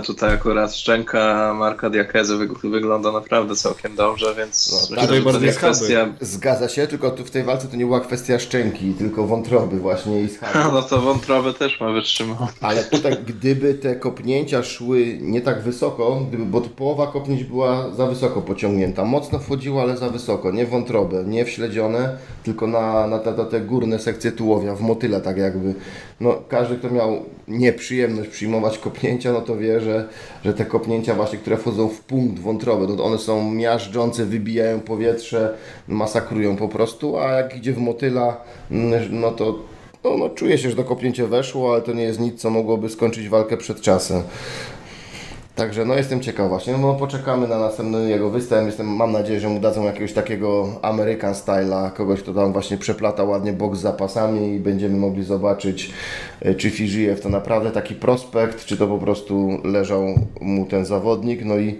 [0.00, 5.58] tutaj akurat szczęka Marka Diakezy wygląda naprawdę całkiem dobrze, więc no, myślę, że to jest
[5.58, 6.08] kwestia...
[6.20, 10.22] Zgadza się, tylko tu w tej walce to nie była kwestia szczęki, tylko wątroby właśnie
[10.22, 10.58] i schaby.
[10.72, 12.46] No to wątroby też ma wytrzymał.
[12.60, 18.06] Ale tutaj gdyby te kopnięcia szły nie tak wysoko, gdyby, bo połowa kopnięć była za
[18.06, 23.44] wysoko pociągnięta, mocno wchodziła, ale za wysoko, nie wątrobę, nie wśledzione, tylko na, na te,
[23.44, 25.74] te górne sekcje tułowia, w motyle tak jakby.
[26.20, 30.08] No każdy, kto miał nieprzyjemność przyjmować kopnięcia, no to wie, że,
[30.44, 35.56] że te kopnięcia właśnie, które wchodzą w punkt wątroby, no one są miażdżące, wybijają powietrze,
[35.88, 38.36] masakrują po prostu, a jak idzie w motyla,
[39.10, 39.58] no to
[40.04, 42.88] no, no, czuje się, że to kopnięcie weszło, ale to nie jest nic, co mogłoby
[42.88, 44.22] skończyć walkę przed czasem.
[45.56, 49.48] Także no jestem ciekaw właśnie, no poczekamy na następny jego występ, jestem, mam nadzieję, że
[49.48, 54.54] mu dadzą jakiegoś takiego American styla, kogoś kto tam właśnie przeplata ładnie boks z zapasami
[54.54, 55.92] i będziemy mogli zobaczyć
[56.40, 60.04] e, czy Fijijew to naprawdę taki prospekt, czy to po prostu leżał
[60.40, 61.78] mu ten zawodnik, no i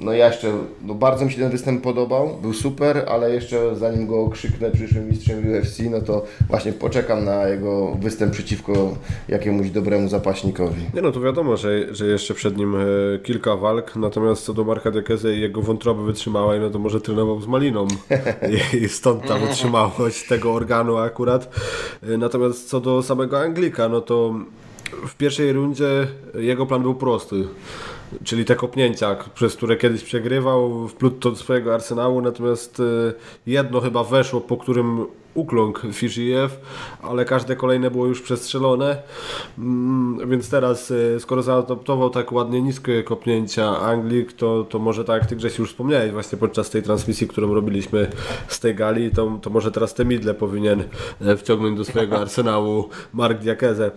[0.00, 4.06] no ja jeszcze, no bardzo mi się ten występ podobał, był super, ale jeszcze zanim
[4.06, 8.96] go krzyknę przyszłym mistrzem UFC, no to właśnie poczekam na jego występ przeciwko
[9.28, 10.82] jakiemuś dobremu zapaśnikowi.
[10.94, 12.84] Nie no, to wiadomo, że, że jeszcze przed nim e,
[13.22, 17.40] kilka walk, natomiast co do Marka Diakeze i jego wątroby wytrzymałej, no to może trenował
[17.40, 17.86] z Maliną
[18.82, 21.54] i stąd ta wytrzymałość tego organu akurat.
[22.02, 24.34] E, natomiast co do samego Anglika, no to
[25.08, 27.44] w pierwszej rundzie jego plan był prosty
[28.24, 33.12] czyli te kopnięcia, przez które kiedyś przegrywał, wplótł do swojego arsenału, natomiast e,
[33.46, 36.60] jedno chyba weszło, po którym ukląkł Fijijew,
[37.02, 39.02] ale każde kolejne było już przestrzelone,
[39.58, 45.20] mm, więc teraz e, skoro zaadoptował tak ładnie niskie kopnięcia Anglik, to, to może tak
[45.22, 48.10] jak Ty Grzesiu już wspomniałeś właśnie podczas tej transmisji, którą robiliśmy
[48.48, 50.84] z tej gali, to, to może teraz te midle powinien
[51.20, 53.90] e, wciągnąć do swojego arsenału Mark Diakeze.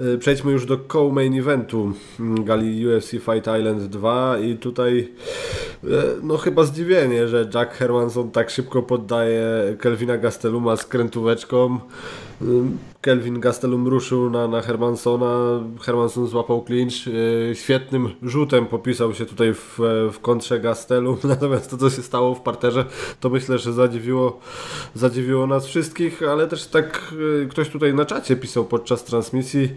[0.00, 5.12] E, przejdźmy już do co-main eventu mm, gali UFC Fight Island 2 i tutaj
[6.22, 9.46] no chyba zdziwienie, że Jack Hermanson tak szybko poddaje
[9.78, 11.80] Kelvina Gasteluma z krętóweczką.
[13.00, 19.54] Kelvin Gastelum ruszył na, na Hermansona, Hermanson złapał clinch, yy, świetnym rzutem popisał się tutaj
[19.54, 19.78] w,
[20.12, 22.84] w kontrze Gastelum, natomiast to co się stało w parterze
[23.20, 24.40] to myślę, że zadziwiło,
[24.94, 27.14] zadziwiło nas wszystkich, ale też tak
[27.50, 29.70] ktoś tutaj na czacie pisał podczas transmisji,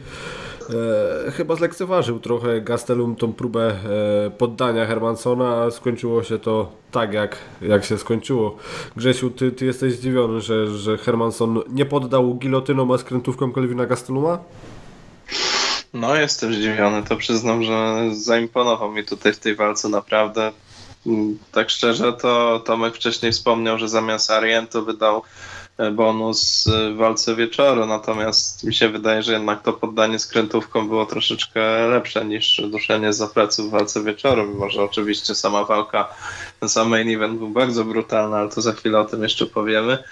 [0.69, 3.75] E, chyba zlekceważył trochę Gastelum tą próbę
[4.27, 8.57] e, poddania Hermansona, a skończyło się to tak, jak, jak się skończyło.
[8.95, 14.39] Grzesiu, ty, ty jesteś zdziwiony, że, że Hermanson nie poddał gilotyną, a skrętówką Kelvina Gasteluma?
[15.93, 20.51] No, jestem zdziwiony, to przyznam, że zaimponował mi tutaj w tej walce naprawdę.
[21.05, 25.21] Mm, tak szczerze, to Tomek wcześniej wspomniał, że zamiast Ariento wydał
[25.91, 31.87] bonus w walce wieczoru, natomiast mi się wydaje, że jednak to poddanie skrętówką było troszeczkę
[31.87, 36.09] lepsze niż duszenie za plecy w walce wieczoru, mimo że oczywiście sama walka,
[36.59, 40.03] ten sam main event był bardzo brutalny, ale to za chwilę o tym jeszcze powiemy.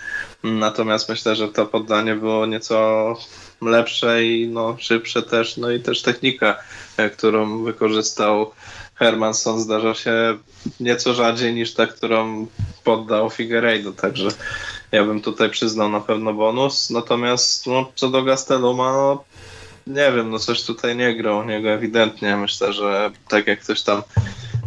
[0.43, 3.17] Natomiast myślę, że to poddanie było nieco
[3.61, 6.55] lepsze i no, szybsze też, no i też technika,
[6.97, 8.51] e, którą wykorzystał
[8.95, 10.37] Hermanson zdarza się
[10.79, 12.47] nieco rzadziej niż ta, którą
[12.83, 14.27] poddał Figueiredo, także
[14.93, 16.89] ja bym tutaj przyznał na pewno bonus.
[16.89, 19.23] Natomiast no, co do Gasteluma, no,
[19.87, 22.37] nie wiem, no coś tutaj nie grał niego ewidentnie.
[22.37, 24.01] Myślę, że tak jak ktoś tam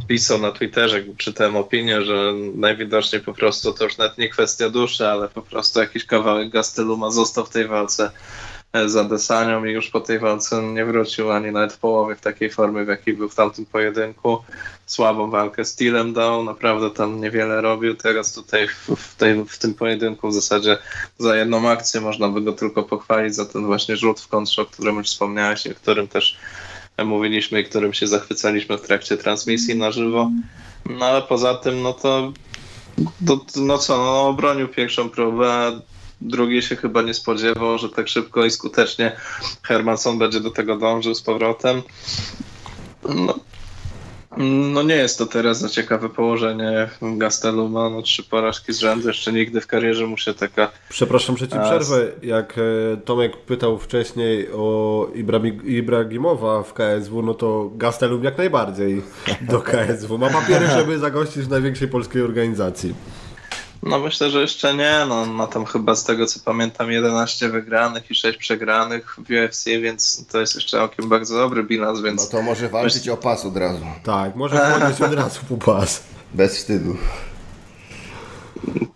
[0.09, 5.09] pisał na Twitterze, czytałem opinię, że najwidoczniej po prostu to już nawet nie kwestia duszy,
[5.09, 8.11] ale po prostu jakiś kawałek Gasteluma został w tej walce
[8.87, 12.51] za Desanią i już po tej walce nie wrócił ani nawet w połowie w takiej
[12.51, 14.39] formie, w jakiej był w tamtym pojedynku.
[14.87, 17.95] Słabą walkę stylem dał, naprawdę tam niewiele robił.
[17.95, 20.79] Teraz tutaj w, w, tej, w tym pojedynku w zasadzie
[21.19, 24.67] za jedną akcję można by go tylko pochwalić za ten właśnie rzut w kontrze, o
[24.67, 26.39] którym już wspomniałeś i którym też
[27.05, 30.31] mówiliśmy i którym się zachwycaliśmy w trakcie transmisji na żywo.
[30.91, 32.33] No ale poza tym, no to,
[33.27, 35.81] to no co, no obronił pierwszą próbę,
[36.21, 39.17] drugi się chyba nie spodziewał, że tak szybko i skutecznie
[39.63, 41.83] Hermanson będzie do tego dążył z powrotem.
[43.09, 43.35] No,
[44.73, 47.91] no nie jest to teraz za ciekawe położenie Gasteluma.
[47.91, 50.71] No trzy porażki z rzędu, jeszcze nigdy w karierze mu się taka...
[50.89, 52.13] Przepraszam, że ci przerwę.
[52.23, 55.09] Jak e, Tomek pytał wcześniej o
[55.65, 59.03] Ibrahimowa w KSW, no to Gastelum jak najbardziej
[59.41, 60.19] do KSW.
[60.19, 62.95] Ma papiery, żeby zagościć w największej polskiej organizacji.
[63.87, 65.05] No myślę, że jeszcze nie.
[65.09, 69.65] No, ma tam chyba z tego co pamiętam 11 wygranych i 6 przegranych w UFC,
[69.65, 72.25] więc to jest jeszcze całkiem bardzo dobry bilans, więc...
[72.25, 73.13] No to może walczyć myślę...
[73.13, 73.87] o pas od razu.
[74.05, 76.03] Tak, może wchodzić od razu po pas.
[76.35, 76.97] Bez wstydu.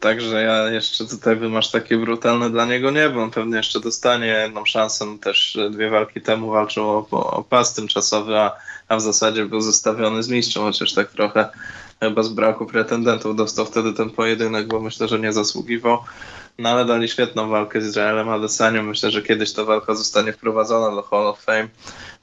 [0.00, 3.80] Także ja jeszcze tutaj bym aż takie brutalne dla niego nie, bo on pewnie jeszcze
[3.80, 5.06] dostanie jedną szansę.
[5.06, 8.56] No też dwie walki temu walczył o, o pas tymczasowy, a,
[8.88, 11.48] a w zasadzie był zestawiony z mistrzem, chociaż tak trochę
[12.08, 15.98] bez braku pretendentów dostał wtedy ten pojedynek, bo myślę, że nie zasługiwał.
[16.58, 18.82] No ale dali świetną walkę z Izraelem Adesanią.
[18.82, 21.68] Myślę, że kiedyś ta walka zostanie wprowadzona do Hall of Fame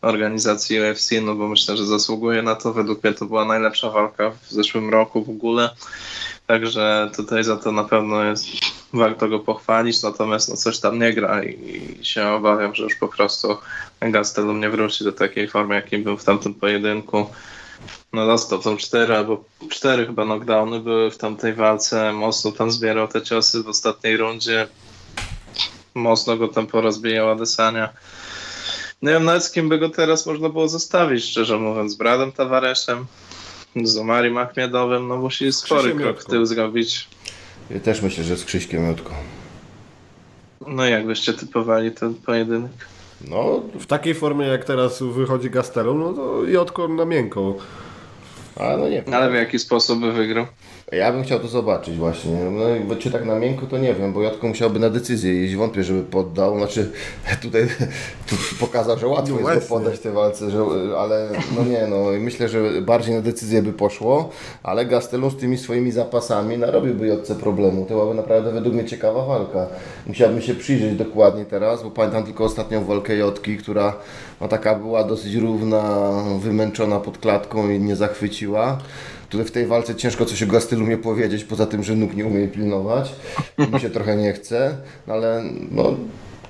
[0.01, 2.73] organizacji UFC, no bo myślę, że zasługuje na to.
[2.73, 5.69] Według mnie to była najlepsza walka w zeszłym roku w ogóle.
[6.47, 8.45] Także tutaj za to na pewno jest
[8.93, 12.95] warto go pochwalić, natomiast no coś tam nie gra i, i się obawiam, że już
[12.95, 13.57] po prostu
[14.01, 17.25] Gastelum nie wróci do takiej formy, jakiej był w tamtym pojedynku
[18.13, 23.07] no dostał tam cztery albo cztery chyba knockdowny były w tamtej walce, mocno tam zbierał
[23.07, 24.67] te ciosy w ostatniej rundzie,
[25.95, 27.89] mocno go tam porozbijał Adesania.
[29.01, 32.31] Nie wiem nawet z kim by go teraz można było zostawić, szczerze mówiąc, z Bradem
[32.31, 33.05] Tavareszem,
[33.83, 37.07] z Omarim Achmiedowym, no musi spory krok w tył zrobić.
[37.69, 39.13] Ja też myślę, że z Krzyśkiem Jutko.
[40.67, 42.71] No jak byście typowali ten pojedynek?
[43.21, 47.55] No, w takiej formie jak teraz wychodzi Gastelum, no to Jotko na miękko.
[48.59, 49.13] A no nie wiem.
[49.13, 50.45] Ale w jaki sposób by wygrał?
[50.91, 52.31] Ja bym chciał to zobaczyć właśnie.
[52.31, 55.55] No, bo czy tak na miękko, to nie wiem, bo Jotko musiałby na decyzję jeść.
[55.55, 56.57] Wątpię, żeby poddał.
[56.57, 56.91] Znaczy,
[57.41, 57.67] tutaj
[58.59, 60.59] pokazał, że łatwo no jest go poddać tej walce, że,
[60.97, 64.29] ale no nie, no myślę, że bardziej na decyzję by poszło,
[64.63, 67.85] ale Gastelum z tymi swoimi zapasami narobiłby Jotce problemu.
[67.85, 69.67] To byłaby naprawdę według mnie ciekawa walka.
[70.07, 73.93] Musiałbym się przyjrzeć dokładnie teraz, bo pamiętam tylko ostatnią walkę Jotki, która
[74.41, 78.77] no, taka była dosyć równa, wymęczona pod klatką i nie zachwyciła.
[79.29, 82.47] Tutaj w tej walce ciężko coś o Gastelumie powiedzieć, poza tym, że nóg nie umie
[82.47, 83.15] pilnować.
[83.73, 84.77] Mi się trochę nie chce,
[85.07, 85.95] no ale no,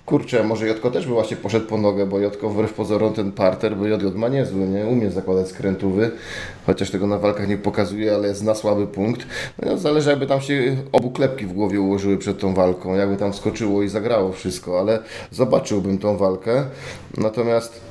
[0.08, 3.78] kurczę, może Jotko też by właśnie poszedł po nogę, bo Jotko wbrew pozorom ten parter,
[3.78, 4.86] bo JJ ma niezły, nie?
[4.86, 6.12] Umie zakładać skrętówy,
[6.66, 9.28] chociaż tego na walkach nie pokazuje, ale zna słaby punkt.
[9.66, 13.34] No, zależy jakby tam się obu klepki w głowie ułożyły przed tą walką, jakby tam
[13.34, 15.00] skoczyło i zagrało wszystko, ale
[15.32, 16.66] zobaczyłbym tą walkę.
[17.18, 17.87] Natomiast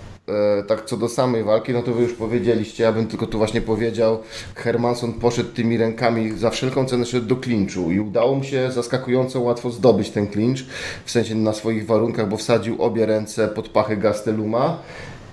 [0.66, 3.60] tak co do samej walki, no to wy już powiedzieliście, ja bym tylko tu właśnie
[3.60, 4.18] powiedział,
[4.54, 9.40] Hermanson poszedł tymi rękami, za wszelką cenę szedł do klinczu i udało mu się zaskakująco
[9.40, 10.66] łatwo zdobyć ten klincz,
[11.04, 14.78] w sensie na swoich warunkach, bo wsadził obie ręce pod pachy Gasteluma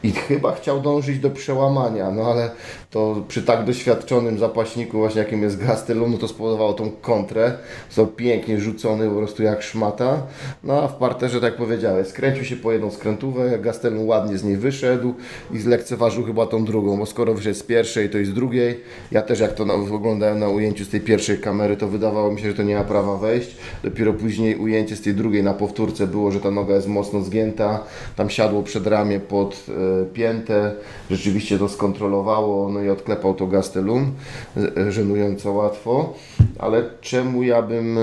[0.04, 2.52] i chyba chciał dążyć do przełamania, no ale
[2.94, 7.54] to przy tak doświadczonym zapaśniku właśnie jakim jest Gastelum, no to spowodowało tą kontrę,
[7.88, 10.22] został pięknie rzucony po prostu jak szmata,
[10.64, 14.58] no a w parterze, tak jak skręcił się po jedną skrętówę, Gastelum ładnie z niej
[14.58, 15.14] wyszedł
[15.54, 18.80] i zlekceważył chyba tą drugą, bo skoro wyszedł z pierwszej, to i z drugiej,
[19.12, 22.50] ja też jak to oglądałem na ujęciu z tej pierwszej kamery, to wydawało mi się,
[22.50, 26.32] że to nie ma prawa wejść, dopiero później ujęcie z tej drugiej na powtórce było,
[26.32, 27.84] że ta noga jest mocno zgięta,
[28.16, 30.72] tam siadło przed ramię pod e, piętę,
[31.12, 34.12] rzeczywiście to skontrolowało, no i odklepał to Gastelum,
[34.58, 36.14] e, żenująco łatwo,
[36.60, 38.00] ale czemu ja bym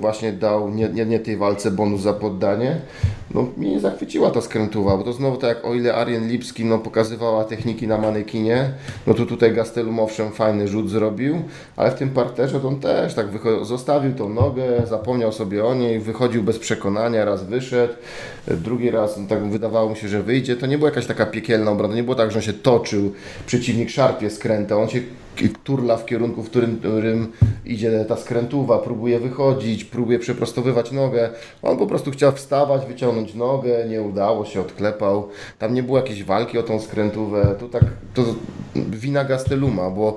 [0.00, 2.80] właśnie dał nie, nie, nie tej walce bonus za poddanie?
[3.36, 6.64] no, mnie nie zachwyciła ta skrętuwa, bo to znowu tak jak o ile Arjen Lipski
[6.64, 8.70] no, pokazywała techniki na manekinie,
[9.06, 11.42] no to tutaj Gastelum owszem fajny rzut zrobił,
[11.76, 13.26] ale w tym parterze to on też tak
[13.62, 17.94] zostawił tą nogę, zapomniał sobie o niej, wychodził bez przekonania, raz wyszedł,
[18.48, 21.70] drugi raz no, tak wydawało mu się, że wyjdzie, to nie była jakaś taka piekielna
[21.70, 23.12] obrona, nie było tak, że on się toczył,
[23.46, 25.00] przeciwnik szarpie skręta, on się
[25.64, 27.32] turla w kierunku, w którym, którym
[27.64, 31.30] idzie ta skrętuwa, próbuje wychodzić, próbuje przeprostowywać nogę.
[31.62, 35.28] On po prostu chciał wstawać, wyciągnąć nogę, nie udało się, odklepał.
[35.58, 37.54] Tam nie było jakiejś walki o tą skrętówę.
[37.60, 37.84] To tak,
[38.14, 38.22] to
[38.76, 40.16] wina Gasteluma, bo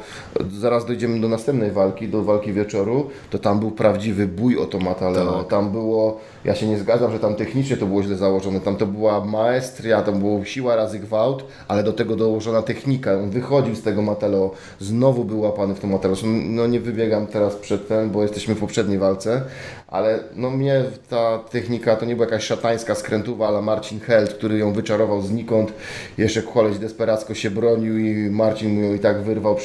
[0.51, 4.79] zaraz dojdziemy do następnej walki, do walki wieczoru, to tam był prawdziwy bój o to
[4.79, 5.39] Mataleo.
[5.39, 5.47] Tak.
[5.47, 8.59] Tam było, ja się nie zgadzam, że tam technicznie to było źle założone.
[8.59, 13.13] Tam to była maestria, tam było siła razy gwałt, ale do tego dołożona technika.
[13.13, 14.51] On wychodził z tego Mataleo.
[14.79, 16.23] Znowu znowu był łapany w tym Mateusz.
[16.49, 19.41] No nie wybiegam teraz przed ten, bo jesteśmy w poprzedniej walce,
[19.87, 24.57] ale no mnie ta technika to nie była jakaś szatańska skrętuwa, ale Marcin Held, który
[24.57, 25.73] ją wyczarował znikąd.
[26.17, 29.57] Jeszcze koleś desperacko się bronił i Marcin mu ją i tak wyrwał,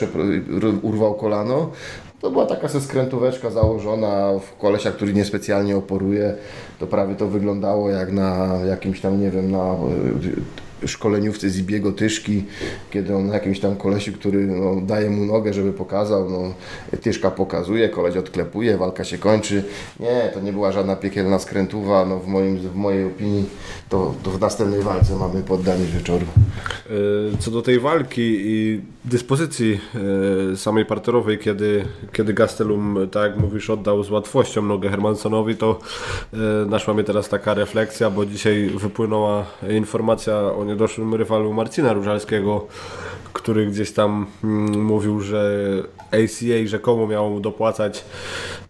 [0.82, 1.70] urwał kolano.
[2.20, 6.34] To była taka skrętóweczka założona w kolesia, który niespecjalnie oporuje.
[6.78, 9.76] To prawie to wyglądało jak na jakimś tam, nie wiem, na
[10.86, 12.44] szkoleniówce z Ibiego Tyszki,
[12.90, 16.54] kiedy on jakimś tam kolesi, który no, daje mu nogę, żeby pokazał, no,
[17.00, 19.64] Tyszka pokazuje, koleś odklepuje, walka się kończy.
[20.00, 23.44] Nie, to nie była żadna piekielna skrętuwa, no, w, moim, w mojej opinii
[23.88, 26.26] to, to w następnej walce mamy poddanie wieczoru.
[26.86, 29.80] E, co do tej walki i dyspozycji
[30.52, 35.78] e, samej parterowej, kiedy, kiedy Gastelum, tak jak mówisz, oddał z łatwością nogę Hermansonowi, to
[36.32, 36.36] e,
[36.66, 42.66] naszła mnie teraz taka refleksja, bo dzisiaj wypłynęła informacja o niedoszłym rywalu Marcina Różalskiego,
[43.32, 45.60] który gdzieś tam mm, mówił, że
[46.10, 48.04] ACA rzekomo miało mu dopłacać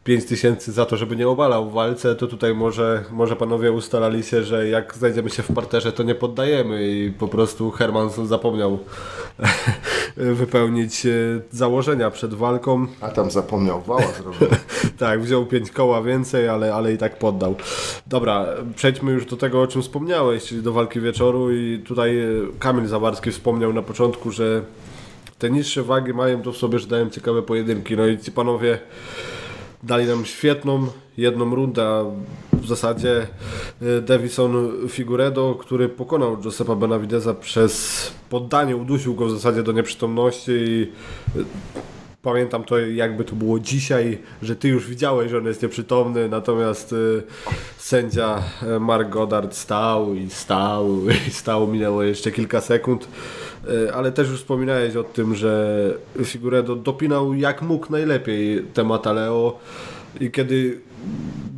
[0.05, 4.23] 5 tysięcy za to, żeby nie obalał w walce, to tutaj może, może panowie ustalali
[4.23, 8.78] się, że jak znajdziemy się w parterze, to nie poddajemy i po prostu Hermanson zapomniał
[10.16, 11.11] wypełnić e,
[11.51, 12.86] założenia przed walką.
[13.01, 14.59] A tam zapomniał wała zrobić.
[14.99, 17.55] tak, wziął 5 koła więcej, ale, ale i tak poddał.
[18.07, 18.47] Dobra,
[18.77, 22.27] przejdźmy już do tego, o czym wspomniałeś, czyli do walki wieczoru i tutaj e,
[22.59, 24.62] Kamil Zawarski wspomniał na początku, że
[25.39, 27.97] te niższe wagi mają to w sobie, że dają ciekawe pojedynki.
[27.97, 28.78] No i ci panowie
[29.82, 30.86] dali nam świetną
[31.16, 32.16] jedną rundę,
[32.65, 33.27] w zasadzie
[33.82, 40.53] e, Davison Figuredo, który pokonał Josepa Benavideza przez poddanie, udusił go w zasadzie do nieprzytomności
[40.53, 40.93] i
[41.36, 41.45] e,
[42.23, 46.93] pamiętam to jakby to było dzisiaj, że ty już widziałeś, że on jest nieprzytomny, natomiast
[46.93, 47.23] y,
[47.78, 48.43] sędzia
[48.81, 50.89] Mark Goddard stał i stał
[51.28, 53.09] i stał, minęło jeszcze kilka sekund,
[53.95, 59.59] ale też już wspominałeś o tym, że Figuredo dopinał jak mógł najlepiej temat Aleo
[60.20, 60.81] i kiedy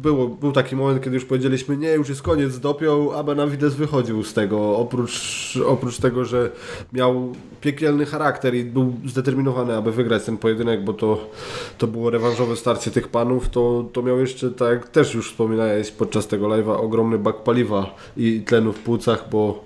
[0.02, 4.24] było, był taki moment, kiedy już powiedzieliśmy, nie, już jest koniec, dopiął, a Benavides wychodził
[4.24, 6.51] z tego, oprócz, oprócz tego, że
[6.93, 11.31] miał piekielny charakter i był zdeterminowany, aby wygrać ten pojedynek, bo to,
[11.78, 15.90] to było rewanżowe starcie tych panów, to, to miał jeszcze, tak jak też już wspominałeś
[15.90, 19.64] podczas tego live'a, ogromny bak paliwa i tlenu w płucach, bo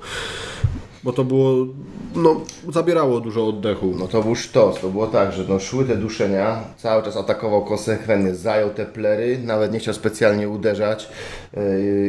[1.04, 1.66] bo to było,
[2.14, 3.94] no, zabierało dużo oddechu.
[3.98, 7.64] No to był sztos, to było tak, że no, szły te duszenia, cały czas atakował
[7.64, 11.08] konsekwentnie, zajął te plery, nawet nie chciał specjalnie uderzać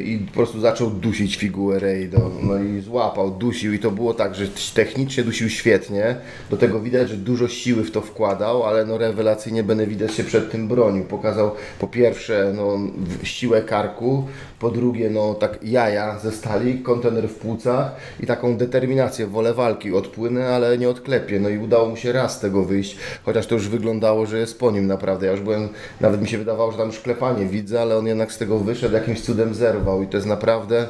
[0.04, 2.10] i po prostu zaczął dusić figurę i,
[2.44, 6.16] no, i złapał, dusił i to było tak, że technicznie dusił świetnie,
[6.50, 10.52] do tego widać, że dużo siły w to wkładał, ale no rewelacyjnie Benevides się przed
[10.52, 12.80] tym bronił, pokazał po pierwsze no,
[13.24, 14.28] siłę karku,
[14.62, 19.94] po drugie no tak jaja ze stali, kontener w płucach i taką determinację, wolę walki,
[19.94, 21.40] odpłynę, ale nie odklepię.
[21.40, 24.60] No i udało mu się raz z tego wyjść, chociaż to już wyglądało, że jest
[24.60, 25.26] po nim naprawdę.
[25.26, 25.70] Ja już byłem,
[26.02, 28.94] nawet mi się wydawało, że tam już klepanie widzę, ale on jednak z tego wyszedł,
[28.96, 30.88] jakimś cudem zerwał i to jest naprawdę,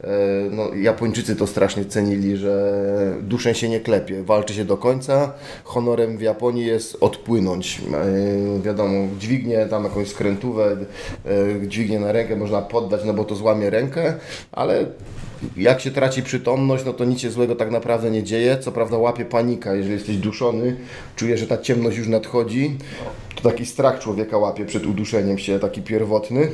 [0.00, 0.08] e,
[0.50, 2.82] no Japończycy to strasznie cenili, że
[3.22, 5.32] duszę się nie klepie, walczy się do końca.
[5.64, 7.80] Honorem w Japonii jest odpłynąć.
[8.58, 10.76] E, wiadomo, dźwignię tam jakąś skrętówę,
[11.26, 14.14] e, dźwignię na rękę można poddać, no bo to złamie rękę,
[14.52, 14.86] ale
[15.56, 18.58] jak się traci przytomność, no to nic się złego tak naprawdę nie dzieje.
[18.58, 20.76] Co prawda łapie panika, jeżeli jesteś duszony,
[21.16, 22.78] czujesz, że ta ciemność już nadchodzi,
[23.34, 26.48] to taki strach człowieka łapie przed uduszeniem się, taki pierwotny.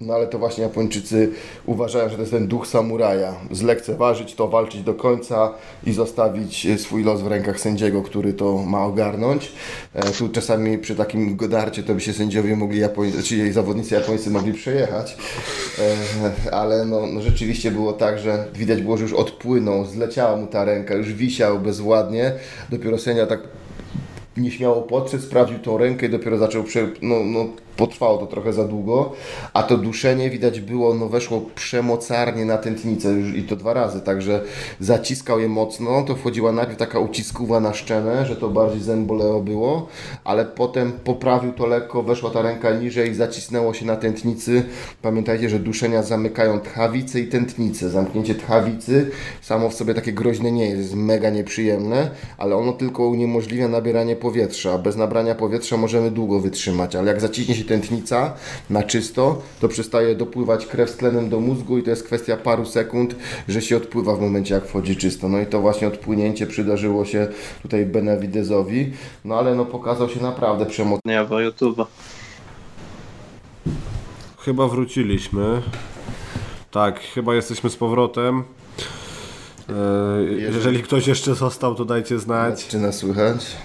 [0.00, 1.30] No ale to właśnie Japończycy
[1.66, 3.34] uważają, że to jest ten duch samuraja.
[3.50, 5.52] Zlekceważyć to, walczyć do końca
[5.86, 9.52] i zostawić e, swój los w rękach sędziego, który to ma ogarnąć.
[9.94, 13.12] E, tu czasami przy takim godarcie to by się sędziowie mogli, Japoń...
[13.24, 15.16] czyli zawodnicy japońscy mogli przejechać.
[16.48, 20.46] E, ale no, no rzeczywiście było tak, że widać było, że już odpłynął, zleciała mu
[20.46, 22.32] ta ręka, już wisiał bezładnie.
[22.70, 23.40] Dopiero sędzia tak
[24.36, 28.64] nieśmiało podszedł, sprawdził tą rękę i dopiero zaczął prze, no, no, potrwało to trochę za
[28.64, 29.12] długo,
[29.52, 34.00] a to duszenie widać było, no weszło przemocarnie na tętnicę już i to dwa razy,
[34.00, 34.40] także
[34.80, 39.88] zaciskał je mocno, to wchodziła najpierw taka uciskuwa na szczenę, że to bardziej zemboleo było,
[40.24, 44.62] ale potem poprawił to lekko, weszła ta ręka niżej, zacisnęło się na tętnicy.
[45.02, 47.90] Pamiętajcie, że duszenia zamykają tchawice i tętnice.
[47.90, 49.10] Zamknięcie tchawicy
[49.42, 54.16] samo w sobie takie groźne nie jest, jest mega nieprzyjemne, ale ono tylko uniemożliwia nabieranie
[54.16, 54.78] powietrza.
[54.78, 58.34] Bez nabrania powietrza możemy długo wytrzymać, ale jak zaciśnie się tętnica
[58.70, 62.66] na czysto, to przestaje dopływać krew z tlenem do mózgu i to jest kwestia paru
[62.66, 63.16] sekund,
[63.48, 65.28] że się odpływa w momencie jak wchodzi czysto.
[65.28, 67.28] No i to właśnie odpłynięcie przydarzyło się
[67.62, 68.92] tutaj Benavidezowi,
[69.24, 71.12] no ale no pokazał się naprawdę przemocny.
[71.12, 71.86] Ja bo YouTube'a.
[74.38, 75.62] Chyba wróciliśmy.
[76.70, 78.44] Tak, chyba jesteśmy z powrotem.
[79.68, 82.68] E, jeżeli ktoś jeszcze został, to dajcie znać.
[82.68, 83.56] Czy nas słychać?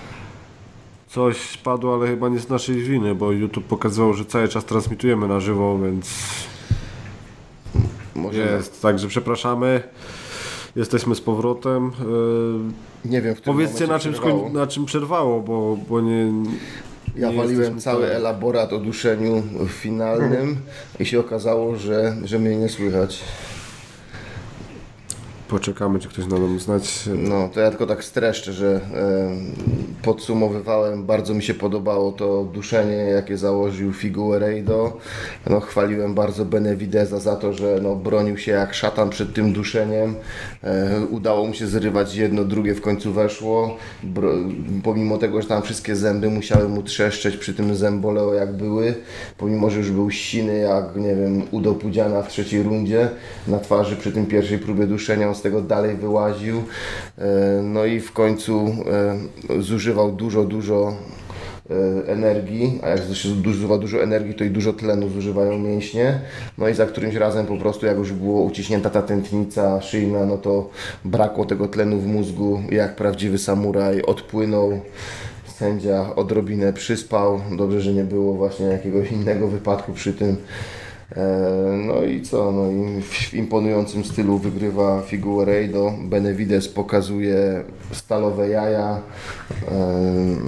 [1.09, 5.27] Coś spadło, ale chyba nie z naszej winy, bo YouTube pokazywał, że cały czas transmitujemy
[5.27, 6.09] na żywo, więc
[8.15, 8.81] Może jest.
[8.81, 9.83] Także przepraszamy.
[10.75, 11.91] Jesteśmy z powrotem.
[13.05, 14.39] Nie wiem, w którym Powiedzcie na czym, przerwało.
[14.49, 16.31] skoń- na czym przerwało, bo, bo nie.
[17.15, 18.15] Ja waliłem cały pewni.
[18.15, 20.57] elaborat o duszeniu finalnym
[20.99, 23.19] i się okazało, że, że mnie nie słychać.
[25.49, 27.09] Poczekamy, czy ktoś na nam znać.
[27.15, 28.81] No, to ja tylko tak streszczę, że
[30.01, 34.97] podsumowywałem, bardzo mi się podobało to duszenie, jakie założył Figueiredo.
[35.49, 40.15] No, chwaliłem bardzo Benevideza za to, że no, bronił się jak szatan przed tym duszeniem.
[40.63, 43.77] E, udało mu się zrywać jedno, drugie w końcu weszło.
[44.03, 44.31] Bro,
[44.83, 48.93] pomimo tego, że tam wszystkie zęby musiały mu trzeszczeć przy tym zęboleo jak były,
[49.37, 53.09] pomimo, że już był siny jak, nie wiem, Udo Pudziana w trzeciej rundzie
[53.47, 56.63] na twarzy przy tym pierwszej próbie duszenia, z tego dalej wyłaził.
[57.17, 58.75] E, No i w końcu
[59.49, 60.93] e, zużywał dużo, dużo
[61.69, 66.19] e, energii, a jak się zużywa dużo energii, to i dużo tlenu zużywają mięśnie.
[66.57, 70.37] No i za którymś razem po prostu, jak już było uciśnięta ta tętnica szyjna, no
[70.37, 70.69] to
[71.05, 74.79] brakło tego tlenu w mózgu, jak prawdziwy samuraj odpłynął.
[75.59, 77.41] Sędzia odrobinę przyspał.
[77.57, 80.37] Dobrze, że nie było właśnie jakiegoś innego wypadku przy tym.
[81.15, 82.51] E, No i co?
[82.51, 85.93] No i w imponującym stylu wygrywa Figueiredo.
[86.03, 89.01] Benavides pokazuje stalowe jaja.
[89.71, 89.99] E,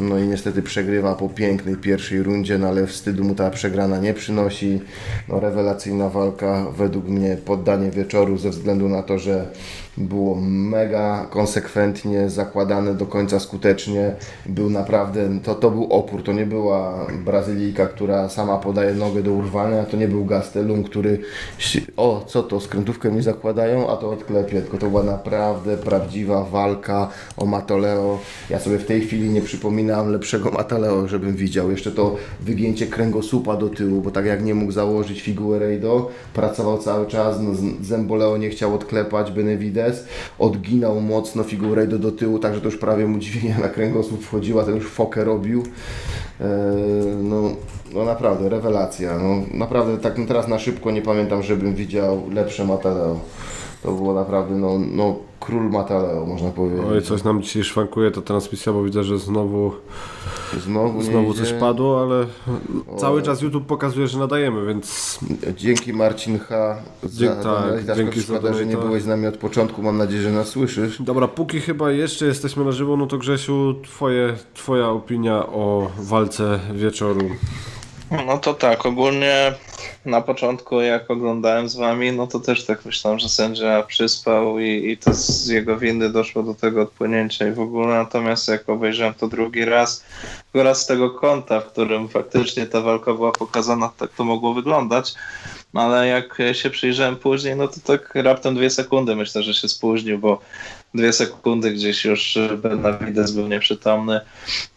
[0.02, 4.14] No i niestety przegrywa po pięknej pierwszej rundzie, no ale wstydu mu ta przegrana nie
[4.14, 4.82] przynosi.
[5.30, 9.48] No rewelacyjna walka według mnie poddanie wieczoru ze względu na to, że
[9.98, 14.16] było mega konsekwentnie zakładane do końca skutecznie.
[14.46, 19.32] Był naprawdę, to, to był opór, to nie była Brazylijka, która sama podaje nogę do
[19.32, 21.20] urwania, to nie był Gastelum, który
[21.98, 27.10] o, co to, skrętówkę mi zakładają, a to odklepie, tylko to była naprawdę prawdziwa walka
[27.38, 28.20] o Matoleo.
[28.50, 31.72] Ja sobie w tej chwili nie przypominam lepszego Matoleo, żebym widział.
[31.72, 37.08] Jeszcze to wygięcie kręgosłupa do tyłu, bo tak jak nie mógł założyć Figueiredo, pracował cały
[37.08, 37.52] czas, no,
[37.82, 39.32] Zemboleo nie chciał odklepać,
[40.40, 44.76] Odginał mocno Figueiredo do tyłu, także to już prawie mu dźwignia na kręgosłup wchodziła, ten
[44.76, 45.64] już fokę robił.
[46.42, 46.48] Eee,
[47.24, 47.42] no,
[47.94, 49.18] no naprawdę, rewelacja.
[49.18, 53.20] No, naprawdę tak teraz na szybko nie pamiętam, żebym widział lepsze Mataleo.
[53.84, 56.86] To było naprawdę no, no, król Mataleo, można powiedzieć.
[56.92, 59.72] Oj, coś nam dzisiaj szwankuje ta transmisja, bo widzę, że znowu,
[60.60, 62.26] Znowu, znowu coś padło, ale
[62.98, 65.20] cały czas YouTube pokazuje, że nadajemy, więc
[65.58, 66.76] Dzięki Marcin H.
[67.04, 67.96] za Dzie- tak, donate.
[67.96, 69.82] dzięki Szkoda, za że nie byłeś z nami od początku.
[69.84, 71.02] Mam nadzieję, że nas słyszysz.
[71.02, 76.60] Dobra, póki chyba jeszcze jesteśmy na żywo, no to Grzesiu, twoje, twoja opinia o walce
[76.74, 77.22] wieczoru.
[78.28, 79.54] No to tak, ogólnie
[80.06, 84.92] na początku jak oglądałem z wami, no to też tak myślałem, że sędzia przyspał i,
[84.92, 89.14] i to z jego winy doszło do tego odpłynięcia i w ogóle, natomiast jak obejrzałem
[89.14, 90.04] to drugi raz,
[90.52, 94.54] tylko raz z tego kąta, w którym faktycznie ta walka była pokazana, tak to mogło
[94.54, 95.14] wyglądać,
[95.74, 99.16] ale jak się przyjrzałem później, no to tak raptem dwie sekundy.
[99.16, 100.42] Myślę, że się spóźnił, bo
[100.94, 104.22] dwie sekundy gdzieś już Benavides był nieprzytomny,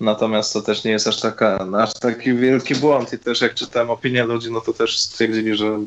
[0.00, 3.12] natomiast to też nie jest aż, taka, aż taki wielki błąd.
[3.12, 5.78] I też jak czytałem opinię ludzi, no to też stwierdzili, że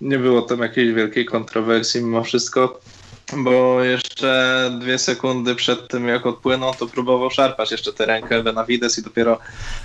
[0.00, 2.80] nie było tam jakiejś wielkiej kontrowersji mimo wszystko.
[3.32, 8.98] Bo jeszcze dwie sekundy przed tym jak odpłynął, to próbował szarpać jeszcze tę rękę Benavides
[8.98, 9.38] i dopiero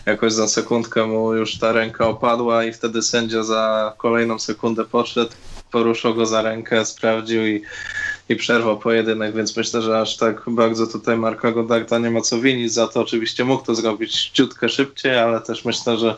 [0.06, 5.32] jakoś za sekundkę mu już ta ręka opadła i wtedy sędzia za kolejną sekundę podszedł,
[5.72, 7.62] poruszał go za rękę, sprawdził i,
[8.30, 12.42] i przerwał pojedynek, więc myślę, że aż tak bardzo tutaj Marka Godagta nie ma co
[12.42, 13.02] winić za to.
[13.02, 16.18] Oczywiście mógł to zrobić ciutkę szybciej, ale też myślę, że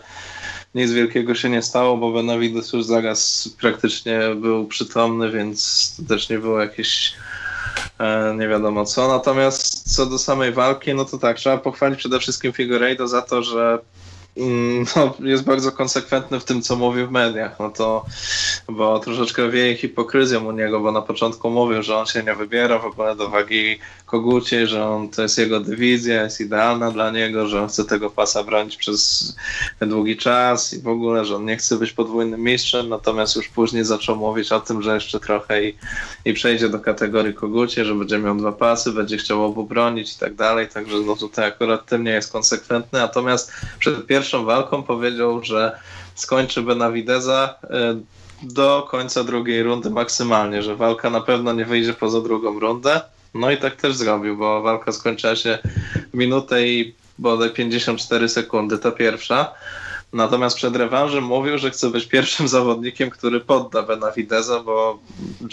[0.76, 6.30] nic wielkiego się nie stało, bo Benavides już zaraz praktycznie był przytomny, więc to też
[6.30, 7.14] nie było jakieś
[8.00, 9.08] e, nie wiadomo co.
[9.08, 13.44] Natomiast co do samej walki, no to tak, trzeba pochwalić przede wszystkim Figueiredo za to,
[13.44, 13.80] że
[14.96, 17.60] no, jest bardzo konsekwentny w tym, co mówi w mediach.
[17.60, 18.06] No to,
[18.70, 22.80] bo troszeczkę wieje hipokryzją u niego, bo na początku mówił, że on się nie wybiera
[22.80, 27.48] w ogóle do wagi koguciej, że on, to jest jego dywizja, jest idealna dla niego,
[27.48, 29.34] że on chce tego pasa bronić przez
[29.82, 33.86] długi czas i w ogóle, że on nie chce być podwójnym mistrzem, natomiast już później
[33.86, 35.76] zaczął mówić o tym, że jeszcze trochę i,
[36.26, 40.20] i przejdzie do kategorii kogucie, że będzie miał dwa pasy, będzie chciał obu bronić i
[40.20, 44.84] tak dalej, także no tutaj akurat tym nie jest konsekwentny, natomiast przed pierwszym pierwszą walką
[44.84, 45.80] powiedział, że
[46.16, 48.00] skończy Benavideza e,
[48.44, 53.02] do końca drugiej rundy maksymalnie, że walka na pewno nie wyjdzie poza drugą rundę.
[53.34, 55.58] No i tak też zrobił, bo walka skończyła się
[56.14, 59.54] minutę i bodaj 54 sekundy, ta pierwsza.
[60.14, 65.00] Natomiast przed rewanżem mówił, że chce być pierwszym zawodnikiem, który podda Benavideza, bo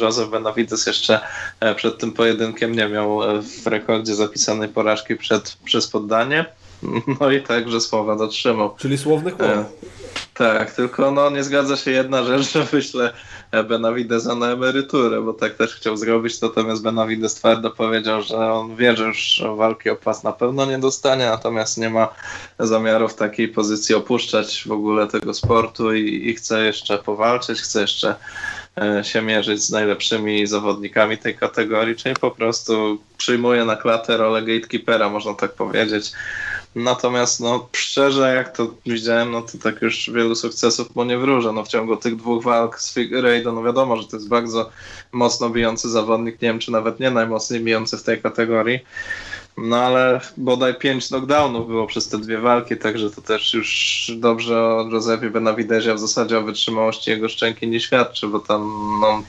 [0.00, 1.20] Joseph Benavides jeszcze
[1.60, 6.59] e, przed tym pojedynkiem nie miał e, w rekordzie zapisanej porażki przed, przez poddanie.
[7.20, 8.74] No i także słowa dotrzymał.
[8.76, 9.42] Czyli słowny chłop.
[9.42, 9.64] E,
[10.34, 13.12] tak, tylko no nie zgadza się jedna rzecz, że wyślę
[13.68, 18.96] Benavideza na emeryturę, bo tak też chciał zrobić, natomiast Benavides twardo powiedział, że on wie,
[18.96, 22.08] że już walki o pas na pewno nie dostanie, natomiast nie ma
[22.58, 27.80] zamiaru w takiej pozycji opuszczać w ogóle tego sportu i, i chce jeszcze powalczyć, chce
[27.80, 28.14] jeszcze
[28.78, 34.42] e, się mierzyć z najlepszymi zawodnikami tej kategorii, czyli po prostu przyjmuje na klatę rolę
[34.42, 36.12] gatekeepera, można tak powiedzieć.
[36.74, 41.52] Natomiast no szczerze, jak to widziałem, no to tak już wielu sukcesów mu nie wróżę.
[41.52, 44.70] No w ciągu tych dwóch walk z Figueiredo, no wiadomo, że to jest bardzo
[45.12, 48.78] mocno bijący zawodnik, nie wiem czy nawet nie najmocniej bijący w tej kategorii.
[49.56, 54.62] No ale bodaj pięć knockdownów było przez te dwie walki, także to też już dobrze
[54.62, 58.60] o Józefie Benavidezie, w zasadzie o wytrzymałości jego szczęki nie świadczy, bo tam
[59.00, 59.22] no,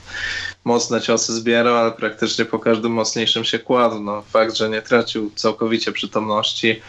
[0.64, 4.00] mocne ciosy zbierał, ale praktycznie po każdym mocniejszym się kładł.
[4.00, 6.80] No, fakt, że nie tracił całkowicie przytomności,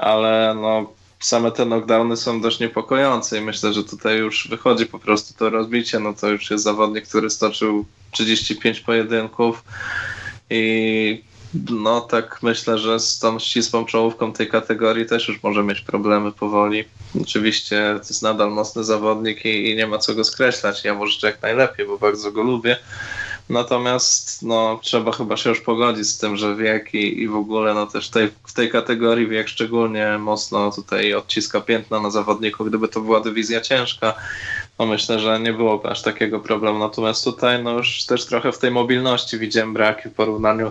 [0.00, 4.98] ale no, same te knockdowny są dość niepokojące i myślę, że tutaj już wychodzi po
[4.98, 9.64] prostu to rozbicie, no to już jest zawodnik, który stoczył 35 pojedynków
[10.50, 11.24] i
[11.70, 16.32] no tak myślę, że z tą ścisłą czołówką tej kategorii też już może mieć problemy
[16.32, 16.84] powoli.
[17.22, 20.84] Oczywiście to jest nadal mocny zawodnik i, i nie ma co go skreślać.
[20.84, 22.76] Ja może jak najlepiej, bo bardzo go lubię
[23.50, 27.74] Natomiast no, trzeba chyba się już pogodzić z tym, że wiek i, i w ogóle
[27.74, 32.64] no, też tej, w tej kategorii wiek szczególnie mocno tutaj odciska piętna na zawodniku.
[32.64, 34.14] Gdyby to była dywizja ciężka,
[34.78, 36.78] myślę, że nie byłoby aż takiego problemu.
[36.78, 40.70] Natomiast tutaj no, już też trochę w tej mobilności widziałem braki w porównaniu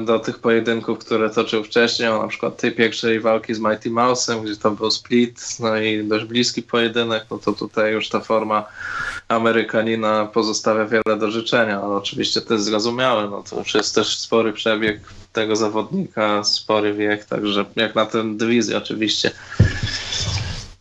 [0.00, 4.56] do tych pojedynków, które toczył wcześniej, na przykład tej pierwszej walki z Mighty Mouse'em, gdzie
[4.56, 8.64] to był split, no i dość bliski pojedynek, no to tutaj już ta forma
[9.28, 14.18] Amerykanina pozostawia wiele do życzenia, ale oczywiście to jest zrozumiałe, no to już jest też
[14.18, 15.00] spory przebieg
[15.32, 19.30] tego zawodnika, spory wiek, także jak na tę dywizję oczywiście.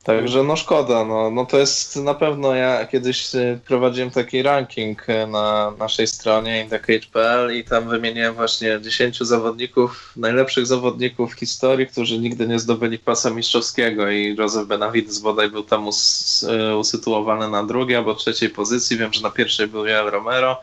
[0.03, 5.09] Także no szkoda, no, no to jest na pewno, ja kiedyś y, prowadziłem taki ranking
[5.09, 11.87] y, na naszej stronie indecage.pl i tam wymieniłem właśnie 10 zawodników, najlepszych zawodników w historii,
[11.87, 17.49] którzy nigdy nie zdobyli pasa mistrzowskiego i Joseph Benavides bodaj był tam us, y, usytuowany
[17.49, 20.61] na drugiej albo trzeciej pozycji, wiem, że na pierwszej był Joel Romero,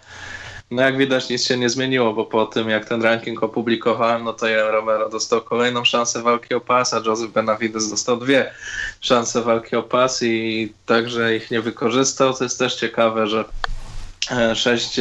[0.71, 4.33] no jak widać nic się nie zmieniło, bo po tym jak ten ranking opublikowałem, no
[4.33, 8.51] to Jan Romero dostał kolejną szansę walki o pas, a Joseph Benavides dostał dwie
[9.01, 12.35] szanse walki o pas i także ich nie wykorzystał.
[12.35, 13.45] To jest też ciekawe, że
[14.31, 15.01] e, sześć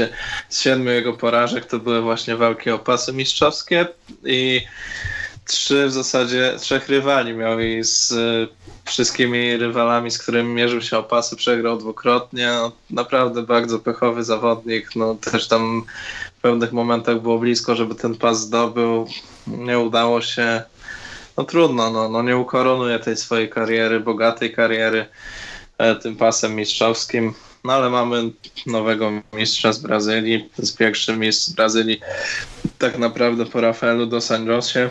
[0.50, 3.88] z siedmiu jego porażek to były właśnie walki o pasy mistrzowskie
[4.26, 4.62] i
[5.50, 8.14] trzy w zasadzie, trzech rywali miał i z
[8.86, 12.48] wszystkimi rywalami, z którymi mierzył się o pasy, przegrał dwukrotnie.
[12.48, 14.96] No, naprawdę bardzo pechowy zawodnik.
[14.96, 15.84] No, też tam
[16.38, 19.08] w pewnych momentach było blisko, żeby ten pas zdobył.
[19.48, 20.62] Nie udało się.
[21.38, 25.06] No trudno, no, no nie ukoronuje tej swojej kariery, bogatej kariery
[25.78, 27.34] e, tym pasem mistrzowskim.
[27.64, 28.32] No ale mamy
[28.66, 30.50] nowego mistrza z Brazylii.
[30.56, 32.00] To jest pierwszy mistrz z Brazylii
[32.78, 34.90] tak naprawdę po Rafaelu dos Anjosie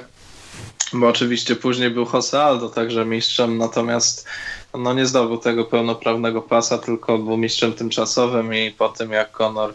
[0.93, 4.27] bo oczywiście później był Jose Aldo także mistrzem, natomiast
[4.75, 9.75] no nie zdobył tego pełnoprawnego pasa, tylko był mistrzem tymczasowym i po tym jak Conor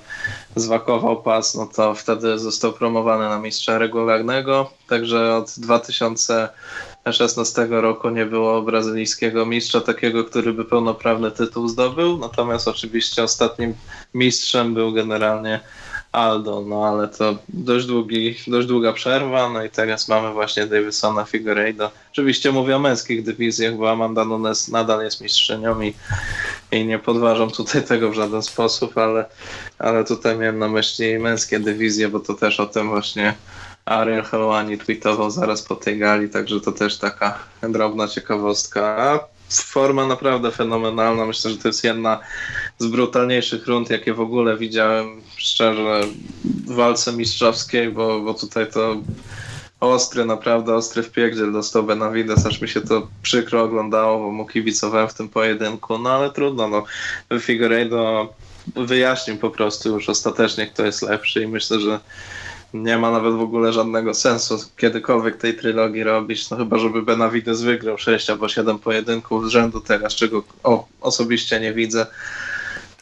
[0.55, 8.25] zwakował pas, no to wtedy został promowany na mistrza regularnego, także od 2016 roku nie
[8.25, 13.73] było brazylijskiego mistrza takiego, który by pełnoprawny tytuł zdobył, natomiast oczywiście ostatnim
[14.13, 15.59] mistrzem był generalnie
[16.13, 21.25] Aldo, no ale to dość, długi, dość długa przerwa, no i teraz mamy właśnie Davisona
[21.25, 21.91] Figueiredo.
[22.11, 25.93] Oczywiście mówię o męskich dywizjach, bo Amanda Nunes nadal jest mistrzynią i,
[26.71, 29.25] i nie podważam tutaj tego w żaden sposób, ale,
[29.79, 33.35] ale tutaj miałem na myśli męskie dywizje, bo to też o tym właśnie
[33.85, 39.19] Ariel Helwani tweetował zaraz po tej gali, także to też taka drobna ciekawostka.
[39.49, 41.25] Forma naprawdę fenomenalna.
[41.25, 42.19] Myślę, że to jest jedna
[42.77, 46.01] z brutalniejszych rund, jakie w ogóle widziałem szczerze
[46.43, 48.95] w walce mistrzowskiej, bo, bo tutaj to
[49.79, 55.07] ostry, naprawdę ostry wpierdziel dostał Benavides, aż mi się to przykro oglądało, bo mu kibicowałem
[55.07, 56.83] w tym pojedynku, no ale trudno, no.
[57.39, 58.33] Figueiredo
[58.75, 61.99] wyjaśnił po prostu już ostatecznie, kto jest lepszy i myślę, że
[62.73, 67.61] nie ma nawet w ogóle żadnego sensu kiedykolwiek tej trylogii robić, no chyba żeby Benavides
[67.61, 72.05] wygrał 6 albo 7 pojedynków z rzędu teraz, czego o, osobiście nie widzę.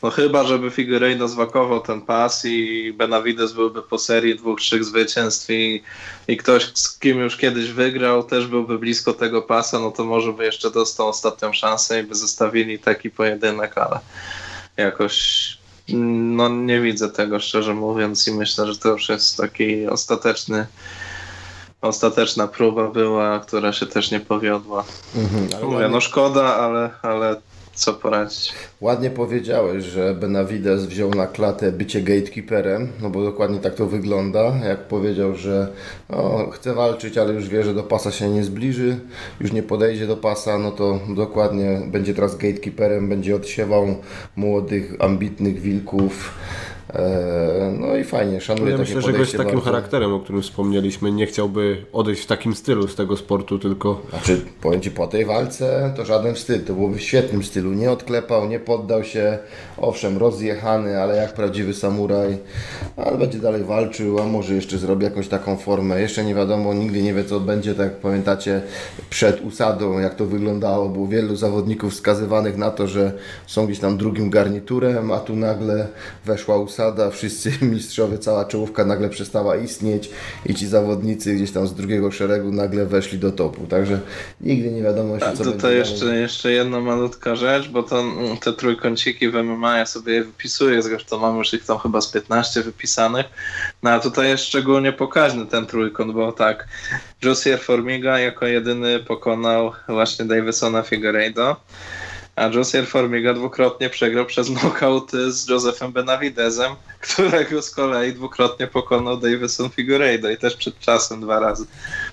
[0.04, 5.50] No chyba, żeby Figueiredo zwakował ten pas i Benavides byłby po serii dwóch, trzech zwycięstw
[5.50, 5.84] i,
[6.28, 10.34] i ktoś, z kim już kiedyś wygrał, też byłby blisko tego pasa, no to może
[10.34, 14.00] by jeszcze dostał ostatnią szansę i by zostawili taki pojedynek, ale
[14.78, 15.58] jakoś
[15.94, 20.68] no nie widzę tego szczerze mówiąc i myślę, że to już jest taki ostateczny
[21.82, 24.84] ostateczna próba była, która się też nie powiodła.
[25.16, 27.36] Mhm, Mówię, no szkoda, ale, ale
[27.74, 28.54] co poradzić.
[28.82, 34.54] Ładnie powiedziałeś, że Benavides wziął na klatę bycie gatekeeperem, no bo dokładnie tak to wygląda.
[34.68, 35.68] Jak powiedział, że
[36.10, 39.00] no, chce walczyć, ale już wie, że do pasa się nie zbliży,
[39.40, 43.96] już nie podejdzie do pasa, no to dokładnie będzie teraz gatekeeperem, będzie odsiewał
[44.36, 46.34] młodych, ambitnych wilków
[47.80, 49.66] no i fajnie, szanuję ja takie myślę, że gość z takim bardzo.
[49.66, 54.02] charakterem, o którym wspomnieliśmy, nie chciałby odejść w takim stylu z tego sportu, tylko...
[54.10, 57.74] Znaczy, powiem Ci, po tej walce to żaden wstyd, to byłoby w świetnym stylu.
[57.74, 59.38] Nie odklepał, nie poddał się,
[59.78, 62.38] owszem, rozjechany, ale jak prawdziwy samuraj,
[62.98, 66.02] ale będzie dalej walczył, a może jeszcze zrobi jakąś taką formę.
[66.02, 68.62] Jeszcze nie wiadomo, nigdy nie wie co będzie, tak jak pamiętacie,
[69.10, 70.90] przed usadą, jak to wyglądało.
[70.90, 73.12] Było wielu zawodników wskazywanych na to, że
[73.48, 75.88] są gdzieś tam drugim garniturem, a tu nagle
[76.26, 76.81] weszła usada
[77.12, 80.10] wszyscy mistrzowie, cała czołówka nagle przestała istnieć
[80.46, 83.68] i ci zawodnicy gdzieś tam z drugiego szeregu nagle weszli do topu.
[83.68, 84.00] Także
[84.42, 88.54] nigdy nie wiadomo się, co to jeszcze, jeszcze jedna malutka rzecz, bo to, mm, te
[88.54, 92.62] trójkąciki w MMA ja sobie je wypisuję, zresztą mam już ich tam chyba z 15
[92.62, 93.26] wypisanych.
[93.84, 96.68] No a tutaj jest szczególnie pokaźny ten trójkąt, bo tak,
[97.24, 101.56] Josier Formiga jako jedyny pokonał właśnie Davisona Figueiredo
[102.42, 109.18] a Josier Formiga dwukrotnie przegrał przez knockout z Josephem Benavidezem, którego z kolei dwukrotnie pokonał
[109.18, 111.66] Davison Figueiredo i też przed czasem dwa razy.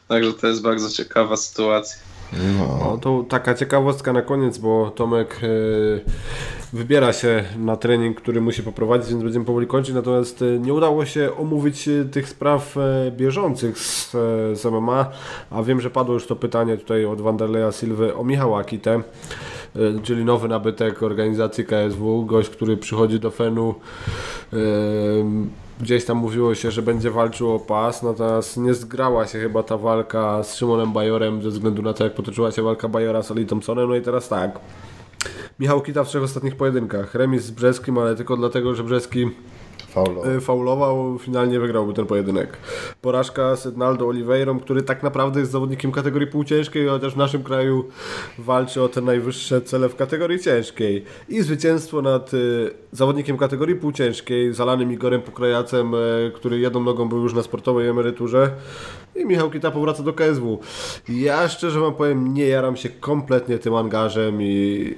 [0.09, 1.99] Także to jest bardzo ciekawa sytuacja.
[2.33, 2.79] No.
[2.81, 5.47] no to taka ciekawostka na koniec, bo Tomek e,
[6.73, 9.95] wybiera się na trening, który musi poprowadzić, więc będziemy powoli kończyć.
[9.95, 12.77] Natomiast e, nie udało się omówić e, tych spraw
[13.11, 14.11] bieżących z,
[14.61, 15.11] z MMA,
[15.51, 19.03] a wiem, że padło już to pytanie tutaj od Wanderleya Silwy o Michała Kitę.
[19.77, 23.75] E, czyli nowy nabytek organizacji KSW, gość, który przychodzi do Fenu.
[24.53, 24.57] E,
[25.81, 29.77] gdzieś tam mówiło się, że będzie walczył o pas, natomiast nie zgrała się chyba ta
[29.77, 33.47] walka z Szymonem Bajorem ze względu na to, jak potoczyła się walka Bajora z Ali
[33.47, 33.89] Thompsonem.
[33.89, 34.59] No i teraz tak.
[35.61, 37.15] Michał Kita w trzech ostatnich pojedynkach.
[37.15, 39.31] Remis z Brzeskim, ale tylko dlatego, że Brzeski
[40.05, 40.37] Faulował.
[40.37, 42.57] Y, faulował, finalnie wygrałby ten pojedynek.
[43.03, 47.85] Porażka z Ednaldo Oliveirą, który tak naprawdę jest zawodnikiem kategorii półciężkiej, chociaż w naszym kraju
[48.39, 51.05] walczy o te najwyższe cele w kategorii ciężkiej.
[51.29, 57.23] I zwycięstwo nad y, zawodnikiem kategorii półciężkiej, zalanym Igorem Pokrajacem, y, który jedną nogą był
[57.23, 58.51] już na sportowej emeryturze.
[59.17, 60.59] I Michał Kita powraca do KSW.
[61.09, 64.95] Ja szczerze wam powiem, nie jaram się kompletnie tym angażem i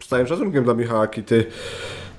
[0.00, 1.46] z całym szacunkiem dla Michała Kity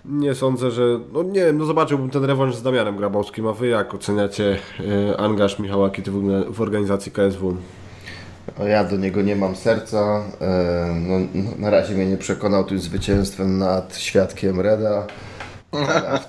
[0.09, 0.99] nie sądzę, że.
[1.13, 4.57] No nie wiem, no zobaczyłbym ten rewanż z Damianem Grabowskim, a wy jak oceniacie
[5.11, 7.57] e, angaż Michała Kity w, w organizacji KSW?
[8.67, 10.23] Ja do niego nie mam serca.
[10.41, 15.07] E, no, no, na razie mnie nie przekonał tym zwycięstwem nad świadkiem Reda.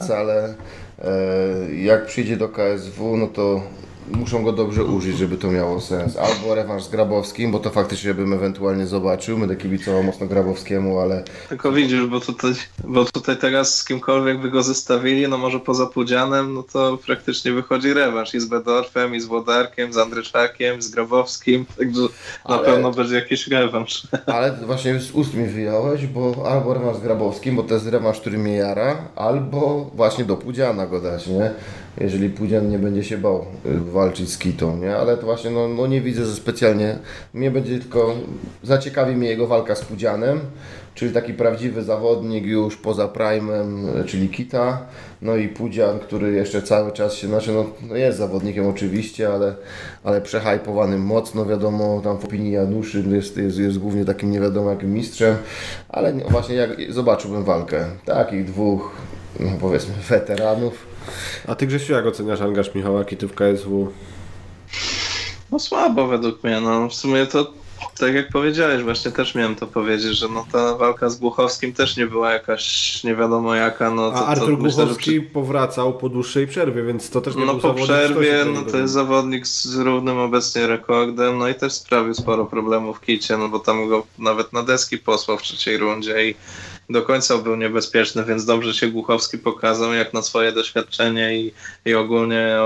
[0.01, 0.55] Wcale.
[0.99, 3.63] E, jak przyjdzie do KSW, no to
[4.11, 6.17] muszą go dobrze użyć, żeby to miało sens.
[6.17, 9.39] Albo rewanż z Grabowskim, bo to faktycznie bym ewentualnie zobaczył.
[9.39, 11.25] Będę kibicował mocno Grabowskiemu, ale...
[11.49, 12.53] Tylko widzisz, bo tutaj,
[12.85, 17.53] bo tutaj teraz z kimkolwiek by go zestawili, no może poza Pudzianem, no to praktycznie
[17.53, 22.01] wychodzi rewanż i z Bedorfem, i z Włodarkiem, z Andryszakiem, z Grabowskim, także
[22.45, 22.59] ale...
[22.59, 24.07] na pewno będzie jakiś rewanż.
[24.27, 28.21] Ale właśnie z ust mi wyjąłeś, bo albo rewanż z Grabowskim, bo to jest rewanż,
[28.21, 31.51] który mnie jara, albo właśnie do Pudziana go dać, nie?
[32.01, 34.97] Jeżeli Pudzian nie będzie się bał y, walczyć z Kitą, nie?
[34.97, 36.99] Ale to właśnie no, no nie widzę, że specjalnie
[37.35, 38.15] mnie będzie tylko,
[38.63, 40.41] zaciekawi mnie jego walka z Pudzianem,
[40.95, 44.87] czyli taki prawdziwy zawodnik już poza prime'em, y, czyli Kita,
[45.23, 49.55] no i Pudzian, który jeszcze cały czas się, znaczy no, no jest zawodnikiem oczywiście, ale,
[50.05, 54.71] ale przehajpowanym mocno, wiadomo, tam w opinii Januszy jest, jest, jest głównie takim nie wiadomo
[54.71, 55.37] jakim mistrzem,
[55.89, 58.97] ale właśnie jak zobaczyłbym walkę takich dwóch,
[59.41, 60.96] no powiedzmy, weteranów,
[61.47, 63.93] a ty Grzesiu, jak oceniasz angaż Michała Kity w KSW?
[65.53, 67.53] No słabo według mnie, no w sumie to
[67.99, 71.97] tak jak powiedziałeś, właśnie też miałem to powiedzieć, że no ta walka z Głuchowskim też
[71.97, 73.91] nie była jakaś nie wiadomo jaka.
[73.91, 75.33] No, to, A Artur to Głuchowski myślę, przy...
[75.35, 78.93] powracał po dłuższej przerwie, więc to też nie No był po przerwie, no to jest
[78.93, 83.59] zawodnik z równym obecnie rekordem, no i też sprawił sporo problemów w kicie, no bo
[83.59, 86.35] tam go nawet na deski posłał w trzeciej rundzie i
[86.91, 91.53] do końca był niebezpieczny, więc dobrze się Głuchowski pokazał jak na swoje doświadczenie i,
[91.85, 92.57] i ogólnie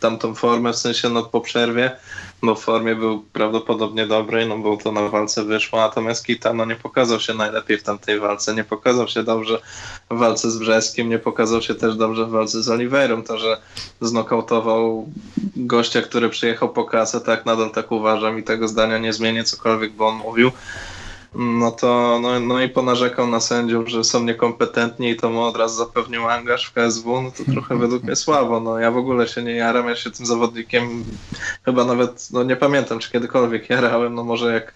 [0.00, 1.96] tamtą formę, w sensie no po przerwie,
[2.42, 6.64] bo w formie był prawdopodobnie dobry, no bo to na walce wyszło, natomiast Kita no
[6.64, 9.58] nie pokazał się najlepiej w tamtej walce, nie pokazał się dobrze
[10.10, 13.60] w walce z Brzeskim, nie pokazał się też dobrze w walce z Oliveirą, to, że
[14.00, 15.08] znokautował
[15.56, 19.92] gościa, który przyjechał po kasę, tak nadal tak uważam i tego zdania nie zmienię, cokolwiek
[19.92, 20.50] by on mówił,
[21.34, 25.56] no to no, no i ponarzekał na sędziów, że są niekompetentni i to mu od
[25.56, 28.60] razu zapewnił angaż w KSW, no to trochę według mnie słabo.
[28.60, 31.04] No ja w ogóle się nie jaram, ja się tym zawodnikiem
[31.64, 34.74] chyba nawet, no nie pamiętam czy kiedykolwiek jarałem, no może jak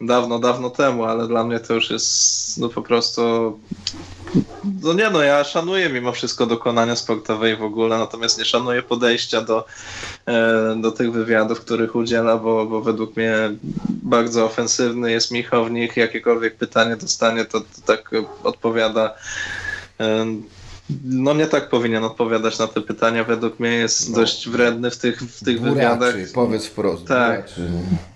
[0.00, 3.22] dawno, dawno temu, ale dla mnie to już jest no po prostu
[4.82, 9.42] no nie no, ja szanuję mimo wszystko dokonania sportowe w ogóle, natomiast nie szanuję podejścia
[9.42, 9.66] do,
[10.26, 13.34] e, do tych wywiadów, których udziela, bo, bo według mnie
[14.06, 15.50] bardzo ofensywny jest nich,
[15.96, 18.10] jakiekolwiek pytanie dostanie, to, to tak
[18.42, 19.14] odpowiada
[21.04, 23.24] no nie tak powinien odpowiadać na te pytania.
[23.24, 24.16] Według mnie jest no.
[24.16, 26.14] dość wredny w tych, w tych wywiadach.
[26.34, 27.06] powiedz wprost.
[27.06, 27.50] Tak.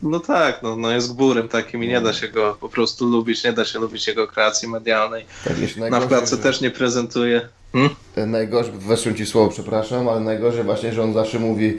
[0.03, 3.45] No tak, no, no jest gburem takim i nie da się go po prostu lubić,
[3.45, 5.27] nie da się lubić jego kreacji medialnej.
[5.45, 7.49] Tak, na pracy też nie prezentuje.
[7.73, 7.91] Hmm?
[8.27, 11.79] Najgorzej, weszłem ci słowo, przepraszam, ale najgorzej właśnie, że on zawsze mówi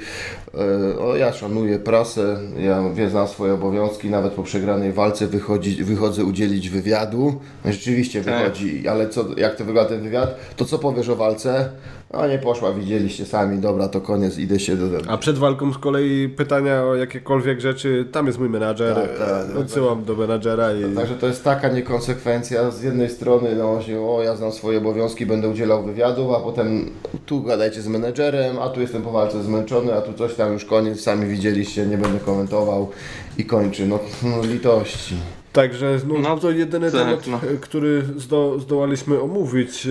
[0.54, 6.26] e, o ja szanuję prasę, ja znam swoje obowiązki, nawet po przegranej walce wychodzi, wychodzę
[6.26, 7.40] udzielić wywiadu.
[7.66, 8.38] Rzeczywiście tak.
[8.38, 10.56] wychodzi, ale co, jak to wygląda ten wywiad?
[10.56, 11.70] To co powiesz o walce?
[12.14, 14.86] No nie poszła, widzieliście sami, dobra, to koniec, idę się do...
[15.08, 19.58] A przed walką z kolei pytania o jakiekolwiek rzeczy, tam jest mój menadżer, tak, tak,
[19.58, 20.96] odsyłam tak, do menadżera i...
[20.96, 25.26] Także to jest taka niekonsekwencja, z jednej strony no właśnie, o ja znam swoje obowiązki,
[25.26, 26.92] będę udzielał wywiadów, a potem
[27.26, 30.66] tu gadajcie z menedżerem, a tu jestem po walce zmęczony, a tu coś tam już
[30.66, 32.90] koniec, sami widzieliście, nie będę komentował
[33.38, 35.16] i kończy, no, no litości.
[35.53, 37.40] Także no, no, to jedyny tak, temat, no.
[37.61, 39.88] który zdo, zdołaliśmy omówić.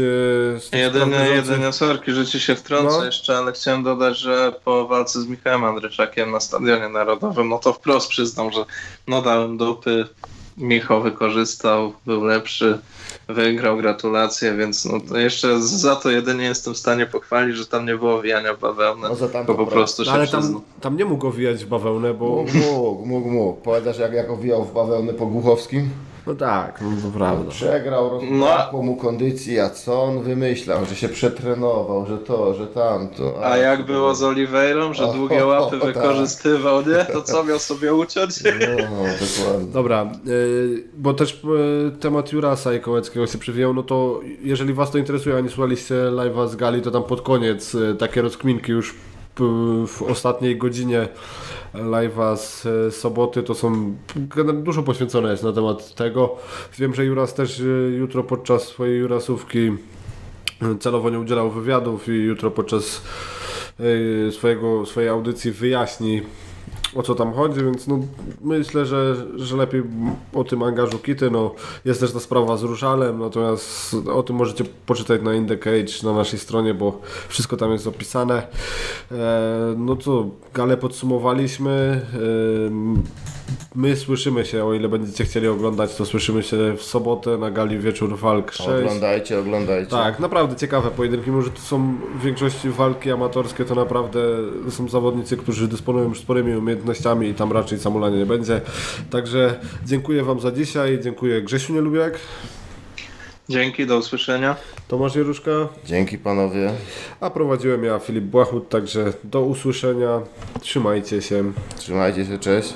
[0.72, 3.04] E, jedyne, jedyne sorki, że ci się wtrącę no.
[3.04, 7.72] jeszcze, ale chciałem dodać, że po walce z Michałem Andryszakiem na Stadionie Narodowym, no to
[7.72, 8.64] wprost przyznam, że
[9.08, 10.06] no dałem dupy,
[10.56, 12.78] Michał wykorzystał, był lepszy,
[13.34, 17.86] wygrał, gratulacje, więc no to jeszcze za to jedynie jestem w stanie pochwalić, że tam
[17.86, 21.04] nie było wijania w bawełnę, no bo po prostu się no, Ale tam, tam nie
[21.04, 22.26] mógł owijać w bawełnę, bo...
[22.26, 23.60] Mógł, mógł, mógł, mógł.
[23.60, 25.90] Pamiętasz jak, jak owijał w bawełnę po Głuchowskim?
[26.26, 27.50] No tak, no to prawda.
[27.50, 28.82] Przegrał, rozbrakło no.
[28.82, 33.34] mu kondycji, a co on wymyślał, że się przetrenował, że to, że tamto.
[33.44, 36.92] A, a jak było z Oliveirą, że o, długie łapy o, o, wykorzystywał, tak.
[36.92, 37.14] nie?
[37.14, 38.42] To co miał sobie uciąć?
[38.44, 38.86] No,
[39.36, 39.72] dokładnie.
[39.72, 41.44] Dobra, y, bo też
[41.88, 45.48] y, temat Jurasa i Kołeckiego się przywijał, no to jeżeli Was to interesuje, a nie
[45.48, 48.94] słuchaliście live'a z Gali, to tam pod koniec y, takie rozkminki już
[49.86, 51.08] w ostatniej godzinie
[51.74, 53.94] live'a z soboty, to są
[54.54, 56.36] dużo poświęcone jest na temat tego.
[56.78, 59.72] Wiem, że Juras też e, jutro podczas swojej Jurasówki
[60.62, 63.02] e, celowo nie udzielał wywiadów i jutro podczas
[64.28, 66.22] e, swojego, swojej audycji wyjaśni
[66.94, 67.98] o co tam chodzi, więc no,
[68.40, 69.82] myślę, że, że lepiej
[70.32, 71.30] o tym angażu Kity.
[71.30, 71.54] No,
[71.84, 76.38] jest też ta sprawa z Ruszalem, natomiast o tym możecie poczytać na Indecage na naszej
[76.38, 78.46] stronie, bo wszystko tam jest opisane.
[79.12, 81.70] E, no co, galę podsumowaliśmy.
[82.14, 83.39] E,
[83.74, 87.78] my słyszymy się, o ile będziecie chcieli oglądać, to słyszymy się w sobotę na gali
[87.78, 88.68] wieczór walk 6.
[88.68, 89.90] Oglądajcie, oglądajcie.
[89.90, 91.30] Tak, naprawdę ciekawe pojedynki.
[91.30, 94.20] Może to są w większości walki amatorskie, to naprawdę
[94.70, 98.60] są zawodnicy, którzy dysponują już sporymi umiejętnościami i tam raczej samulania nie będzie.
[99.10, 101.00] Także dziękuję Wam za dzisiaj.
[101.02, 102.18] Dziękuję Grzesiu Nielubiak,
[103.50, 104.56] Dzięki, do usłyszenia.
[104.88, 105.50] Tomasz Jeruszka,
[105.84, 106.72] Dzięki panowie.
[107.20, 108.68] a prowadziłem ja Filip Błachut.
[108.68, 110.20] Także do usłyszenia.
[110.60, 111.52] Trzymajcie się.
[111.76, 112.74] Trzymajcie się, cześć.